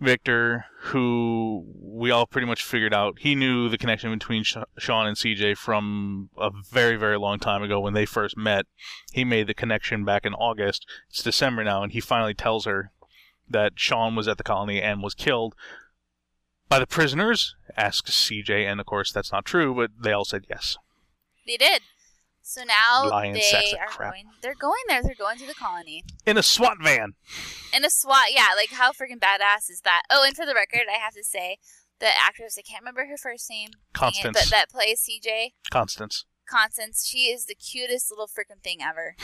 Victor, 0.00 0.66
who 0.80 1.64
we 1.80 2.10
all 2.10 2.26
pretty 2.26 2.46
much 2.46 2.64
figured 2.64 2.92
out, 2.94 3.18
he 3.20 3.34
knew 3.34 3.68
the 3.68 3.78
connection 3.78 4.12
between 4.12 4.42
Sean 4.44 5.06
and 5.06 5.16
CJ 5.16 5.56
from 5.56 6.30
a 6.36 6.50
very, 6.70 6.96
very 6.96 7.18
long 7.18 7.38
time 7.38 7.62
ago 7.62 7.80
when 7.80 7.94
they 7.94 8.06
first 8.06 8.36
met. 8.36 8.66
He 9.12 9.24
made 9.24 9.46
the 9.46 9.54
connection 9.54 10.04
back 10.04 10.26
in 10.26 10.34
August. 10.34 10.86
It's 11.08 11.22
December 11.22 11.62
now, 11.62 11.82
and 11.82 11.92
he 11.92 12.00
finally 12.00 12.34
tells 12.34 12.64
her 12.64 12.90
that 13.48 13.72
Sean 13.76 14.16
was 14.16 14.26
at 14.26 14.38
the 14.38 14.44
colony 14.44 14.80
and 14.82 15.02
was 15.02 15.14
killed 15.14 15.54
by 16.72 16.78
the 16.78 16.86
prisoners. 16.86 17.54
asked 17.76 18.06
CJ, 18.08 18.66
and 18.70 18.80
of 18.80 18.86
course 18.86 19.12
that's 19.12 19.30
not 19.32 19.44
true, 19.44 19.74
but 19.74 19.90
they 20.02 20.12
all 20.12 20.24
said 20.24 20.44
yes. 20.48 20.76
They 21.46 21.56
did. 21.56 21.82
So 22.42 22.62
now 22.64 23.08
Lion 23.08 23.34
they 23.34 23.74
are 23.78 23.86
crap. 23.88 24.10
going. 24.12 24.24
They're 24.42 24.54
going 24.58 24.82
there. 24.88 25.02
They're 25.02 25.14
going 25.18 25.38
to 25.38 25.46
the 25.46 25.54
colony 25.54 26.02
In 26.26 26.36
a 26.36 26.42
SWAT 26.42 26.78
van. 26.82 27.12
in 27.76 27.84
a 27.84 27.90
SWAT. 27.90 28.26
Yeah, 28.34 28.48
like 28.56 28.70
how 28.70 28.90
freaking 28.92 29.18
badass 29.20 29.70
is 29.70 29.82
that? 29.84 30.02
Oh, 30.10 30.24
and 30.26 30.34
for 30.36 30.44
the 30.46 30.54
record, 30.54 30.86
I 30.92 30.98
have 30.98 31.14
to 31.14 31.22
say, 31.24 31.58
the 32.00 32.08
actress 32.20 32.56
I 32.58 32.62
can't 32.62 32.82
remember 32.82 33.06
her 33.06 33.16
first 33.16 33.48
name. 33.48 33.70
dang 33.94 34.08
it, 34.08 34.22
Constance. 34.22 34.38
but 34.38 34.50
that 34.50 34.70
plays 34.70 35.00
CJ 35.08 35.52
Constance. 35.70 36.24
Constance. 36.50 37.06
She 37.06 37.26
is 37.30 37.46
the 37.46 37.54
cutest 37.54 38.10
little 38.10 38.26
freaking 38.26 38.62
thing 38.62 38.78
ever. 38.82 39.14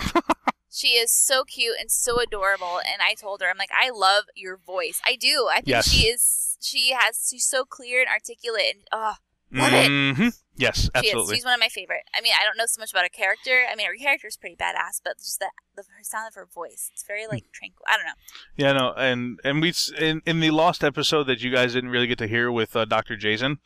she 0.71 0.89
is 0.91 1.11
so 1.11 1.43
cute 1.45 1.75
and 1.81 1.91
so 1.91 2.21
adorable. 2.21 2.79
And 2.79 3.03
I 3.03 3.15
told 3.15 3.41
her, 3.43 3.49
I'm 3.51 3.59
like, 3.59 3.71
I 3.77 3.91
love 3.91 4.25
your 4.37 4.57
voice. 4.57 5.01
I 5.05 5.17
do. 5.17 5.49
I 5.51 5.57
think 5.57 5.67
Yes. 5.69 5.89
she 5.89 6.07
is. 6.07 6.48
She 6.61 6.93
has. 6.93 7.29
She's 7.31 7.47
so 7.47 7.65
clear 7.65 8.01
and 8.01 8.09
articulate. 8.09 8.75
And 8.75 8.85
oh, 8.93 9.15
Love 9.53 9.73
it. 9.73 9.91
Mm-hmm. 9.91 10.29
Yes, 10.59 10.83
she 10.83 10.83
is. 10.83 10.91
absolutely. 10.95 11.37
She's 11.37 11.45
one 11.45 11.55
of 11.55 11.61
my 11.61 11.69
favorite. 11.69 12.05
I 12.15 12.21
mean, 12.21 12.33
I 12.39 12.45
don't 12.45 12.57
know 12.57 12.67
so 12.67 12.81
much 12.81 12.91
about 12.91 13.05
her 13.05 13.09
character. 13.09 13.65
I 13.71 13.75
mean, 13.77 13.87
her 13.87 13.95
character 13.95 14.27
is 14.27 14.37
pretty 14.37 14.57
badass, 14.57 15.01
but 15.05 15.19
just 15.19 15.39
the 15.41 15.51
her 15.87 16.03
sound 16.03 16.29
of 16.29 16.35
her 16.35 16.47
voice. 16.47 16.91
It's 16.93 17.05
very 17.05 17.27
like 17.27 17.45
tranquil. 17.53 17.85
I 17.89 17.97
don't 17.97 18.07
know. 18.07 18.13
Yeah, 18.57 18.73
no, 18.73 18.93
and 18.95 19.39
and 19.45 19.61
we 19.61 19.73
in 19.99 20.23
in 20.27 20.41
the 20.41 20.51
lost 20.51 20.83
episode 20.83 21.25
that 21.25 21.41
you 21.43 21.51
guys 21.51 21.75
didn't 21.75 21.91
really 21.91 22.07
get 22.07 22.19
to 22.19 22.27
hear 22.27 22.51
with 22.51 22.75
uh, 22.75 22.85
Dr. 22.85 23.17
Jason, 23.17 23.59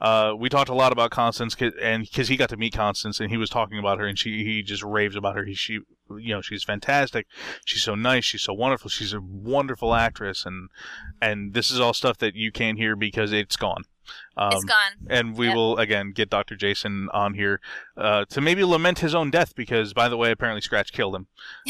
uh, 0.00 0.34
we 0.36 0.48
talked 0.48 0.68
a 0.68 0.74
lot 0.74 0.92
about 0.92 1.10
Constance 1.10 1.56
and 1.80 2.04
because 2.04 2.28
he 2.28 2.36
got 2.36 2.48
to 2.50 2.56
meet 2.56 2.72
Constance 2.72 3.20
and 3.20 3.30
he 3.30 3.36
was 3.36 3.50
talking 3.50 3.78
about 3.78 3.98
her 3.98 4.06
and 4.06 4.18
she 4.18 4.44
he 4.44 4.62
just 4.62 4.82
raves 4.82 5.16
about 5.16 5.36
her. 5.36 5.44
He 5.44 5.54
she 5.54 5.80
you 6.18 6.34
know 6.34 6.40
she's 6.40 6.64
fantastic. 6.64 7.26
She's 7.64 7.82
so 7.82 7.94
nice. 7.94 8.24
She's 8.24 8.42
so 8.42 8.52
wonderful. 8.52 8.90
She's 8.90 9.12
a 9.12 9.20
wonderful 9.20 9.94
actress 9.94 10.44
and 10.44 10.68
and 11.20 11.54
this 11.54 11.70
is 11.70 11.78
all 11.78 11.94
stuff 11.94 12.18
that 12.18 12.34
you 12.34 12.50
can't 12.50 12.78
hear 12.78 12.96
because 12.96 13.32
it's 13.32 13.56
gone. 13.56 13.84
Um, 14.36 14.52
it's 14.52 14.64
gone. 14.64 14.92
and 15.08 15.36
we 15.36 15.46
Yep. 15.48 15.56
will 15.56 15.76
again 15.78 16.12
get 16.12 16.30
Dr. 16.30 16.56
Jason 16.56 17.08
on 17.12 17.34
here 17.34 17.60
uh, 17.96 18.24
to 18.30 18.40
maybe 18.40 18.64
lament 18.64 19.00
his 19.00 19.14
own 19.14 19.30
death 19.30 19.54
because, 19.54 19.92
by 19.92 20.08
the 20.08 20.16
way, 20.16 20.30
apparently 20.30 20.60
Scratch 20.60 20.92
killed 20.92 21.14
him, 21.14 21.26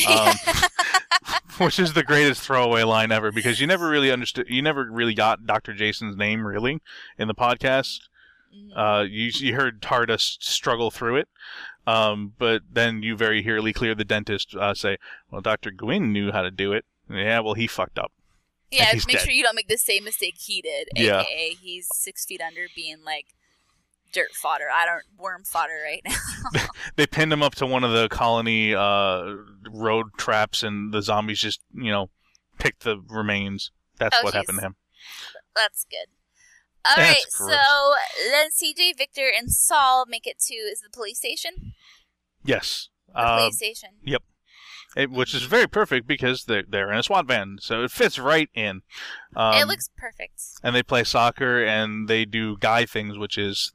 um, 0.09 0.35
which 1.59 1.79
is 1.79 1.93
the 1.95 2.03
greatest 2.03 2.43
throwaway 2.43 2.83
line 2.83 3.13
ever 3.13 3.33
because 3.33 3.61
you 3.61 3.67
never 3.67 3.89
really 3.89 4.11
understood, 4.11 4.47
you 4.49 4.63
never 4.63 4.91
really 4.91 5.15
got 5.15 5.47
Dr. 5.47 5.73
Jason's 5.75 6.17
name 6.17 6.47
really 6.47 6.81
in 7.19 7.29
the 7.29 7.35
podcast. 7.35 8.01
Mm. 8.55 8.71
Uh, 8.77 9.03
you 9.05 9.31
you 9.35 9.55
heard 9.55 9.81
Tardus 9.81 10.37
struggle 10.41 10.91
through 10.91 11.17
it, 11.17 11.29
um, 11.87 12.33
but 12.39 12.63
then 12.71 13.01
you 13.03 13.17
very 13.17 13.43
hearily 13.43 13.73
clear 13.73 13.95
the 13.95 14.05
dentist 14.05 14.57
uh, 14.57 14.75
say, 14.75 14.97
"Well, 15.31 15.41
Dr. 15.41 15.71
Gwyn 15.71 16.13
knew 16.13 16.33
how 16.33 16.43
to 16.43 16.51
do 16.51 16.73
it." 16.73 16.85
Yeah, 17.09 17.41
well, 17.41 17.55
he 17.55 17.67
fucked 17.69 17.99
up. 17.99 18.11
Yeah, 18.71 18.93
make 18.95 19.07
dead. 19.07 19.21
sure 19.21 19.33
you 19.33 19.43
don't 19.43 19.55
make 19.57 19.69
the 19.69 19.77
same 19.79 20.05
mistake 20.05 20.35
he 20.39 20.63
did. 20.63 20.89
Yeah. 20.95 21.23
AKA, 21.23 21.57
he's 21.61 21.89
six 21.93 22.25
feet 22.25 22.41
under, 22.41 22.67
being 22.75 22.99
like 23.05 23.27
dirt 24.13 24.31
fodder. 24.33 24.67
I 24.73 24.87
don't 24.87 25.05
worm 25.19 25.45
fodder 25.45 25.79
right 25.85 26.03
now. 26.05 26.61
they 26.97 27.07
pinned 27.07 27.33
him 27.33 27.43
up 27.43 27.55
to 27.57 27.67
one 27.67 27.85
of 27.85 27.93
the 27.93 28.09
colony 28.09 28.75
uh, 28.75 29.35
road 29.71 30.07
traps, 30.19 30.63
and 30.63 30.93
the 30.93 31.03
zombies 31.03 31.41
just, 31.41 31.61
you 31.75 31.91
know, 31.91 32.11
picked 32.59 32.85
the 32.85 33.01
remains. 33.09 33.71
That's 33.99 34.17
Oh, 34.19 34.25
what 34.25 34.35
jeez. 34.35 34.39
happened 34.39 34.59
to 34.59 34.65
him. 34.67 34.77
That's 35.55 35.85
good. 35.91 36.07
All 36.85 36.95
That's 36.97 37.09
right, 37.11 37.25
gross. 37.37 37.53
so 37.53 37.95
then 38.31 38.49
CJ, 38.51 38.97
Victor, 38.97 39.29
and 39.37 39.53
Saul 39.53 40.07
make 40.09 40.27
it 40.27 40.39
to 40.47 40.55
is 40.55 40.81
the 40.81 40.89
police 40.91 41.19
station. 41.19 41.75
Yes. 42.45 42.89
The 43.09 43.19
Uh, 43.19 43.39
police 43.41 43.57
station. 43.57 43.91
It- 44.97 45.11
which 45.11 45.35
is 45.35 45.43
very 45.43 45.67
perfect 45.69 46.07
because 46.07 46.45
they're, 46.45 46.65
they're 46.69 46.91
in 46.93 46.99
a 46.99 47.03
SWAT 47.03 47.27
van, 47.27 47.59
so 47.61 47.83
it 47.85 47.91
fits 47.91 48.19
right 48.19 48.49
in. 48.55 48.83
Um, 49.37 49.55
it 49.55 49.67
looks 49.67 49.89
perfect. 49.97 50.41
and 50.63 50.75
they 50.75 50.83
play 50.83 51.05
soccer 51.05 51.65
and 51.65 52.09
they 52.09 52.25
do 52.25 52.57
guy 52.59 52.87
things, 52.87 53.17
which 53.19 53.39
is 53.39 53.73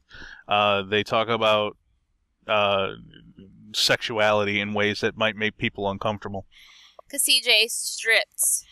uh, 0.48 0.82
they 0.82 1.02
talk 1.02 1.28
about 1.28 1.76
uh, 2.46 2.88
sexuality 3.74 4.60
in 4.60 4.72
ways 4.74 5.00
that 5.00 5.16
might 5.16 5.36
make 5.36 5.56
people 5.56 5.90
uncomfortable. 5.90 6.46
Because 7.06 7.22
CJ 7.24 7.70
stripped. 7.70 8.64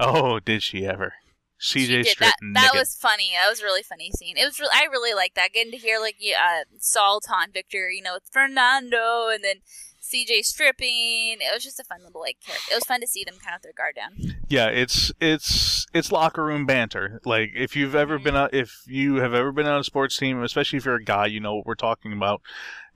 Oh, 0.00 0.40
did 0.40 0.62
she 0.62 0.86
ever? 0.86 1.14
CJ 1.60 1.86
did. 1.88 2.06
stripped 2.06 2.34
That, 2.54 2.72
that 2.72 2.78
was 2.78 2.94
funny. 3.00 3.30
That 3.34 3.48
was 3.48 3.60
a 3.60 3.64
really 3.64 3.82
funny 3.82 4.10
scene. 4.10 4.36
It 4.36 4.44
was. 4.44 4.60
Re- 4.60 4.68
I 4.72 4.84
really 4.90 5.14
like 5.14 5.34
that. 5.34 5.52
Getting 5.54 5.72
to 5.72 5.78
hear 5.78 5.98
like 5.98 6.16
uh, 6.22 6.64
Saul 6.78 7.20
taunt 7.20 7.54
Victor, 7.54 7.90
you 7.90 8.02
know, 8.02 8.14
with 8.14 8.24
Fernando, 8.30 9.28
and 9.32 9.42
then 9.42 9.56
CJ 10.12 10.44
stripping. 10.44 11.38
It 11.40 11.52
was 11.52 11.64
just 11.64 11.80
a 11.80 11.84
fun 11.84 11.98
little 12.04 12.20
like 12.20 12.38
character. 12.44 12.72
It 12.72 12.74
was 12.74 12.84
fun 12.84 13.00
to 13.00 13.06
see 13.06 13.24
them 13.24 13.36
kind 13.42 13.56
of 13.56 13.62
their 13.62 13.72
guard 13.72 13.96
down. 13.96 14.36
Yeah, 14.48 14.68
it's 14.68 15.12
it's 15.20 15.86
it's 15.92 16.12
locker 16.12 16.44
room 16.44 16.66
banter. 16.66 17.20
Like 17.24 17.50
if 17.54 17.74
you've 17.74 17.94
ever 17.94 18.16
mm-hmm. 18.16 18.24
been 18.24 18.36
out, 18.36 18.54
if 18.54 18.82
you 18.86 19.16
have 19.16 19.34
ever 19.34 19.52
been 19.52 19.66
on 19.66 19.80
a 19.80 19.84
sports 19.84 20.16
team, 20.16 20.42
especially 20.42 20.78
if 20.78 20.84
you're 20.84 20.96
a 20.96 21.04
guy, 21.04 21.26
you 21.26 21.40
know 21.40 21.56
what 21.56 21.66
we're 21.66 21.74
talking 21.74 22.12
about. 22.12 22.42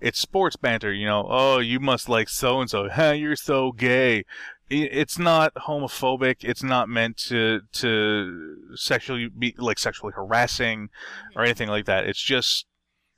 It's 0.00 0.18
sports 0.18 0.56
banter. 0.56 0.92
You 0.92 1.06
know, 1.06 1.26
oh, 1.28 1.58
you 1.58 1.80
must 1.80 2.08
like 2.08 2.28
so 2.28 2.60
and 2.60 2.70
so. 2.70 2.88
Huh, 2.88 3.12
you're 3.12 3.36
so 3.36 3.72
gay. 3.72 4.24
It's 4.70 5.18
not 5.18 5.52
homophobic. 5.54 6.36
It's 6.44 6.62
not 6.62 6.88
meant 6.88 7.16
to 7.28 7.62
to 7.72 8.56
sexually 8.76 9.28
be 9.28 9.54
like 9.58 9.80
sexually 9.80 10.12
harassing 10.14 10.90
or 11.34 11.40
mm-hmm. 11.40 11.40
anything 11.40 11.68
like 11.68 11.86
that. 11.86 12.06
It's 12.06 12.22
just 12.22 12.66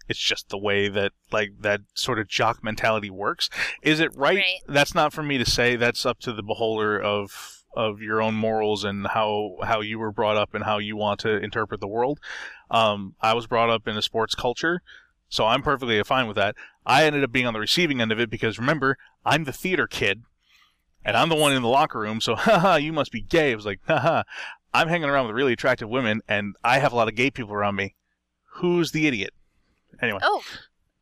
it's 0.08 0.18
just 0.18 0.48
the 0.48 0.58
way 0.58 0.88
that 0.88 1.12
like 1.30 1.50
that 1.60 1.80
sort 1.94 2.18
of 2.18 2.28
jock 2.28 2.62
mentality 2.62 3.10
works. 3.10 3.48
Is 3.82 4.00
it 4.00 4.14
right? 4.16 4.36
Right. 4.36 4.60
That's 4.66 4.94
not 4.94 5.12
for 5.12 5.22
me 5.22 5.38
to 5.38 5.44
say. 5.44 5.76
That's 5.76 6.04
up 6.04 6.18
to 6.20 6.32
the 6.32 6.42
beholder 6.42 7.00
of 7.00 7.62
of 7.74 8.00
your 8.00 8.20
own 8.20 8.34
morals 8.34 8.84
and 8.84 9.06
how 9.08 9.56
how 9.62 9.80
you 9.80 9.98
were 9.98 10.12
brought 10.12 10.36
up 10.36 10.54
and 10.54 10.64
how 10.64 10.78
you 10.78 10.96
want 10.96 11.20
to 11.20 11.36
interpret 11.36 11.80
the 11.80 11.88
world. 11.88 12.20
Um, 12.70 13.14
I 13.20 13.34
was 13.34 13.46
brought 13.46 13.70
up 13.70 13.88
in 13.88 13.96
a 13.96 14.02
sports 14.02 14.34
culture, 14.34 14.82
so 15.28 15.46
I'm 15.46 15.62
perfectly 15.62 16.02
fine 16.02 16.26
with 16.26 16.36
that. 16.36 16.56
I 16.84 17.04
ended 17.04 17.24
up 17.24 17.32
being 17.32 17.46
on 17.46 17.54
the 17.54 17.60
receiving 17.60 18.00
end 18.00 18.12
of 18.12 18.20
it 18.20 18.30
because 18.30 18.58
remember, 18.58 18.98
I'm 19.24 19.44
the 19.44 19.52
theater 19.52 19.86
kid, 19.86 20.22
and 21.04 21.16
I'm 21.16 21.28
the 21.28 21.36
one 21.36 21.52
in 21.52 21.62
the 21.62 21.68
locker 21.68 22.00
room. 22.00 22.20
So, 22.20 22.34
haha, 22.36 22.76
you 22.76 22.92
must 22.92 23.12
be 23.12 23.22
gay. 23.22 23.52
I 23.52 23.54
was 23.54 23.66
like, 23.66 23.80
haha, 23.86 24.24
I'm 24.74 24.88
hanging 24.88 25.08
around 25.08 25.26
with 25.26 25.36
really 25.36 25.52
attractive 25.52 25.88
women, 25.88 26.22
and 26.28 26.56
I 26.64 26.78
have 26.78 26.92
a 26.92 26.96
lot 26.96 27.08
of 27.08 27.14
gay 27.14 27.30
people 27.30 27.54
around 27.54 27.76
me. 27.76 27.94
Who's 28.56 28.92
the 28.92 29.06
idiot? 29.06 29.32
Anyway, 30.00 30.18
Oh. 30.22 30.42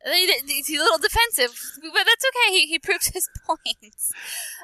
He's 0.02 0.70
a 0.70 0.82
little 0.82 0.96
defensive, 0.96 1.50
but 1.82 2.04
that's 2.06 2.24
okay. 2.24 2.54
He, 2.58 2.66
he 2.68 2.78
proved 2.78 3.12
his 3.12 3.28
points. 3.46 4.10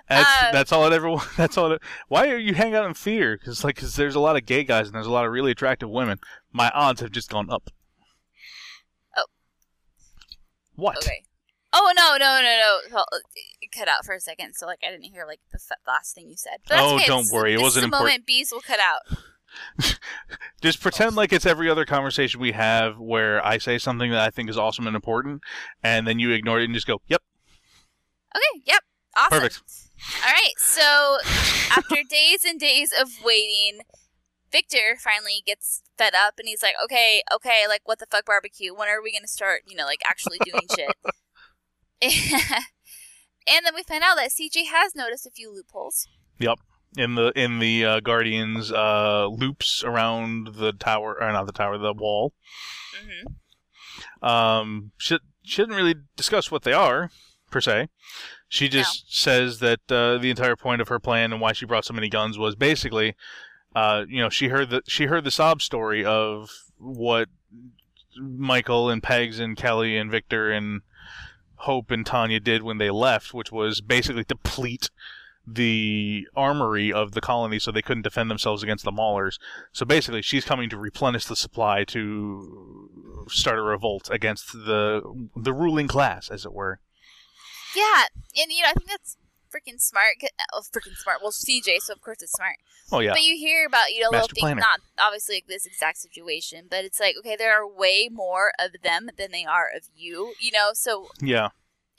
That's 0.09 0.27
Uh, 0.45 0.51
that's 0.53 0.72
all 0.72 0.87
it 0.87 0.95
ever. 0.95 1.14
That's 1.37 1.59
all. 1.59 1.72
It, 1.72 1.83
why 2.09 2.31
are 2.31 2.39
you 2.39 2.55
hanging 2.55 2.74
out 2.74 2.87
in 2.87 2.95
theater? 2.95 3.37
Because 3.39 3.62
like, 3.62 3.77
cause 3.77 3.97
there's 3.97 4.14
a 4.14 4.20
lot 4.20 4.37
of 4.37 4.47
gay 4.47 4.64
guys 4.64 4.87
and 4.87 4.95
there's 4.95 5.07
a 5.07 5.11
lot 5.12 5.27
of 5.27 5.33
really 5.33 5.51
attractive 5.51 5.91
women. 5.91 6.20
My 6.53 6.70
odds 6.70 7.03
have 7.03 7.11
just 7.12 7.29
gone 7.29 7.51
up. 7.51 7.68
Oh. 9.14 9.27
What? 10.74 10.97
Okay. 11.05 11.22
Oh 11.74 11.93
no 11.95 12.16
no 12.16 12.41
no 12.41 12.79
no! 12.91 13.05
Cut 13.77 13.89
out 13.89 14.07
for 14.07 14.14
a 14.14 14.20
second, 14.20 14.55
so 14.55 14.64
like 14.64 14.79
I 14.87 14.91
didn't 14.91 15.05
hear 15.12 15.27
like 15.27 15.41
the 15.53 15.59
last 15.87 16.14
thing 16.14 16.31
you 16.31 16.37
said. 16.39 16.61
But 16.66 16.79
Oh, 16.81 16.95
okay. 16.97 17.07
don't 17.07 17.27
worry, 17.31 17.53
it 17.53 17.61
wasn't 17.61 17.85
is 17.85 17.91
the 17.91 17.97
important. 17.97 18.05
moment 18.07 18.27
bees 18.27 18.51
will 18.51 18.62
cut 18.62 18.81
out. 18.81 19.03
Just 20.61 20.80
pretend 20.80 21.16
like 21.16 21.32
it's 21.32 21.47
every 21.47 21.70
other 21.70 21.84
conversation 21.84 22.40
we 22.40 22.53
have 22.53 22.99
where 22.99 23.44
I 23.44 23.59
say 23.59 23.78
something 23.78 24.11
that 24.11 24.20
I 24.20 24.30
think 24.30 24.51
is 24.51 24.59
awesome 24.59 24.86
and 24.86 24.97
important, 24.97 25.42
and 25.82 26.07
then 26.07 26.18
you 26.18 26.30
ignore 26.32 26.61
it 26.61 26.64
and 26.64 26.74
just 26.74 26.86
go, 26.86 27.01
"Yep, 27.09 27.22
Okay. 28.34 28.62
Yep. 28.66 28.82
Awesome. 29.16 29.30
perfect." 29.30 29.62
All 30.24 30.32
right. 30.32 30.53
So 30.59 31.18
after 31.76 31.97
days 32.09 32.44
and 32.44 32.61
days 32.61 32.92
of 32.99 33.09
waiting, 33.24 33.80
Victor 34.53 34.97
finally 35.03 35.42
gets 35.47 35.82
fed 35.99 36.14
up 36.14 36.34
and 36.38 36.49
he's 36.49 36.62
like, 36.62 36.74
okay, 36.84 37.22
okay, 37.34 37.64
like 37.68 37.82
what 37.84 37.99
the 37.99 38.07
fuck 38.11 38.26
barbecue? 38.26 38.74
When 38.74 38.88
are 38.88 39.03
we 39.03 39.12
gonna 39.12 39.26
start, 39.26 39.62
you 39.66 39.76
know, 39.76 39.84
like 39.84 40.01
actually 40.07 40.38
doing 40.44 40.66
shit? 40.74 40.94
and 43.47 43.64
then 43.64 43.74
we 43.74 43.82
find 43.82 44.03
out 44.05 44.16
that 44.16 44.30
CJ 44.30 44.66
has 44.70 44.94
noticed 44.94 45.26
a 45.26 45.30
few 45.30 45.53
loopholes. 45.53 46.07
Yep. 46.38 46.59
In 46.97 47.14
the 47.14 47.32
in 47.36 47.59
the 47.59 47.84
uh, 47.84 48.01
Guardians 48.01 48.72
uh, 48.72 49.26
loops 49.26 49.84
around 49.84 50.55
the 50.55 50.72
tower, 50.72 51.16
or 51.20 51.30
not 51.32 51.47
the 51.47 51.53
tower, 51.53 51.76
the 51.76 51.92
wall. 51.92 52.32
hmm 52.94 54.26
Um, 54.26 54.92
she, 54.97 55.18
she 55.42 55.62
didn't 55.62 55.76
really 55.76 55.94
discuss 56.16 56.51
what 56.51 56.62
they 56.62 56.72
are, 56.72 57.11
per 57.51 57.61
se. 57.61 57.88
She 58.49 58.68
just 58.68 59.14
says 59.14 59.59
that 59.59 59.80
uh, 59.90 60.18
the 60.18 60.30
entire 60.30 60.57
point 60.57 60.80
of 60.80 60.88
her 60.88 60.99
plan 60.99 61.32
and 61.32 61.40
why 61.40 61.53
she 61.53 61.66
brought 61.66 61.84
so 61.84 61.92
many 61.94 62.09
guns 62.09 62.38
was 62.38 62.55
basically, 62.55 63.14
uh, 63.74 64.05
you 64.09 64.20
know, 64.20 64.30
she 64.30 64.49
heard 64.49 64.70
the 64.70 64.82
she 64.86 65.07
heard 65.07 65.24
the 65.24 65.30
sob 65.30 65.61
story 65.61 66.05
of 66.05 66.51
what 66.78 67.28
Michael 68.18 68.88
and 68.88 69.03
Pegs 69.03 69.38
and 69.38 69.57
Kelly 69.57 69.97
and 69.99 70.11
Victor 70.11 70.51
and 70.51 70.82
Hope 71.57 71.90
and 71.90 72.07
Tanya 72.07 72.40
did 72.40 72.62
when 72.62 72.78
they 72.78 72.90
left, 72.90 73.34
which 73.34 73.51
was 73.53 73.80
basically 73.80 74.24
deplete 74.24 74.90
the 75.47 76.26
armory 76.34 76.92
of 76.92 77.12
the 77.12 77.20
colony 77.20 77.59
so 77.59 77.70
they 77.70 77.82
couldn't 77.82 78.03
defend 78.03 78.30
themselves 78.30 78.62
against 78.62 78.84
the 78.84 78.92
maulers. 78.92 79.38
So 79.72 79.86
basically, 79.86 80.22
she's 80.22 80.44
coming 80.44 80.68
to 80.70 80.76
replenish 80.76 81.26
the 81.26 81.36
supply 81.36 81.84
to 81.84 83.26
start 83.28 83.59
a 83.59 83.62
revolt 83.62 84.09
against 84.11 84.53
the 84.53 85.03
the 85.36 85.53
ruling 85.53 85.88
class, 85.88 86.28
as 86.28 86.44
it 86.44 86.53
were. 86.53 86.80
Yeah, 87.76 88.05
and 88.36 88.51
you 88.51 88.62
know 88.62 88.70
I 88.70 88.72
think 88.72 88.90
that's 88.90 89.16
freaking 89.57 89.80
smart. 89.80 90.16
Oh, 90.53 90.62
freaking 90.62 90.97
smart. 90.97 91.18
Well, 91.22 91.32
CJ, 91.32 91.78
so 91.80 91.92
of 91.92 92.01
course 92.01 92.22
it's 92.22 92.32
smart. 92.32 92.57
Oh 92.92 93.01
yeah, 93.01 93.12
But 93.12 93.22
you 93.22 93.36
hear 93.36 93.66
about 93.66 93.92
you 93.92 94.01
know 94.01 94.11
little 94.11 94.28
things, 94.28 94.57
not 94.57 94.80
obviously 94.99 95.36
like 95.36 95.47
this 95.49 95.66
exact 95.66 95.99
situation, 95.99 96.66
but 96.68 96.84
it's 96.84 97.01
like 97.01 97.16
okay, 97.20 97.36
there 97.36 97.53
are 97.53 97.66
way 97.66 98.09
more 98.11 98.53
of 98.59 98.82
them 98.82 99.11
than 99.16 99.30
they 99.32 99.44
are 99.44 99.68
of 99.74 99.84
you. 99.94 100.34
You 100.40 100.53
know, 100.53 100.70
so 100.72 101.09
yeah, 101.20 101.49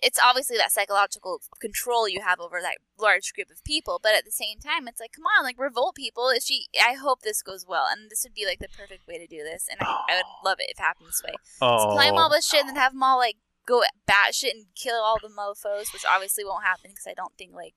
it's 0.01 0.19
obviously 0.23 0.57
that 0.57 0.71
psychological 0.71 1.39
control 1.59 2.07
you 2.07 2.21
have 2.21 2.39
over 2.39 2.59
that 2.61 2.77
large 2.99 3.33
group 3.33 3.49
of 3.49 3.63
people 3.63 3.99
but 4.01 4.13
at 4.13 4.25
the 4.25 4.31
same 4.31 4.59
time 4.59 4.87
it's 4.87 4.99
like 4.99 5.11
come 5.13 5.25
on 5.37 5.43
like 5.43 5.57
revolt 5.59 5.95
people. 5.95 6.29
Is 6.29 6.45
she 6.45 6.67
i 6.81 6.93
hope 6.93 7.21
this 7.21 7.41
goes 7.41 7.65
well 7.67 7.85
and 7.91 8.09
this 8.11 8.23
would 8.25 8.33
be 8.33 8.45
like 8.45 8.59
the 8.59 8.67
perfect 8.69 9.07
way 9.07 9.17
to 9.17 9.27
do 9.27 9.43
this 9.43 9.65
and 9.69 9.79
i, 9.81 9.85
I 10.09 10.15
would 10.17 10.25
love 10.49 10.57
it 10.59 10.69
if 10.69 10.79
it 10.79 10.81
happened 10.81 11.07
this 11.09 11.21
way. 11.25 11.33
Oh, 11.61 11.91
climb 11.93 12.15
all 12.15 12.29
this 12.29 12.45
shit 12.47 12.61
and 12.61 12.69
then 12.69 12.75
have 12.75 12.91
them 12.93 13.03
all 13.03 13.17
like 13.17 13.37
go 13.67 13.83
batshit 14.09 14.51
and 14.51 14.65
kill 14.75 14.95
all 15.01 15.17
the 15.21 15.27
mofos 15.29 15.91
which 15.93 16.05
obviously 16.09 16.45
won't 16.45 16.63
happen 16.63 16.91
because 16.91 17.05
i 17.07 17.13
don't 17.13 17.33
think 17.37 17.53
like 17.53 17.75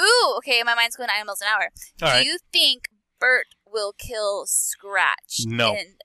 ooh 0.00 0.34
okay 0.38 0.62
my 0.62 0.74
mind's 0.74 0.96
going 0.96 1.08
nine 1.08 1.26
miles 1.26 1.40
an 1.40 1.48
hour. 1.52 1.70
All 2.02 2.08
right, 2.14 2.22
do 2.22 2.28
you 2.28 2.38
think 2.52 2.84
bert 3.18 3.46
will 3.66 3.92
kill 3.98 4.44
scratch 4.46 5.40
No. 5.46 5.74
in- 5.74 5.96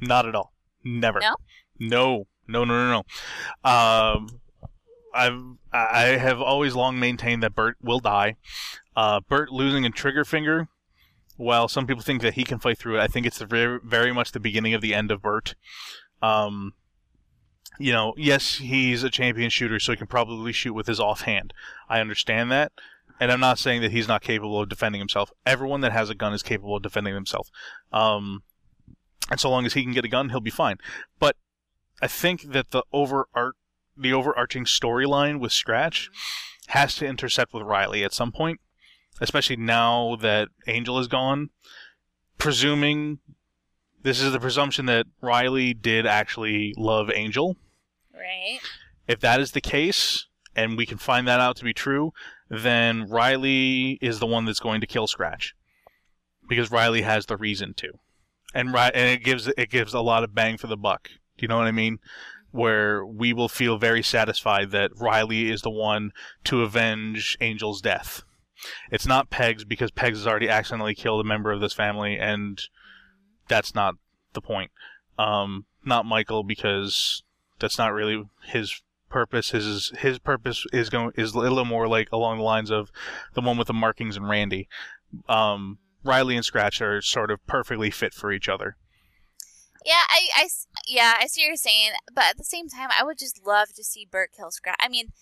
not 0.00 0.26
at 0.28 0.34
all, 0.34 0.52
never, 0.84 1.20
No? 1.20 1.36
no, 1.78 2.24
no, 2.48 2.64
no, 2.64 2.74
no, 2.90 3.02
no. 3.64 3.70
Um, 3.70 4.40
I've 5.14 5.40
I 5.72 6.16
have 6.18 6.40
always 6.40 6.74
long 6.74 6.98
maintained 6.98 7.42
that 7.42 7.54
Bert 7.54 7.76
will 7.80 8.00
die. 8.00 8.36
Uh, 8.96 9.20
Bert 9.20 9.50
losing 9.50 9.84
a 9.84 9.90
trigger 9.90 10.24
finger. 10.24 10.68
While 11.36 11.66
some 11.66 11.86
people 11.86 12.02
think 12.02 12.22
that 12.22 12.34
he 12.34 12.44
can 12.44 12.60
fight 12.60 12.78
through 12.78 12.98
it, 12.98 13.02
I 13.02 13.08
think 13.08 13.26
it's 13.26 13.40
very, 13.40 13.80
very 13.82 14.12
much 14.12 14.30
the 14.30 14.38
beginning 14.38 14.72
of 14.72 14.80
the 14.80 14.94
end 14.94 15.10
of 15.10 15.20
Bert. 15.20 15.56
Um, 16.22 16.74
you 17.78 17.92
know, 17.92 18.14
yes, 18.16 18.56
he's 18.56 19.02
a 19.02 19.10
champion 19.10 19.50
shooter, 19.50 19.80
so 19.80 19.90
he 19.90 19.96
can 19.96 20.06
probably 20.06 20.52
shoot 20.52 20.74
with 20.74 20.86
his 20.86 21.00
offhand. 21.00 21.52
I 21.88 22.00
understand 22.00 22.52
that, 22.52 22.70
and 23.18 23.32
I'm 23.32 23.40
not 23.40 23.58
saying 23.58 23.82
that 23.82 23.90
he's 23.90 24.06
not 24.06 24.22
capable 24.22 24.60
of 24.60 24.68
defending 24.68 25.00
himself. 25.00 25.32
Everyone 25.44 25.80
that 25.80 25.90
has 25.90 26.08
a 26.08 26.14
gun 26.14 26.32
is 26.32 26.44
capable 26.44 26.76
of 26.76 26.84
defending 26.84 27.14
themselves. 27.14 27.50
Um, 27.92 28.44
and 29.28 29.40
so 29.40 29.50
long 29.50 29.66
as 29.66 29.74
he 29.74 29.82
can 29.82 29.92
get 29.92 30.04
a 30.04 30.08
gun, 30.08 30.28
he'll 30.28 30.40
be 30.40 30.50
fine. 30.50 30.78
But 31.18 31.36
I 32.00 32.06
think 32.06 32.52
that 32.52 32.70
the 32.70 32.84
overart 32.94 33.52
the 33.96 34.12
overarching 34.12 34.64
storyline 34.64 35.40
with 35.40 35.52
Scratch 35.52 36.10
has 36.68 36.94
to 36.96 37.06
intersect 37.06 37.52
with 37.52 37.62
Riley 37.62 38.04
at 38.04 38.12
some 38.12 38.32
point, 38.32 38.60
especially 39.20 39.56
now 39.56 40.16
that 40.16 40.48
Angel 40.66 40.98
is 40.98 41.08
gone. 41.08 41.50
Presuming 42.38 43.18
this 44.02 44.20
is 44.20 44.32
the 44.32 44.40
presumption 44.40 44.86
that 44.86 45.06
Riley 45.20 45.72
did 45.72 46.06
actually 46.06 46.74
love 46.76 47.10
Angel. 47.14 47.56
right 48.12 48.60
If 49.06 49.20
that 49.20 49.40
is 49.40 49.52
the 49.52 49.60
case, 49.60 50.26
and 50.56 50.76
we 50.76 50.86
can 50.86 50.98
find 50.98 51.26
that 51.26 51.40
out 51.40 51.56
to 51.56 51.64
be 51.64 51.72
true, 51.72 52.12
then 52.48 53.08
Riley 53.08 53.98
is 54.00 54.18
the 54.18 54.26
one 54.26 54.44
that's 54.44 54.60
going 54.60 54.80
to 54.80 54.86
kill 54.86 55.06
Scratch 55.06 55.54
because 56.48 56.70
Riley 56.70 57.02
has 57.02 57.26
the 57.26 57.36
reason 57.36 57.74
to, 57.74 57.92
and 58.54 58.74
and 58.74 59.10
it 59.10 59.24
gives 59.24 59.48
it 59.48 59.70
gives 59.70 59.94
a 59.94 60.00
lot 60.00 60.24
of 60.24 60.34
bang 60.34 60.58
for 60.58 60.66
the 60.66 60.76
buck. 60.76 61.08
Do 61.36 61.42
you 61.42 61.48
know 61.48 61.58
what 61.58 61.66
I 61.66 61.72
mean? 61.72 61.98
Where 62.54 63.04
we 63.04 63.32
will 63.32 63.48
feel 63.48 63.78
very 63.78 64.02
satisfied 64.02 64.70
that 64.70 64.92
Riley 64.96 65.50
is 65.50 65.62
the 65.62 65.70
one 65.70 66.12
to 66.44 66.62
avenge 66.62 67.36
Angel's 67.40 67.80
death. 67.80 68.22
It's 68.92 69.06
not 69.06 69.28
Pegs 69.28 69.64
because 69.64 69.90
Pegs 69.90 70.18
has 70.20 70.26
already 70.28 70.48
accidentally 70.48 70.94
killed 70.94 71.20
a 71.20 71.28
member 71.28 71.50
of 71.50 71.60
this 71.60 71.72
family, 71.72 72.16
and 72.16 72.62
that's 73.48 73.74
not 73.74 73.96
the 74.34 74.40
point. 74.40 74.70
Um, 75.18 75.66
not 75.84 76.06
Michael 76.06 76.44
because 76.44 77.24
that's 77.58 77.76
not 77.76 77.92
really 77.92 78.22
his 78.44 78.80
purpose. 79.08 79.50
His 79.50 79.92
his 79.98 80.20
purpose 80.20 80.64
is 80.72 80.90
going 80.90 81.10
is 81.16 81.34
a 81.34 81.38
little 81.40 81.64
more 81.64 81.88
like 81.88 82.08
along 82.12 82.38
the 82.38 82.44
lines 82.44 82.70
of 82.70 82.92
the 83.34 83.40
one 83.40 83.56
with 83.56 83.66
the 83.66 83.74
markings 83.74 84.16
and 84.16 84.28
Randy. 84.28 84.68
Um, 85.28 85.78
Riley 86.04 86.36
and 86.36 86.44
Scratch 86.44 86.80
are 86.80 87.02
sort 87.02 87.32
of 87.32 87.44
perfectly 87.48 87.90
fit 87.90 88.14
for 88.14 88.30
each 88.30 88.48
other. 88.48 88.76
Yeah, 89.84 90.02
I, 90.08 90.28
I 90.36 90.48
yeah, 90.86 91.14
I 91.20 91.26
see 91.26 91.42
what 91.42 91.48
you're 91.48 91.56
saying, 91.56 91.90
but 92.12 92.24
at 92.30 92.38
the 92.38 92.44
same 92.44 92.68
time, 92.68 92.88
I 92.98 93.04
would 93.04 93.18
just 93.18 93.44
love 93.44 93.68
to 93.74 93.84
see 93.84 94.06
Bert 94.10 94.30
kill 94.34 94.50
Scratch. 94.50 94.76
I 94.80 94.88
mean, 94.88 95.12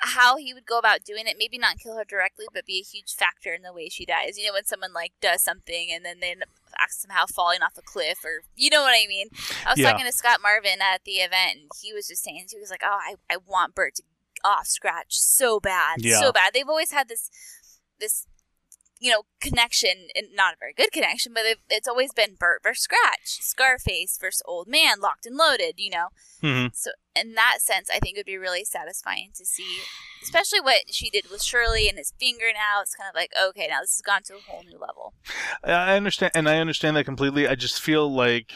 how 0.00 0.36
he 0.36 0.52
would 0.52 0.66
go 0.66 0.78
about 0.78 1.04
doing 1.04 1.26
it, 1.26 1.36
maybe 1.38 1.56
not 1.56 1.78
kill 1.78 1.96
her 1.96 2.04
directly, 2.04 2.46
but 2.52 2.66
be 2.66 2.78
a 2.80 2.82
huge 2.84 3.14
factor 3.14 3.54
in 3.54 3.62
the 3.62 3.72
way 3.72 3.88
she 3.88 4.04
dies. 4.04 4.36
You 4.36 4.46
know, 4.48 4.52
when 4.54 4.64
someone 4.64 4.92
like 4.92 5.12
does 5.20 5.42
something 5.42 5.88
and 5.92 6.04
then 6.04 6.20
they 6.20 6.32
end 6.32 6.42
up 6.42 6.48
somehow 6.90 7.24
falling 7.26 7.62
off 7.62 7.78
a 7.78 7.82
cliff, 7.82 8.18
or 8.24 8.42
you 8.56 8.70
know 8.70 8.82
what 8.82 8.90
I 8.94 9.06
mean. 9.08 9.28
I 9.64 9.70
was 9.70 9.78
Yeah. 9.78 9.92
talking 9.92 10.04
to 10.06 10.12
Scott 10.12 10.40
Marvin 10.42 10.82
at 10.82 11.04
the 11.04 11.18
event, 11.22 11.58
and 11.60 11.70
he 11.80 11.92
was 11.92 12.08
just 12.08 12.22
saying 12.24 12.46
he 12.50 12.58
was 12.58 12.70
like, 12.70 12.82
"Oh, 12.84 12.98
I, 13.00 13.14
I 13.30 13.36
want 13.36 13.74
Bert 13.74 13.94
to 13.96 14.02
off 14.44 14.66
Scratch 14.66 15.16
so 15.16 15.60
bad, 15.60 15.98
Yeah. 16.04 16.20
so 16.20 16.32
bad." 16.32 16.52
They've 16.52 16.68
always 16.68 16.90
had 16.90 17.08
this 17.08 17.30
this 18.00 18.26
you 19.04 19.10
know, 19.10 19.24
connection, 19.38 20.08
and 20.16 20.28
not 20.34 20.54
a 20.54 20.56
very 20.58 20.72
good 20.72 20.90
connection, 20.90 21.34
but 21.34 21.44
it, 21.44 21.58
it's 21.68 21.86
always 21.86 22.10
been 22.14 22.36
Bert 22.38 22.62
versus 22.62 22.84
Scratch, 22.84 23.42
Scarface 23.42 24.16
versus 24.18 24.40
Old 24.46 24.66
Man, 24.66 24.98
Locked 24.98 25.26
and 25.26 25.36
Loaded, 25.36 25.74
you 25.76 25.90
know. 25.90 26.08
hmm 26.40 26.68
So 26.72 26.92
in 27.14 27.34
that 27.34 27.58
sense, 27.60 27.90
I 27.94 27.98
think 27.98 28.16
it 28.16 28.20
would 28.20 28.26
be 28.26 28.38
really 28.38 28.64
satisfying 28.64 29.28
to 29.36 29.44
see, 29.44 29.80
especially 30.22 30.62
what 30.62 30.94
she 30.94 31.10
did 31.10 31.26
with 31.30 31.42
Shirley 31.42 31.86
and 31.86 31.98
his 31.98 32.14
finger. 32.18 32.46
Now 32.54 32.80
it's 32.80 32.94
kind 32.94 33.10
of 33.10 33.14
like, 33.14 33.32
okay, 33.48 33.66
now 33.68 33.82
this 33.82 33.92
has 33.94 34.00
gone 34.00 34.22
to 34.22 34.36
a 34.36 34.40
whole 34.46 34.64
new 34.64 34.78
level. 34.78 35.12
I 35.62 35.96
understand, 35.96 36.32
and 36.34 36.48
I 36.48 36.56
understand 36.56 36.96
that 36.96 37.04
completely. 37.04 37.46
I 37.46 37.56
just 37.56 37.82
feel 37.82 38.10
like 38.10 38.52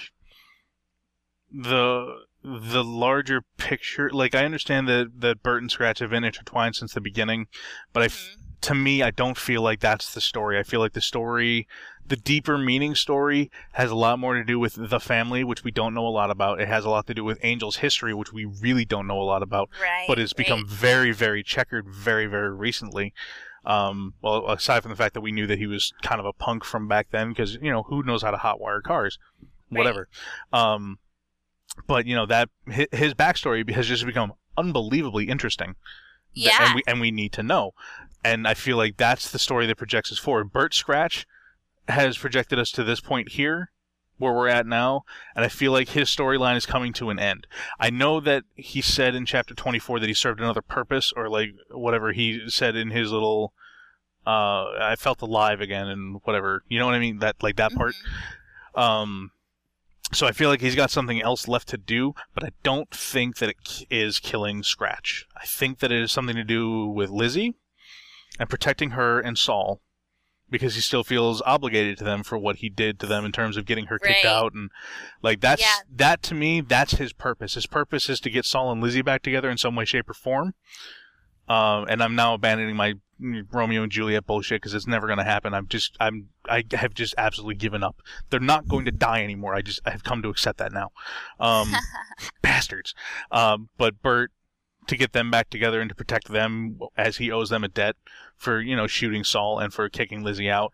the 1.53 2.21
the 2.43 2.83
larger 2.83 3.43
picture, 3.59 4.09
like 4.11 4.35
I 4.35 4.47
understand 4.47 4.89
that 4.89 5.21
that 5.21 5.43
Bert 5.43 5.61
and 5.61 5.71
Scratch 5.71 5.99
have 5.99 6.09
been 6.09 6.25
intertwined 6.25 6.77
since 6.77 6.95
the 6.95 7.03
beginning, 7.03 7.49
but 7.93 8.03
I 8.03 8.07
Mhm. 8.07 8.48
To 8.63 8.75
me, 8.75 9.03
I 9.03 9.11
don't 9.11 9.37
feel 9.39 9.63
like 9.63 9.81
that's 9.81 10.13
the 10.15 10.21
story. 10.21 10.59
I 10.59 10.63
feel 10.63 10.81
like 10.81 10.93
the 10.93 11.01
story, 11.01 11.67
the 12.07 12.17
deeper 12.17 12.59
meaning 12.59 12.95
story, 12.95 13.51
has 13.73 13.91
a 13.91 13.95
lot 13.95 14.19
more 14.19 14.35
to 14.35 14.45
do 14.45 14.59
with 14.59 14.75
the 14.77 15.01
family, 15.01 15.45
which 15.45 15.65
we 15.65 15.71
don't 15.71 15.95
know 15.95 16.07
a 16.07 16.11
lot 16.11 16.31
about. 16.31 16.61
It 16.61 16.69
has 16.69 16.85
a 16.85 16.91
lot 16.91 17.07
to 17.09 17.15
do 17.15 17.25
with 17.25 17.39
Angel's 17.43 17.77
history, 17.77 18.13
which 18.15 18.33
we 18.33 18.45
really 18.45 18.85
don't 18.85 19.07
know 19.07 19.21
a 19.21 19.23
lot 19.23 19.43
about, 19.43 19.69
Right. 19.81 20.05
but 20.09 20.19
it's 20.19 20.33
right. 20.33 20.39
become 20.39 20.67
very, 20.67 21.13
very 21.13 21.43
checkered 21.43 21.87
very, 21.89 22.27
very 22.27 22.51
recently. 22.55 23.13
Um, 23.65 24.15
well, 24.23 24.49
aside 24.51 24.83
from 24.83 24.91
the 24.91 24.97
fact 24.97 25.15
that 25.15 25.21
we 25.21 25.33
knew 25.33 25.47
that 25.47 25.59
he 25.59 25.67
was 25.67 25.93
kind 26.03 26.21
of 26.21 26.27
a 26.27 26.33
punk 26.33 26.65
from 26.65 26.89
back 26.89 27.09
then, 27.11 27.29
because 27.29 27.55
you 27.61 27.71
know 27.71 27.83
who 27.83 28.03
knows 28.03 28.23
how 28.23 28.31
to 28.31 28.39
hotwire 28.39 28.83
cars, 28.83 29.19
whatever. 29.69 30.09
Um, 30.53 30.99
but 31.87 32.07
you 32.07 32.15
know 32.17 32.25
that 32.27 32.49
his 32.67 33.15
backstory 33.15 33.69
has 33.71 33.87
just 33.87 34.07
become 34.07 34.33
unbelievably 34.57 35.29
interesting. 35.29 35.75
Yeah. 36.39 36.67
and 36.67 36.75
we 36.75 36.83
and 36.87 37.01
we 37.01 37.11
need 37.11 37.33
to 37.35 37.43
know. 37.43 37.73
And 38.25 38.47
I 38.49 38.55
feel 38.55 38.77
like 38.77 38.97
that's 38.97 39.31
the 39.31 39.39
story 39.39 39.67
that 39.67 39.77
projects 39.77 40.11
us 40.13 40.19
forward. 40.19 40.53
Bert 40.53 40.75
Scratch 40.75 41.27
has 41.89 42.19
projected 42.19 42.59
us 42.59 42.71
to 42.73 42.85
this 42.85 43.01
point 43.01 43.31
here, 43.31 43.71
where 44.19 44.33
we're 44.33 44.49
at 44.49 44.67
now, 44.67 45.05
and 45.35 45.45
I 45.45 45.49
feel 45.49 45.73
like 45.73 45.91
his 45.91 46.09
storyline 46.09 46.57
is 46.57 46.67
coming 46.67 46.93
to 46.95 47.11
an 47.11 47.19
end. 47.19 47.47
I 47.79 47.91
know 47.91 48.21
that 48.21 48.45
he 48.55 48.81
said 48.83 49.15
in 49.15 49.25
chapter 49.25 49.55
24 49.55 50.01
that 50.01 50.09
he 50.09 50.15
served 50.15 50.41
another 50.41 50.61
purpose, 50.63 51.13
or 51.17 51.29
like 51.31 51.51
whatever 51.71 52.13
he 52.13 52.49
said 52.49 52.77
in 52.77 52.91
his 52.91 53.11
little. 53.13 53.53
Uh, 54.27 54.73
I 54.81 54.97
felt 54.99 55.23
alive 55.23 55.61
again, 55.63 55.89
and 55.89 56.21
whatever 56.25 56.63
you 56.69 56.79
know 56.79 56.87
what 56.87 56.95
I 56.95 56.99
mean. 56.99 57.19
That 57.21 57.37
like 57.43 57.57
that 57.57 57.73
part. 57.73 57.95
Mhm. 58.77 58.81
Um, 58.83 59.31
so 60.13 60.27
I 60.27 60.33
feel 60.33 60.49
like 60.49 60.61
he's 60.61 60.75
got 60.75 60.91
something 60.91 61.21
else 61.21 61.49
left 61.49 61.69
to 61.69 61.77
do, 61.77 62.15
but 62.35 62.45
I 62.45 62.51
don't 62.63 62.91
think 62.91 63.39
that 63.39 63.51
it 63.51 63.87
is 63.91 64.19
killing 64.19 64.63
Scratch. 64.63 65.27
I 65.37 65.45
think 65.47 65.79
that 65.81 65.93
it 65.93 66.01
is 66.03 66.13
something 66.13 66.37
to 66.37 66.45
do 66.45 66.87
with 66.87 67.11
Lizzie 67.11 67.55
and 68.39 68.49
protecting 68.49 68.91
her 68.91 69.21
and 69.21 69.37
Saul, 69.39 69.81
because 70.51 70.75
he 70.77 70.81
still 70.81 71.05
feels 71.05 71.43
obligated 71.43 71.99
to 71.99 72.05
them 72.05 72.23
for 72.23 72.39
what 72.39 72.57
he 72.57 72.69
did 72.71 72.99
to 73.01 73.07
them 73.07 73.25
in 73.27 73.33
terms 73.33 73.57
of 73.59 73.67
getting 73.67 73.87
her 73.87 73.99
kicked 73.99 74.25
Right. 74.25 74.31
out 74.33 74.55
and 74.55 74.71
like 75.23 75.41
that's 75.41 75.61
Yeah. 75.61 75.81
that 75.97 76.23
to 76.25 76.35
me 76.35 76.63
that's 76.63 76.93
his 76.93 77.13
purpose. 77.13 77.55
His 77.55 77.67
purpose 77.67 78.09
is 78.09 78.19
to 78.21 78.31
get 78.31 78.47
Saul 78.47 78.73
and 78.73 78.81
Lizzie 78.83 79.03
back 79.03 79.23
together 79.23 79.51
in 79.51 79.59
some 79.59 79.75
way, 79.77 79.85
shape, 79.85 80.09
or 80.09 80.15
form. 80.15 80.55
Um, 81.49 81.87
and 81.89 82.03
I'm 82.03 82.15
now 82.15 82.33
abandoning 82.35 82.77
my 82.77 82.95
Romeo 83.21 83.83
and 83.83 83.93
Juliet 83.93 84.27
bullshit 84.27 84.61
because 84.61 84.75
it's 84.75 84.87
never 84.87 85.07
going 85.07 85.19
to 85.19 85.25
happen. 85.25 85.55
I'm 85.55 85.67
just 85.67 85.97
I'm 86.01 86.29
I 86.49 86.65
have 86.73 86.95
just 86.95 87.15
absolutely 87.19 87.57
given 87.57 87.83
up. 87.83 88.01
They're 88.31 88.41
not 88.41 88.69
going 88.69 88.85
to 88.85 88.93
die 88.93 89.23
anymore. 89.23 89.55
I 89.55 89.63
just 89.63 89.81
I 89.85 89.91
have 89.91 90.05
come 90.05 90.23
to 90.23 90.29
accept 90.29 90.59
that 90.59 90.73
now. 90.73 90.91
Um, 91.41 91.73
bastards. 92.43 92.95
Um, 93.31 93.69
but 93.77 94.03
Bert 94.03 94.31
to 94.87 94.97
get 94.97 95.13
them 95.13 95.31
back 95.31 95.51
together 95.51 95.81
and 95.81 95.89
to 95.89 95.95
protect 95.95 96.29
them 96.29 96.79
as 96.97 97.19
he 97.19 97.31
owes 97.31 97.51
them 97.51 97.65
a 97.65 97.69
debt 97.69 97.97
for 98.37 98.61
you 98.61 98.75
know 98.75 98.87
shooting 98.87 99.25
Saul 99.25 99.59
and 99.59 99.73
for 99.73 99.89
kicking 99.89 100.23
Lizzie 100.23 100.51
out. 100.51 100.73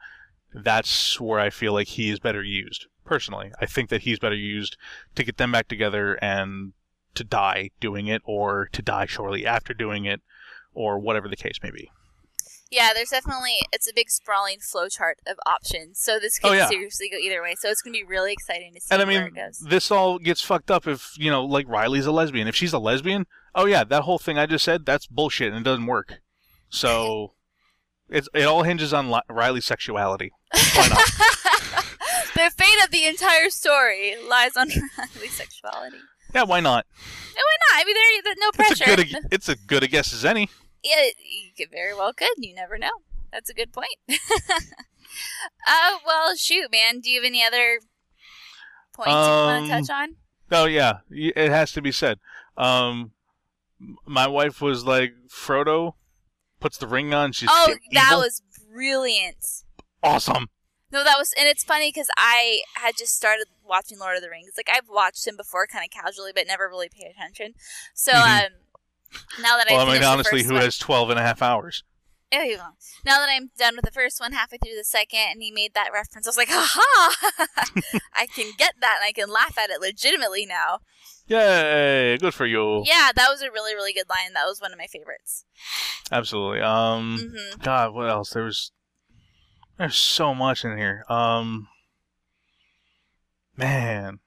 That's 0.53 1.21
where 1.21 1.41
I 1.41 1.51
feel 1.51 1.73
like 1.73 1.89
he 1.89 2.11
is 2.11 2.21
better 2.21 2.43
used. 2.43 2.87
Personally, 3.05 3.53
I 3.61 3.67
think 3.67 3.91
that 3.91 4.03
he's 4.03 4.19
better 4.19 4.37
used 4.37 4.77
to 5.15 5.25
get 5.25 5.37
them 5.37 5.53
back 5.53 5.69
together 5.69 6.15
and 6.23 6.73
to 7.15 7.25
die 7.25 7.71
doing 7.81 8.07
it, 8.07 8.23
or 8.25 8.69
to 8.73 8.83
die 8.83 9.07
shortly 9.07 9.47
after 9.47 9.75
doing 9.75 10.05
it, 10.05 10.21
or 10.73 10.99
whatever 10.99 11.29
the 11.29 11.37
case 11.37 11.59
may 11.63 11.71
be. 11.71 11.91
Yeah, 12.71 12.91
there's 12.95 13.11
definitely 13.11 13.57
it's 13.73 13.89
a 13.89 13.93
big 13.95 14.11
sprawling 14.11 14.57
flowchart 14.59 15.15
of 15.27 15.37
options. 15.47 16.01
So 16.01 16.19
this 16.19 16.39
oh, 16.43 16.49
could 16.49 16.55
Oh, 16.55 16.59
yeah. 16.59 16.69
seriously 16.69 17.09
go 17.11 17.17
either 17.19 17.41
way. 17.43 17.55
So 17.59 17.69
it's 17.69 17.83
gonna 17.83 17.93
be 17.93 18.03
really 18.05 18.33
exciting 18.33 18.73
to 18.75 18.81
see 18.81 18.89
And 18.93 19.01
I 19.03 19.05
where 19.05 19.21
mean, 19.25 19.29
it 19.29 19.35
goes. 19.35 19.59
this 19.59 19.91
all 19.91 20.19
gets 20.19 20.41
fucked 20.41 20.71
up 20.71 20.87
if 20.87 21.13
you 21.17 21.31
know, 21.31 21.45
like 21.45 21.69
Riley's 21.69 22.07
a 22.07 22.13
lesbian. 22.13 22.49
If 22.49 22.57
she's 22.57 22.73
a 22.73 22.79
lesbian, 22.79 23.27
oh 23.55 23.67
yeah, 23.67 23.85
that 23.85 24.03
whole 24.03 24.19
thing 24.19 24.39
I 24.39 24.47
just 24.47 24.65
said, 24.65 24.85
that's 24.87 25.07
bullshit 25.07 25.53
and 25.53 25.59
it 25.59 25.65
doesn't 25.69 25.87
work. 25.87 26.21
So, 26.71 27.35
it's 28.09 28.29
it 28.35 28.45
all 28.45 28.63
hinges 28.65 28.93
on 28.93 29.11
Li- 29.11 29.21
Riley's 29.29 29.67
sexuality. 29.67 30.33
Why 30.75 30.89
not? 30.89 31.05
the 32.35 32.51
fate 32.57 32.85
of 32.85 32.91
the 32.91 33.05
entire 33.07 33.51
story 33.51 34.15
lies 34.29 34.57
on 34.57 34.69
Riley's 34.99 35.35
sexuality. 35.35 35.99
yeah, 36.35 36.43
why 36.43 36.59
not? 36.61 36.87
No, 37.37 37.43
why 37.43 37.57
not? 37.61 37.81
I 37.81 37.85
mean, 37.85 37.95
there, 37.95 38.23
there's 38.25 38.37
no 38.41 38.49
It's 38.49 38.79
pressure. 38.79 38.93
a 38.93 38.97
good. 39.05 39.17
It's 39.31 39.49
a 39.49 39.57
good 39.57 39.83
a 39.85 39.87
guess 39.89 40.13
as 40.13 40.25
any. 40.25 40.49
Yeah, 40.85 41.07
you 41.57 41.67
very 41.73 41.95
well 41.95 42.13
could. 42.13 42.35
You 42.39 42.55
never 42.55 42.79
know. 42.79 42.93
That's 43.33 43.51
a 43.51 43.55
good 43.55 43.73
point. 43.73 43.97
uh, 44.09 45.99
well, 46.07 46.37
shoot, 46.37 46.71
man. 46.71 47.01
Do 47.01 47.11
you 47.11 47.21
have 47.21 47.27
any 47.27 47.43
other 47.45 47.81
points 48.93 49.11
you 49.11 49.15
want 49.15 49.65
Um, 49.65 49.69
to 49.69 49.87
touch 49.87 49.91
on? 49.91 50.17
Oh 50.53 50.65
yeah, 50.67 50.99
it 51.11 51.51
has 51.51 51.73
to 51.73 51.83
be 51.83 51.91
said. 51.93 52.19
Um, 52.57 53.13
my 54.07 54.27
wife 54.29 54.61
was 54.61 54.85
like, 54.85 55.15
Frodo 55.29 55.95
puts 56.61 56.79
the 56.79 56.87
ring 56.87 57.13
on. 57.13 57.33
She's 57.33 57.49
Oh, 57.51 57.71
evil. 57.71 57.79
that 57.93 58.15
was 58.17 58.43
brilliant. 58.73 59.45
awesome. 60.03 60.49
No, 60.93 61.03
that 61.03 61.17
was, 61.19 61.33
and 61.37 61.49
it's 61.49 61.65
funny 61.65 61.89
because 61.93 62.09
I 62.17 62.61
had 62.77 62.97
just 62.97 63.17
started 63.17 63.47
watching 63.65 63.99
Lord 63.99 64.17
of 64.17 64.23
the 64.23 64.31
Rings. 64.31 64.53
Like 64.57 64.69
I've 64.73 64.89
watched 64.89 65.27
him 65.27 65.37
before, 65.37 65.67
kind 65.67 65.85
of 65.85 65.91
casually, 65.91 66.31
but 66.33 66.47
never 66.47 66.69
really 66.69 66.89
paid 66.89 67.11
attention. 67.11 67.55
So, 67.95 68.13
Mhm. 68.13 68.47
um, 68.47 68.53
now 69.41 69.57
that 69.57 69.67
Well, 69.71 69.81
I 69.81 69.91
I 69.91 69.95
mean, 69.95 70.03
honestly, 70.05 70.43
who 70.43 70.55
one, 70.55 70.63
has 70.63 70.79
12 70.79 71.11
and 71.11 71.19
a 71.19 71.23
half 71.23 71.43
hours? 71.43 71.83
Won't. 72.33 72.59
now 73.05 73.19
that 73.19 73.29
I'm 73.31 73.51
done 73.57 73.77
with 73.77 73.85
the 73.85 73.93
first 73.93 74.19
one, 74.19 74.33
halfway 74.33 74.59
through 74.59 74.75
the 74.77 74.83
second, 74.85 75.21
and 75.31 75.43
he 75.43 75.53
made 75.53 75.73
that 75.75 75.91
reference, 75.93 76.27
I 76.27 76.31
was 76.31 76.37
like, 76.37 76.49
"Ha 76.51 77.17
I 78.15 78.27
can 78.27 78.51
get 78.59 78.75
that, 78.81 78.97
and 79.01 79.07
I 79.07 79.13
can 79.13 79.31
laugh 79.31 79.57
at 79.57 79.71
it 79.71 79.81
legitimately 79.81 80.45
now." 80.45 80.81
Yay! 81.27 82.19
Good 82.19 82.35
for 82.35 82.45
you. 82.45 82.83
Yeah, 82.85 83.11
that 83.15 83.29
was 83.31 83.41
a 83.41 83.51
really, 83.53 83.75
really 83.75 83.93
good 83.93 84.09
line. 84.11 84.33
That 84.35 84.47
was 84.47 84.61
one 84.61 84.73
of 84.73 84.79
my 84.79 84.87
favorites. 84.87 85.45
Absolutely. 86.11 86.61
Um, 86.61 87.31
hmm 87.33 87.63
God, 87.63 87.95
what 87.95 88.09
else? 88.11 88.31
There 88.31 88.45
was. 88.45 88.73
There's 89.79 89.97
so 89.97 90.35
much 90.35 90.65
in 90.65 90.77
here. 90.77 91.05
Um, 91.09 91.69
man, 93.57 94.19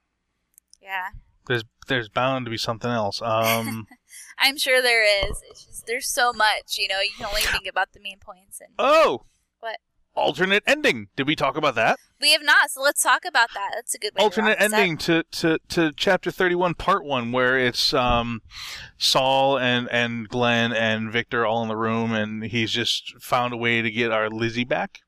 Yeah, 0.80 1.08
there's 1.48 1.64
there's 1.88 2.08
bound 2.08 2.44
to 2.46 2.50
be 2.50 2.58
something 2.58 2.90
else. 2.90 3.20
Um, 3.22 3.86
I'm 4.38 4.56
sure 4.58 4.80
there 4.82 5.04
is. 5.28 5.42
It's 5.50 5.64
just 5.64 5.86
there's 5.86 6.08
so 6.12 6.32
much, 6.32 6.76
you 6.78 6.86
know. 6.88 7.00
You 7.00 7.10
can 7.16 7.26
only 7.26 7.40
think 7.42 7.66
about 7.66 7.92
the 7.92 8.00
main 8.00 8.18
points, 8.20 8.60
and 8.60 8.70
oh, 8.78 9.24
What? 9.60 9.78
Alternate 10.14 10.62
ending. 10.66 11.08
Did 11.16 11.26
we 11.26 11.34
talk 11.36 11.56
about 11.56 11.74
that? 11.76 11.98
we 12.20 12.32
have 12.32 12.42
not. 12.42 12.70
So 12.72 12.82
let's 12.82 13.00
talk 13.02 13.24
about 13.24 13.50
that. 13.54 13.70
That's 13.74 13.94
a 13.94 13.98
good 13.98 14.12
way. 14.16 14.24
alternate 14.24 14.58
to 14.58 14.64
up. 14.64 14.72
ending 14.72 14.96
to, 14.98 15.22
to, 15.30 15.58
to 15.68 15.92
chapter 15.96 16.32
31 16.32 16.74
part 16.74 17.04
1 17.04 17.30
where 17.30 17.56
it's 17.56 17.94
um 17.94 18.42
Saul 18.96 19.56
and 19.58 19.88
and 19.92 20.28
Glenn 20.28 20.72
and 20.72 21.12
Victor 21.12 21.46
all 21.46 21.62
in 21.62 21.68
the 21.68 21.76
room 21.76 22.12
and 22.12 22.42
he's 22.42 22.72
just 22.72 23.14
found 23.22 23.54
a 23.54 23.56
way 23.56 23.82
to 23.82 23.90
get 23.92 24.10
our 24.10 24.28
Lizzie 24.28 24.64
back 24.64 24.98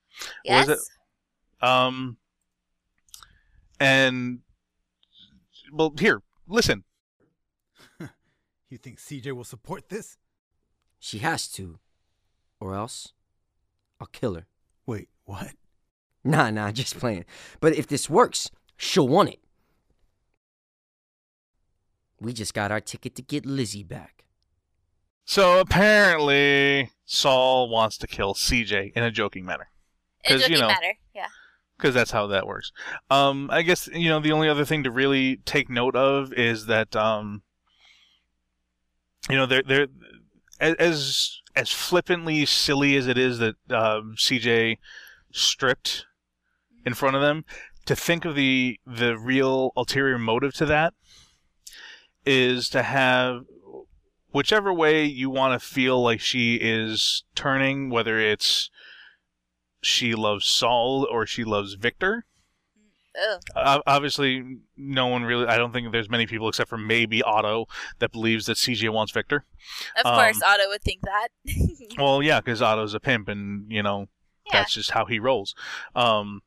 Yes. 0.44 0.68
it- 0.68 0.78
um 1.66 2.16
and 3.80 4.40
well 5.72 5.92
here 5.98 6.22
listen 6.50 6.84
You 8.68 8.78
think 8.78 8.98
CJ 8.98 9.32
will 9.32 9.44
support 9.44 9.88
this? 9.88 10.16
She 10.98 11.18
has 11.18 11.48
to. 11.52 11.78
Or 12.60 12.74
else, 12.74 13.12
I'll 14.00 14.06
kill 14.06 14.34
her. 14.34 14.46
Wait, 14.86 15.08
what? 15.24 15.52
Nah, 16.22 16.50
nah, 16.50 16.70
just 16.70 16.98
playing. 16.98 17.24
But 17.60 17.74
if 17.74 17.86
this 17.88 18.08
works, 18.10 18.50
she'll 18.76 19.08
want 19.08 19.30
it. 19.30 19.40
We 22.20 22.32
just 22.32 22.52
got 22.54 22.70
our 22.70 22.80
ticket 22.80 23.14
to 23.16 23.22
get 23.22 23.46
Lizzie 23.46 23.82
back. 23.82 24.24
so 25.24 25.58
apparently 25.60 26.90
Saul 27.06 27.68
wants 27.70 27.96
to 27.98 28.06
kill 28.06 28.34
CJ 28.34 28.92
in 28.94 29.02
a 29.02 29.10
joking 29.10 29.44
manner 29.44 29.68
It 30.24 30.28
'cause, 30.28 30.42
you 30.42 30.48
doesn't 30.50 30.60
know, 30.60 30.68
matter. 30.68 30.94
Yeah. 31.14 31.28
Because 31.80 31.94
that's 31.94 32.10
how 32.10 32.26
that 32.26 32.46
works. 32.46 32.72
Um, 33.10 33.48
I 33.50 33.62
guess 33.62 33.88
you 33.92 34.08
know 34.08 34.20
the 34.20 34.32
only 34.32 34.48
other 34.48 34.64
thing 34.64 34.82
to 34.84 34.90
really 34.90 35.36
take 35.44 35.70
note 35.70 35.96
of 35.96 36.32
is 36.34 36.66
that 36.66 36.94
um, 36.94 37.42
you 39.28 39.36
know 39.36 39.46
they're 39.46 39.62
they're 39.62 39.86
as 40.60 41.40
as 41.56 41.70
flippantly 41.70 42.44
silly 42.46 42.96
as 42.96 43.06
it 43.06 43.18
is 43.18 43.38
that 43.38 43.56
um, 43.70 44.14
CJ 44.16 44.78
stripped 45.32 46.06
in 46.84 46.94
front 46.94 47.16
of 47.16 47.22
them. 47.22 47.44
To 47.86 47.96
think 47.96 48.24
of 48.24 48.34
the 48.34 48.78
the 48.86 49.18
real 49.18 49.72
ulterior 49.76 50.18
motive 50.18 50.54
to 50.54 50.66
that 50.66 50.94
is 52.24 52.68
to 52.68 52.82
have 52.82 53.44
whichever 54.32 54.72
way 54.72 55.04
you 55.04 55.30
want 55.30 55.60
to 55.60 55.66
feel 55.66 56.00
like 56.00 56.20
she 56.20 56.56
is 56.56 57.24
turning, 57.34 57.90
whether 57.90 58.18
it's 58.18 58.70
she 59.82 60.14
loves 60.14 60.46
Saul 60.46 61.06
or 61.10 61.26
she 61.26 61.44
loves 61.44 61.74
Victor. 61.74 62.26
Uh, 63.56 63.80
obviously, 63.86 64.58
no 64.76 65.08
one 65.08 65.24
really. 65.24 65.46
I 65.46 65.58
don't 65.58 65.72
think 65.72 65.90
there's 65.90 66.08
many 66.08 66.26
people 66.26 66.48
except 66.48 66.70
for 66.70 66.78
maybe 66.78 67.22
Otto 67.22 67.66
that 67.98 68.12
believes 68.12 68.46
that 68.46 68.56
CJ 68.56 68.90
wants 68.92 69.12
Victor. 69.12 69.44
Of 69.98 70.06
Um, 70.06 70.14
course, 70.14 70.40
Otto 70.46 70.68
would 70.68 70.82
think 70.82 71.02
that. 71.02 71.28
Well, 71.98 72.22
yeah, 72.22 72.40
because 72.40 72.62
Otto's 72.62 72.94
a 72.94 73.00
pimp, 73.00 73.28
and 73.28 73.70
you 73.70 73.82
know 73.82 74.06
yeah. 74.46 74.60
that's 74.60 74.74
just 74.74 74.92
how 74.92 75.06
he 75.06 75.18
rolls. 75.18 75.54
Um, 75.94 76.42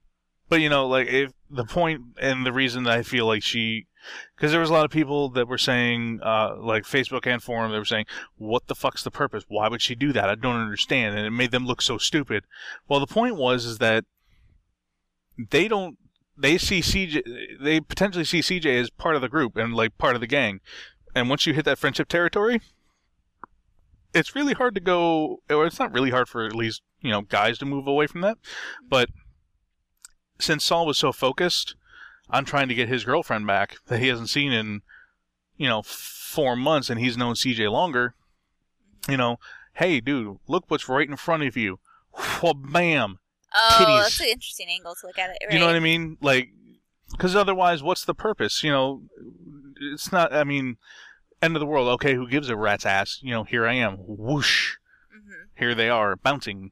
but 0.53 0.61
you 0.61 0.69
know, 0.69 0.85
like 0.85 1.07
if 1.07 1.31
the 1.49 1.65
point 1.65 2.03
and 2.21 2.45
the 2.45 2.53
reason 2.53 2.83
that 2.83 2.93
I 2.93 3.01
feel 3.01 3.25
like 3.25 3.41
she, 3.41 3.87
because 4.35 4.51
there 4.51 4.61
was 4.61 4.69
a 4.69 4.73
lot 4.73 4.85
of 4.85 4.91
people 4.91 5.29
that 5.29 5.47
were 5.47 5.57
saying, 5.57 6.19
uh, 6.21 6.55
like 6.59 6.83
Facebook 6.83 7.25
and 7.25 7.41
forum, 7.41 7.71
they 7.71 7.79
were 7.79 7.85
saying, 7.85 8.05
"What 8.35 8.67
the 8.67 8.75
fuck's 8.75 9.03
the 9.03 9.09
purpose? 9.09 9.45
Why 9.47 9.67
would 9.67 9.81
she 9.81 9.95
do 9.95 10.13
that? 10.13 10.29
I 10.29 10.35
don't 10.35 10.61
understand." 10.61 11.17
And 11.17 11.25
it 11.25 11.31
made 11.31 11.49
them 11.49 11.65
look 11.65 11.81
so 11.81 11.97
stupid. 11.97 12.43
Well, 12.87 12.99
the 12.99 13.07
point 13.07 13.35
was 13.35 13.65
is 13.65 13.79
that 13.79 14.05
they 15.39 15.67
don't. 15.67 15.97
They 16.37 16.59
see 16.59 16.81
CJ. 16.81 17.23
They 17.59 17.79
potentially 17.79 18.23
see 18.23 18.41
CJ 18.41 18.79
as 18.79 18.91
part 18.91 19.15
of 19.15 19.23
the 19.23 19.29
group 19.29 19.57
and 19.57 19.73
like 19.73 19.97
part 19.97 20.13
of 20.13 20.21
the 20.21 20.27
gang. 20.27 20.59
And 21.15 21.29
once 21.29 21.47
you 21.47 21.55
hit 21.55 21.65
that 21.65 21.79
friendship 21.79 22.09
territory, 22.09 22.61
it's 24.13 24.35
really 24.35 24.53
hard 24.53 24.75
to 24.75 24.81
go, 24.81 25.41
or 25.49 25.65
it's 25.65 25.79
not 25.79 25.93
really 25.93 26.11
hard 26.11 26.29
for 26.29 26.45
at 26.45 26.55
least 26.55 26.83
you 27.01 27.09
know 27.09 27.21
guys 27.23 27.57
to 27.57 27.65
move 27.65 27.87
away 27.87 28.05
from 28.05 28.21
that. 28.21 28.37
But 28.87 29.09
since 30.43 30.65
Saul 30.65 30.85
was 30.85 30.97
so 30.97 31.11
focused 31.11 31.75
on 32.29 32.45
trying 32.45 32.67
to 32.67 32.75
get 32.75 32.89
his 32.89 33.05
girlfriend 33.05 33.47
back 33.47 33.77
that 33.87 33.99
he 33.99 34.07
hasn't 34.07 34.29
seen 34.29 34.51
in 34.51 34.81
you 35.57 35.67
know 35.67 35.81
four 35.81 36.55
months, 36.55 36.89
and 36.89 36.99
he's 36.99 37.17
known 37.17 37.35
CJ 37.35 37.71
longer, 37.71 38.15
you 39.07 39.17
know, 39.17 39.37
hey 39.73 39.99
dude, 39.99 40.37
look 40.47 40.65
what's 40.67 40.89
right 40.89 41.09
in 41.09 41.15
front 41.15 41.43
of 41.43 41.57
you. 41.57 41.79
Well, 42.43 42.53
bam. 42.53 43.19
oh, 43.55 43.77
titties. 43.79 44.03
that's 44.03 44.19
an 44.21 44.27
interesting 44.27 44.67
angle 44.69 44.95
to 44.99 45.07
look 45.07 45.17
at 45.17 45.31
it. 45.31 45.37
Right? 45.45 45.53
You 45.53 45.59
know 45.59 45.65
what 45.65 45.75
I 45.75 45.79
mean? 45.79 46.17
Like, 46.21 46.49
because 47.11 47.35
otherwise, 47.35 47.81
what's 47.81 48.05
the 48.05 48.13
purpose? 48.13 48.63
You 48.63 48.71
know, 48.71 49.01
it's 49.93 50.11
not. 50.11 50.33
I 50.33 50.43
mean, 50.43 50.77
end 51.41 51.55
of 51.55 51.59
the 51.59 51.65
world. 51.65 51.87
Okay, 51.89 52.13
who 52.13 52.27
gives 52.27 52.49
a 52.49 52.55
rat's 52.55 52.85
ass? 52.85 53.19
You 53.21 53.31
know, 53.31 53.43
here 53.43 53.65
I 53.65 53.73
am. 53.73 53.97
Whoosh. 53.97 54.75
hmm 55.11 55.47
Here 55.57 55.73
they 55.73 55.89
are, 55.89 56.15
bouncing 56.15 56.71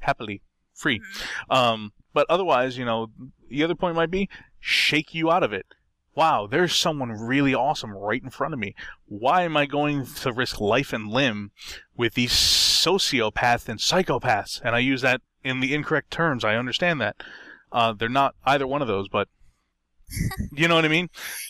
happily, 0.00 0.42
free. 0.74 0.98
Mm-hmm. 0.98 1.52
Um, 1.52 1.92
but 2.12 2.26
otherwise, 2.28 2.76
you 2.78 2.84
know, 2.84 3.08
the 3.48 3.62
other 3.64 3.74
point 3.74 3.96
might 3.96 4.10
be 4.10 4.28
shake 4.58 5.14
you 5.14 5.30
out 5.30 5.42
of 5.42 5.52
it. 5.52 5.66
Wow, 6.14 6.46
there's 6.50 6.74
someone 6.74 7.10
really 7.12 7.54
awesome 7.54 7.92
right 7.92 8.22
in 8.22 8.30
front 8.30 8.52
of 8.52 8.60
me. 8.60 8.74
Why 9.06 9.42
am 9.42 9.56
I 9.56 9.66
going 9.66 10.06
to 10.06 10.32
risk 10.32 10.60
life 10.60 10.92
and 10.92 11.08
limb 11.08 11.52
with 11.96 12.14
these 12.14 12.32
sociopaths 12.32 13.68
and 13.68 13.78
psychopaths? 13.78 14.60
And 14.64 14.74
I 14.74 14.80
use 14.80 15.02
that 15.02 15.20
in 15.44 15.60
the 15.60 15.72
incorrect 15.74 16.10
terms. 16.10 16.44
I 16.44 16.56
understand 16.56 17.00
that. 17.00 17.16
Uh, 17.72 17.92
they're 17.92 18.08
not 18.08 18.34
either 18.44 18.66
one 18.66 18.82
of 18.82 18.88
those, 18.88 19.08
but 19.08 19.28
you 20.52 20.66
know 20.66 20.74
what 20.74 20.84
I 20.84 20.88
mean? 20.88 21.08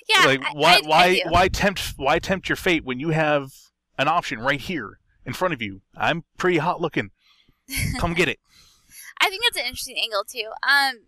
Yeah. 0.08 0.26
like 0.26 0.42
I- 0.44 0.52
why 0.52 0.72
I- 0.72 0.76
I 0.76 0.80
why 0.86 1.14
do. 1.14 1.20
why 1.30 1.48
tempt 1.48 1.94
why 1.96 2.18
tempt 2.18 2.48
your 2.48 2.56
fate 2.56 2.84
when 2.84 3.00
you 3.00 3.10
have 3.10 3.50
an 3.98 4.08
option 4.08 4.38
right 4.40 4.60
here 4.60 4.98
in 5.24 5.32
front 5.32 5.54
of 5.54 5.62
you? 5.62 5.80
I'm 5.96 6.24
pretty 6.36 6.58
hot 6.58 6.80
looking. 6.80 7.10
Come 7.98 8.14
get 8.14 8.28
it. 8.28 8.38
I 9.20 9.28
think 9.28 9.42
that's 9.42 9.58
an 9.58 9.66
interesting 9.66 9.98
angle 10.02 10.24
too. 10.24 10.50
Um, 10.62 11.06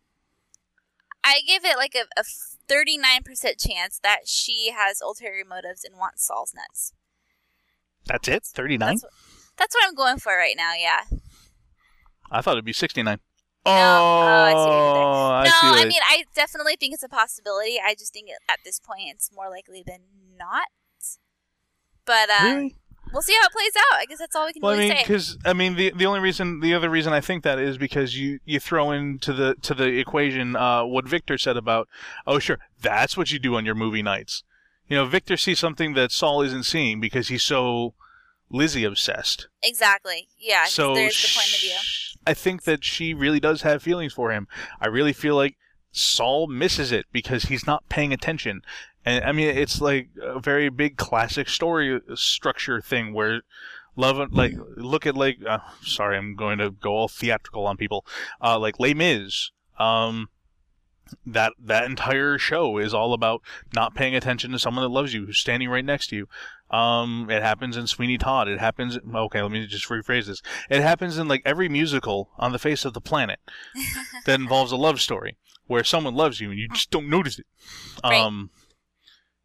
I 1.24 1.40
give 1.46 1.64
it 1.64 1.76
like 1.76 1.94
a, 1.94 2.04
a 2.20 2.24
39% 2.68 3.58
chance 3.58 3.98
that 4.02 4.20
she 4.26 4.72
has 4.76 5.00
ulterior 5.00 5.44
motives 5.48 5.84
and 5.84 5.96
wants 5.98 6.26
Saul's 6.26 6.52
nuts. 6.54 6.92
That's 8.06 8.28
it. 8.28 8.44
Thirty 8.44 8.76
nine. 8.78 8.94
That's 8.94 9.02
what, 9.04 9.12
that's 9.56 9.74
what 9.74 9.84
I'm 9.86 9.94
going 9.94 10.18
for 10.18 10.36
right 10.36 10.54
now. 10.56 10.72
Yeah. 10.74 11.18
I 12.30 12.40
thought 12.40 12.52
it'd 12.52 12.64
be 12.64 12.72
sixty 12.72 13.02
nine. 13.02 13.20
oh, 13.64 13.70
I 13.70 14.50
see 14.50 14.56
what 14.56 14.64
you 14.64 14.88
did 14.88 14.96
there. 14.96 15.04
Oh, 15.04 15.30
I 15.30 15.44
no, 15.44 15.50
see 15.50 15.66
what 15.68 15.86
I 15.86 15.88
mean 15.88 16.00
I 16.08 16.24
definitely 16.34 16.76
think 16.78 16.94
it's 16.94 17.04
a 17.04 17.08
possibility. 17.08 17.76
I 17.84 17.94
just 17.94 18.12
think 18.12 18.28
it, 18.28 18.38
at 18.48 18.58
this 18.64 18.80
point 18.80 19.02
it's 19.06 19.30
more 19.32 19.48
likely 19.48 19.84
than 19.86 20.00
not. 20.36 20.66
But 22.04 22.28
uh, 22.28 22.44
really. 22.44 22.76
We'll 23.12 23.22
see 23.22 23.34
how 23.40 23.46
it 23.46 23.52
plays 23.52 23.72
out. 23.76 23.98
I 23.98 24.06
guess 24.06 24.18
that's 24.18 24.34
all 24.34 24.46
we 24.46 24.52
can 24.52 24.62
Well, 24.62 24.72
I 24.72 24.78
mean, 24.78 24.96
because 24.96 25.38
I 25.44 25.52
mean, 25.52 25.76
the 25.76 25.92
the 25.94 26.06
only 26.06 26.20
reason, 26.20 26.60
the 26.60 26.74
other 26.74 26.90
reason 26.90 27.12
I 27.12 27.20
think 27.20 27.44
that 27.44 27.58
is 27.58 27.78
because 27.78 28.18
you 28.18 28.40
you 28.44 28.60
throw 28.60 28.90
into 28.90 29.32
the 29.32 29.54
to 29.62 29.74
the 29.74 29.98
equation 29.98 30.56
uh, 30.56 30.84
what 30.84 31.08
Victor 31.08 31.38
said 31.38 31.56
about, 31.56 31.88
oh 32.26 32.38
sure, 32.38 32.58
that's 32.80 33.16
what 33.16 33.30
you 33.30 33.38
do 33.38 33.56
on 33.56 33.64
your 33.64 33.74
movie 33.74 34.02
nights. 34.02 34.44
You 34.88 34.96
know, 34.96 35.06
Victor 35.06 35.36
sees 35.36 35.58
something 35.58 35.94
that 35.94 36.12
Saul 36.12 36.42
isn't 36.42 36.64
seeing 36.64 37.00
because 37.00 37.28
he's 37.28 37.42
so 37.42 37.94
Lizzie 38.50 38.84
obsessed. 38.84 39.48
Exactly. 39.62 40.28
Yeah. 40.38 40.66
so 40.66 40.94
there's 40.94 41.20
the 41.20 41.30
point 41.34 41.52
of 41.54 41.60
view. 41.60 41.76
I 42.26 42.34
think 42.34 42.64
that 42.64 42.84
she 42.84 43.14
really 43.14 43.40
does 43.40 43.62
have 43.62 43.82
feelings 43.82 44.12
for 44.12 44.30
him. 44.30 44.46
I 44.80 44.88
really 44.88 45.12
feel 45.12 45.34
like 45.34 45.56
Saul 45.92 46.46
misses 46.46 46.90
it 46.90 47.06
because 47.12 47.44
he's 47.44 47.66
not 47.66 47.88
paying 47.88 48.12
attention. 48.12 48.62
And 49.04 49.24
I 49.24 49.32
mean, 49.32 49.48
it's 49.48 49.80
like 49.80 50.08
a 50.20 50.40
very 50.40 50.68
big 50.68 50.96
classic 50.96 51.48
story 51.48 52.00
structure 52.14 52.80
thing 52.80 53.12
where 53.12 53.42
love, 53.94 54.32
like, 54.32 54.54
look 54.76 55.06
at 55.06 55.16
like, 55.16 55.38
uh, 55.46 55.58
sorry, 55.82 56.16
I'm 56.16 56.34
going 56.34 56.58
to 56.58 56.70
go 56.70 56.92
all 56.92 57.08
theatrical 57.08 57.66
on 57.66 57.76
people. 57.76 58.06
Uh, 58.40 58.58
like 58.58 58.80
Les 58.80 58.94
Mis. 58.94 59.50
Um, 59.78 60.28
that 61.26 61.52
that 61.62 61.84
entire 61.84 62.38
show 62.38 62.78
is 62.78 62.94
all 62.94 63.12
about 63.12 63.42
not 63.74 63.94
paying 63.94 64.14
attention 64.14 64.50
to 64.52 64.58
someone 64.58 64.82
that 64.82 64.88
loves 64.88 65.12
you, 65.12 65.26
who's 65.26 65.38
standing 65.38 65.68
right 65.68 65.84
next 65.84 66.08
to 66.08 66.16
you. 66.16 66.28
Um, 66.76 67.28
it 67.30 67.42
happens 67.42 67.76
in 67.76 67.86
Sweeney 67.86 68.16
Todd. 68.16 68.48
It 68.48 68.60
happens. 68.60 68.98
Okay, 69.14 69.42
let 69.42 69.50
me 69.50 69.66
just 69.66 69.88
rephrase 69.88 70.26
this. 70.26 70.42
It 70.70 70.80
happens 70.80 71.18
in 71.18 71.28
like 71.28 71.42
every 71.44 71.68
musical 71.68 72.30
on 72.38 72.52
the 72.52 72.58
face 72.58 72.84
of 72.84 72.94
the 72.94 73.00
planet 73.00 73.40
that 74.26 74.40
involves 74.40 74.72
a 74.72 74.76
love 74.76 75.00
story 75.00 75.36
where 75.72 75.84
someone 75.84 76.14
loves 76.14 76.40
you 76.40 76.50
and 76.50 76.58
you 76.58 76.68
just 76.68 76.90
don't 76.90 77.08
notice 77.08 77.38
it. 77.38 77.46
Right. 78.04 78.20
Um, 78.20 78.50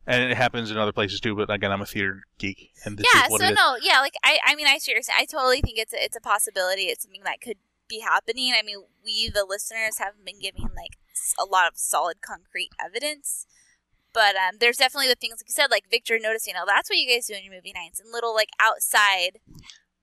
and 0.06 0.32
it 0.32 0.38
happens 0.38 0.72
in 0.72 0.78
other 0.78 0.92
places 0.92 1.20
too. 1.20 1.36
But 1.36 1.50
again, 1.50 1.72
I'm 1.72 1.82
a 1.82 1.86
theater 1.86 2.24
geek, 2.38 2.72
and 2.86 2.98
this 2.98 3.08
yeah. 3.14 3.26
is 3.26 3.32
what 3.32 3.42
So 3.42 3.48
it 3.48 3.52
is. 3.52 3.56
no. 3.56 3.78
Yeah. 3.82 4.00
Like 4.02 4.14
I. 4.24 4.40
I 4.46 4.56
mean, 4.56 4.68
I 4.68 4.78
seriously. 4.78 5.14
I 5.18 5.26
totally 5.26 5.62
think 5.62 5.78
it's 5.78 5.94
a, 5.94 6.04
it's 6.04 6.16
a 6.16 6.22
possibility. 6.22 6.84
It's 6.84 7.04
something 7.04 7.24
that 7.26 7.42
could 7.42 7.58
be 7.90 8.00
happening. 8.00 8.54
I 8.58 8.62
mean, 8.64 8.78
we 9.04 9.30
the 9.30 9.46
listeners 9.48 9.98
haven't 10.00 10.26
been 10.26 10.40
giving 10.40 10.70
like 10.76 10.98
a 11.40 11.46
lot 11.46 11.68
of 11.68 11.74
solid, 11.78 12.22
concrete 12.22 12.70
evidence. 12.84 13.48
But 14.14 14.36
um, 14.36 14.58
there's 14.60 14.78
definitely 14.78 15.10
the 15.10 15.16
things 15.20 15.36
like 15.42 15.50
you 15.50 15.54
said, 15.54 15.70
like 15.70 15.92
Victor 15.92 16.18
noticing, 16.20 16.54
oh, 16.58 16.64
that's 16.66 16.90
what 16.90 16.98
you 16.98 17.08
guys 17.08 17.28
do 17.28 17.34
in 17.36 17.44
your 17.44 17.54
movie 17.54 17.74
nights, 17.76 18.00
and 18.00 18.12
little 18.12 18.34
like 18.34 18.50
outside 18.60 19.40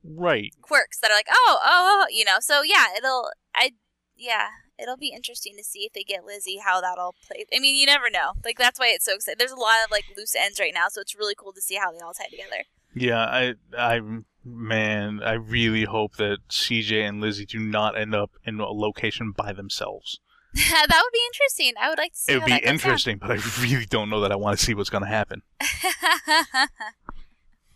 Right. 0.05 0.53
quirks 0.61 0.99
that 1.01 1.11
are 1.11 1.14
like, 1.16 1.27
oh, 1.31 1.59
oh, 1.64 2.05
oh, 2.05 2.07
you 2.11 2.25
know. 2.25 2.37
So 2.41 2.62
yeah, 2.62 2.87
it'll, 2.97 3.31
I, 3.57 3.70
yeah, 4.16 4.49
it'll 4.79 4.97
be 4.97 5.12
interesting 5.14 5.57
to 5.57 5.64
see 5.64 5.81
if 5.81 5.93
they 5.93 6.03
get 6.03 6.25
Lizzie 6.25 6.59
how 6.64 6.81
that 6.81 6.99
all 6.99 7.14
plays. 7.27 7.47
I 7.55 7.61
mean, 7.61 7.77
you 7.77 7.87
never 7.87 8.11
know. 8.11 8.33
Like 8.45 8.59
that's 8.59 8.79
why 8.79 8.89
it's 8.89 9.05
so 9.05 9.14
exciting. 9.14 9.37
There's 9.39 9.53
a 9.53 9.57
lot 9.57 9.77
of 9.85 9.91
like 9.91 10.05
loose 10.16 10.35
ends 10.35 10.59
right 10.61 10.72
now, 10.75 10.89
so 10.89 11.01
it's 11.01 11.14
really 11.16 11.35
cool 11.37 11.53
to 11.53 11.61
see 11.61 11.77
how 11.77 11.93
they 11.93 11.99
all 12.01 12.12
tie 12.14 12.27
together. 12.31 12.64
Yeah, 12.97 13.18
I, 13.25 13.55
I, 13.77 14.01
man, 14.45 15.20
I 15.25 15.33
really 15.33 15.83
hope 15.85 16.14
that 16.16 16.39
CJ 16.49 17.09
and 17.09 17.20
Lizzie 17.20 17.45
do 17.47 17.59
not 17.59 17.99
end 17.99 18.14
up 18.14 18.31
in 18.45 18.61
a 18.61 18.66
location 18.68 19.33
by 19.33 19.53
themselves. 19.53 20.20
that 20.55 20.87
would 20.89 21.12
be 21.12 21.20
interesting. 21.33 21.72
I 21.81 21.89
would 21.89 21.99
like 21.99 22.12
to 22.12 22.18
see. 22.18 22.33
It 22.33 22.37
would 22.37 22.45
be 22.45 22.61
down. 22.61 22.75
interesting, 22.75 23.18
but 23.18 23.33
I 23.33 23.41
really 23.61 23.87
don't 23.87 24.09
know 24.11 24.20
that 24.20 24.31
I 24.31 24.37
want 24.37 24.57
to 24.57 24.64
see 24.64 24.75
what's 24.75 24.91
going 24.91 25.03
to 25.03 25.09
happen. 25.11 25.43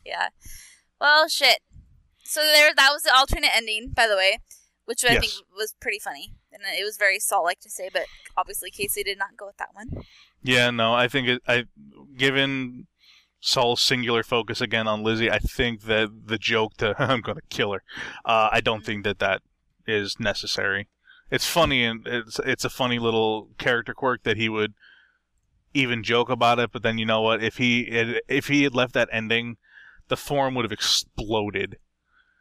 yeah. 0.05 0.29
Well, 1.01 1.29
shit. 1.29 1.59
So 2.25 2.41
there, 2.41 2.73
that 2.75 2.91
was 2.93 3.03
the 3.03 3.15
alternate 3.15 3.51
ending, 3.55 3.91
by 3.95 4.07
the 4.07 4.17
way, 4.17 4.39
which 4.85 5.05
I 5.05 5.15
Yes. 5.15 5.21
think 5.21 5.47
was 5.57 5.75
pretty 5.81 5.99
funny, 5.99 6.35
and 6.65 6.79
it 6.79 6.85
was 6.85 6.97
very 6.97 7.19
Saul-like 7.19 7.61
to 7.61 7.71
say, 7.71 7.89
but 7.93 8.07
obviously 8.37 8.71
Casey 8.71 9.03
did 9.03 9.19
not 9.19 9.37
go 9.37 9.47
with 9.47 9.57
that 9.59 9.71
one. 9.73 10.05
Yeah, 10.43 10.71
no, 10.71 10.95
I 10.95 11.09
think 11.09 11.29
it, 11.29 11.43
I, 11.47 11.65
given 12.17 12.87
Saul's 13.41 13.83
singular 13.83 14.23
focus 14.23 14.61
again 14.61 14.89
on 14.89 15.03
Lizzie, 15.03 15.31
I 15.31 15.39
think 15.39 15.83
that 15.83 16.09
the 16.27 16.39
joke 16.39 16.77
to 16.79 16.95
"I'm 17.03 17.21
going 17.21 17.37
to 17.37 17.43
kill 17.49 17.73
her," 17.73 17.83
uh, 18.25 18.49
I 18.53 18.61
don't 18.61 18.85
think 18.85 19.05
that 19.05 19.19
that 19.19 19.43
is 19.87 20.17
necessary. 20.19 20.89
It's 21.31 21.47
funny 21.47 21.85
and 21.85 22.07
it's 22.07 22.39
it's 22.41 22.65
a 22.65 22.71
funny 22.71 22.99
little 22.99 23.51
character 23.59 23.95
quirk 23.95 24.23
that 24.23 24.37
he 24.37 24.49
would 24.49 24.75
even 25.75 26.03
joke 26.03 26.31
about 26.31 26.59
it, 26.59 26.73
but 26.73 26.83
then 26.83 26.99
you 26.99 27.07
know 27.07 27.21
what? 27.21 27.43
If 27.43 27.59
he 27.59 27.85
had, 27.91 28.21
if 28.29 28.49
he 28.49 28.63
had 28.63 28.75
left 28.75 28.95
that 28.95 29.09
ending, 29.13 29.57
the 30.09 30.17
forum 30.17 30.55
would 30.55 30.65
have 30.65 30.73
exploded. 30.73 31.77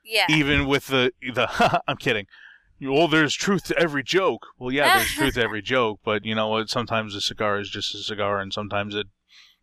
Yeah. 0.03 0.25
Even 0.29 0.67
with 0.67 0.87
the 0.87 1.11
the 1.21 1.81
I'm 1.87 1.97
kidding. 1.97 2.27
Oh, 2.85 3.07
there's 3.07 3.33
truth 3.33 3.63
to 3.65 3.77
every 3.77 4.03
joke. 4.03 4.47
Well, 4.59 4.71
yeah, 4.71 4.97
there's 4.97 5.11
truth 5.11 5.33
to 5.35 5.41
every 5.43 5.61
joke, 5.61 5.99
but 6.03 6.25
you 6.25 6.35
know 6.35 6.47
what? 6.47 6.69
Sometimes 6.69 7.15
a 7.15 7.21
cigar 7.21 7.59
is 7.59 7.69
just 7.69 7.95
a 7.95 7.99
cigar, 7.99 8.39
and 8.39 8.53
sometimes 8.53 8.93
it 8.93 9.07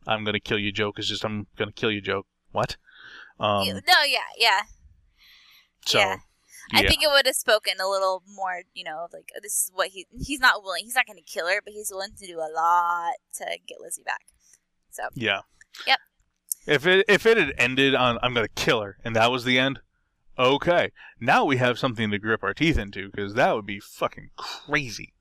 I'm 0.07 0.25
gonna 0.25 0.41
kill 0.41 0.59
you 0.59 0.73
joke 0.73 0.99
is 0.99 1.09
just 1.09 1.25
I'm 1.25 1.47
gonna 1.57 1.73
kill 1.73 1.91
you 1.91 2.01
joke. 2.01 2.27
What? 2.53 2.77
Um. 3.39 3.67
You- 3.67 3.75
no, 3.75 4.03
yeah, 4.07 4.19
yeah. 4.37 4.61
So. 5.87 5.99
yeah. 5.99 6.17
I 6.73 6.81
yeah. 6.81 6.89
think 6.89 7.03
it 7.03 7.11
would 7.11 7.27
have 7.27 7.37
spoken 7.37 7.75
a 7.79 7.87
little 7.87 8.23
more, 8.27 8.63
you 8.73 8.85
know, 8.85 9.07
like 9.13 9.29
this 9.43 9.53
is 9.53 9.71
what 9.75 9.89
he 9.89 10.07
he's 10.19 10.41
not 10.41 10.63
willing. 10.63 10.85
He's 10.85 10.95
not 10.95 11.07
going 11.07 11.19
to 11.19 11.23
kill 11.23 11.47
her, 11.47 11.61
but 11.63 11.75
he's 11.75 11.91
willing 11.93 12.13
to 12.17 12.27
do 12.27 12.39
a 12.39 12.49
lot 12.57 13.13
to 13.35 13.45
get 13.69 13.81
Lizzie 13.81 14.03
back. 14.03 14.23
So 14.91 15.03
Yeah. 15.15 15.41
Yep. 15.87 15.99
If 16.67 16.87
it 16.87 17.05
if 17.07 17.27
it 17.27 17.37
had 17.37 17.53
ended 17.59 17.95
on 17.95 18.19
I'm 18.23 18.33
gonna 18.33 18.49
kill 18.49 18.81
her 18.81 18.97
and 19.05 19.15
that 19.15 19.31
was 19.31 19.45
the 19.45 19.59
end, 19.59 19.81
okay. 20.39 20.91
Now 21.21 21.45
we 21.45 21.57
have 21.59 21.79
something 21.79 22.11
to 22.11 22.19
grip 22.19 22.43
our 22.43 22.55
teeth 22.55 22.79
into 22.79 23.11
because 23.11 23.35
that 23.35 23.55
would 23.55 23.67
be 23.67 23.81
fucking 23.81 24.31
crazy. 24.37 25.13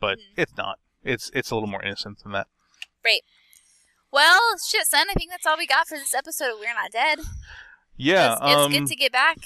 But 0.00 0.18
Mhm. 0.18 0.22
it's 0.36 0.56
not. 0.56 0.78
It's 1.04 1.30
it's 1.34 1.50
a 1.50 1.54
little 1.54 1.68
more 1.68 1.82
innocent 1.82 2.22
than 2.22 2.32
that. 2.32 2.48
Right. 3.04 3.22
Well, 4.12 4.40
shit, 4.66 4.86
son. 4.86 5.06
I 5.10 5.14
think 5.14 5.30
that's 5.30 5.46
all 5.46 5.56
we 5.56 5.66
got 5.66 5.88
for 5.88 5.96
this 5.98 6.14
episode 6.14 6.52
of 6.54 6.58
We're 6.60 6.74
Not 6.74 6.90
Dead. 6.92 7.18
Yeah. 7.96 8.32
it's, 8.34 8.40
it's 8.42 8.54
um, 8.54 8.72
good 8.72 8.86
to 8.86 8.96
get 8.96 9.12
back. 9.12 9.38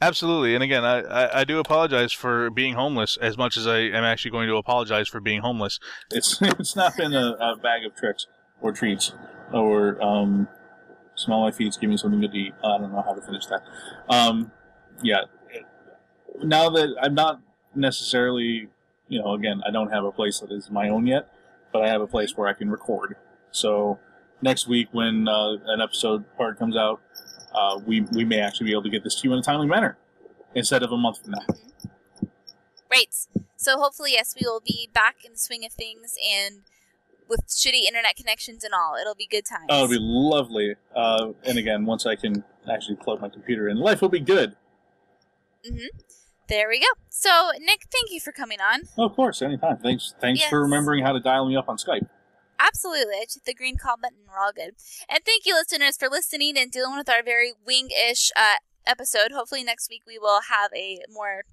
Absolutely. 0.00 0.54
And 0.54 0.62
again, 0.62 0.84
I, 0.84 1.00
I, 1.00 1.40
I 1.40 1.44
do 1.44 1.58
apologize 1.58 2.12
for 2.12 2.50
being 2.50 2.74
homeless 2.74 3.16
as 3.16 3.38
much 3.38 3.56
as 3.56 3.66
I 3.66 3.78
am 3.78 4.04
actually 4.04 4.30
going 4.32 4.48
to 4.48 4.56
apologize 4.56 5.08
for 5.08 5.20
being 5.20 5.40
homeless. 5.40 5.78
It's 6.10 6.38
it's 6.42 6.76
not 6.76 6.96
been 6.96 7.14
a, 7.14 7.32
a 7.40 7.56
bag 7.56 7.84
of 7.86 7.96
tricks 7.96 8.26
or 8.60 8.72
treats 8.72 9.12
or 9.52 10.00
um, 10.02 10.48
smell 11.14 11.40
my 11.40 11.50
feet, 11.50 11.76
give 11.80 11.90
me 11.90 11.96
something 11.96 12.20
good 12.20 12.32
to 12.32 12.38
eat. 12.38 12.54
I 12.62 12.78
don't 12.78 12.92
know 12.92 13.02
how 13.02 13.14
to 13.14 13.20
finish 13.20 13.46
that. 13.46 13.62
Um, 14.08 14.52
yeah. 15.02 15.22
Now 16.42 16.70
that 16.70 16.96
I'm 17.00 17.14
not 17.14 17.40
necessarily, 17.74 18.68
you 19.08 19.20
know, 19.20 19.34
again, 19.34 19.62
I 19.66 19.70
don't 19.70 19.90
have 19.90 20.04
a 20.04 20.12
place 20.12 20.40
that 20.40 20.50
is 20.50 20.70
my 20.70 20.88
own 20.88 21.06
yet, 21.06 21.32
but 21.72 21.82
I 21.82 21.88
have 21.88 22.00
a 22.00 22.06
place 22.06 22.36
where 22.36 22.48
I 22.48 22.52
can 22.52 22.70
record. 22.70 23.16
So 23.50 23.98
next 24.42 24.68
week, 24.68 24.88
when 24.92 25.28
uh, 25.28 25.56
an 25.66 25.80
episode 25.80 26.24
part 26.36 26.58
comes 26.58 26.76
out, 26.76 27.00
uh, 27.54 27.78
we 27.86 28.00
we 28.12 28.24
may 28.24 28.40
actually 28.40 28.66
be 28.66 28.72
able 28.72 28.82
to 28.82 28.90
get 28.90 29.04
this 29.04 29.20
to 29.20 29.28
you 29.28 29.32
in 29.32 29.38
a 29.38 29.42
timely 29.42 29.68
manner 29.68 29.96
instead 30.54 30.82
of 30.82 30.90
a 30.90 30.96
month 30.96 31.22
from 31.22 31.32
now. 31.32 31.46
Right. 32.90 33.14
So 33.56 33.78
hopefully, 33.78 34.12
yes, 34.12 34.34
we 34.38 34.46
will 34.46 34.60
be 34.60 34.88
back 34.92 35.16
in 35.24 35.32
the 35.32 35.38
swing 35.38 35.64
of 35.64 35.72
things 35.72 36.16
and 36.22 36.62
with 37.28 37.46
shitty 37.48 37.84
internet 37.86 38.16
connections 38.16 38.64
and 38.64 38.74
all. 38.74 38.94
It'll 39.00 39.14
be 39.14 39.26
good 39.26 39.44
times. 39.46 39.66
Oh, 39.70 39.84
it'll 39.84 39.88
be 39.88 39.98
lovely. 40.00 40.74
Uh, 40.94 41.32
and 41.44 41.58
again, 41.58 41.86
once 41.86 42.06
I 42.06 42.16
can 42.16 42.44
actually 42.70 42.96
plug 42.96 43.20
my 43.20 43.28
computer 43.28 43.68
in, 43.68 43.78
life 43.78 44.00
will 44.02 44.08
be 44.08 44.20
good. 44.20 44.56
Mm-hmm. 45.66 45.98
There 46.48 46.68
we 46.68 46.78
go. 46.80 46.86
So, 47.08 47.50
Nick, 47.58 47.86
thank 47.90 48.10
you 48.10 48.20
for 48.20 48.30
coming 48.32 48.60
on. 48.60 48.82
Oh, 48.98 49.06
of 49.06 49.14
course, 49.16 49.40
anytime. 49.40 49.78
Thanks, 49.78 50.14
thanks 50.20 50.40
Yes. 50.40 50.50
for 50.50 50.60
remembering 50.60 51.02
how 51.02 51.12
to 51.12 51.20
dial 51.20 51.48
me 51.48 51.56
up 51.56 51.68
on 51.68 51.78
Skype. 51.78 52.06
Absolutely. 52.60 53.14
I 53.14 53.20
hit 53.20 53.38
the 53.46 53.54
green 53.54 53.76
call 53.78 53.96
button. 54.00 54.18
We're 54.28 54.38
all 54.38 54.52
good. 54.52 54.74
And 55.08 55.24
thank 55.24 55.46
you, 55.46 55.54
listeners, 55.54 55.96
for 55.96 56.08
listening 56.08 56.56
and 56.58 56.70
dealing 56.70 56.96
with 56.96 57.08
our 57.08 57.22
very 57.22 57.52
wing-ish 57.66 58.30
uh, 58.36 58.56
episode. 58.86 59.32
Hopefully, 59.32 59.64
next 59.64 59.88
week 59.90 60.02
we 60.06 60.18
will 60.18 60.40
have 60.50 60.70
a 60.76 61.00
more 61.10 61.44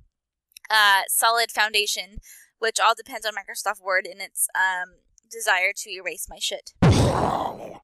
uh, 0.69 1.01
solid 1.07 1.51
foundation, 1.51 2.17
which 2.59 2.79
all 2.79 2.93
depends 2.95 3.25
on 3.25 3.33
Microsoft 3.33 3.81
Word 3.81 4.05
and 4.05 4.21
its 4.21 4.47
um, 4.55 4.95
desire 5.31 5.71
to 5.75 5.89
erase 5.89 6.27
my 6.29 6.37
shit. 6.39 6.73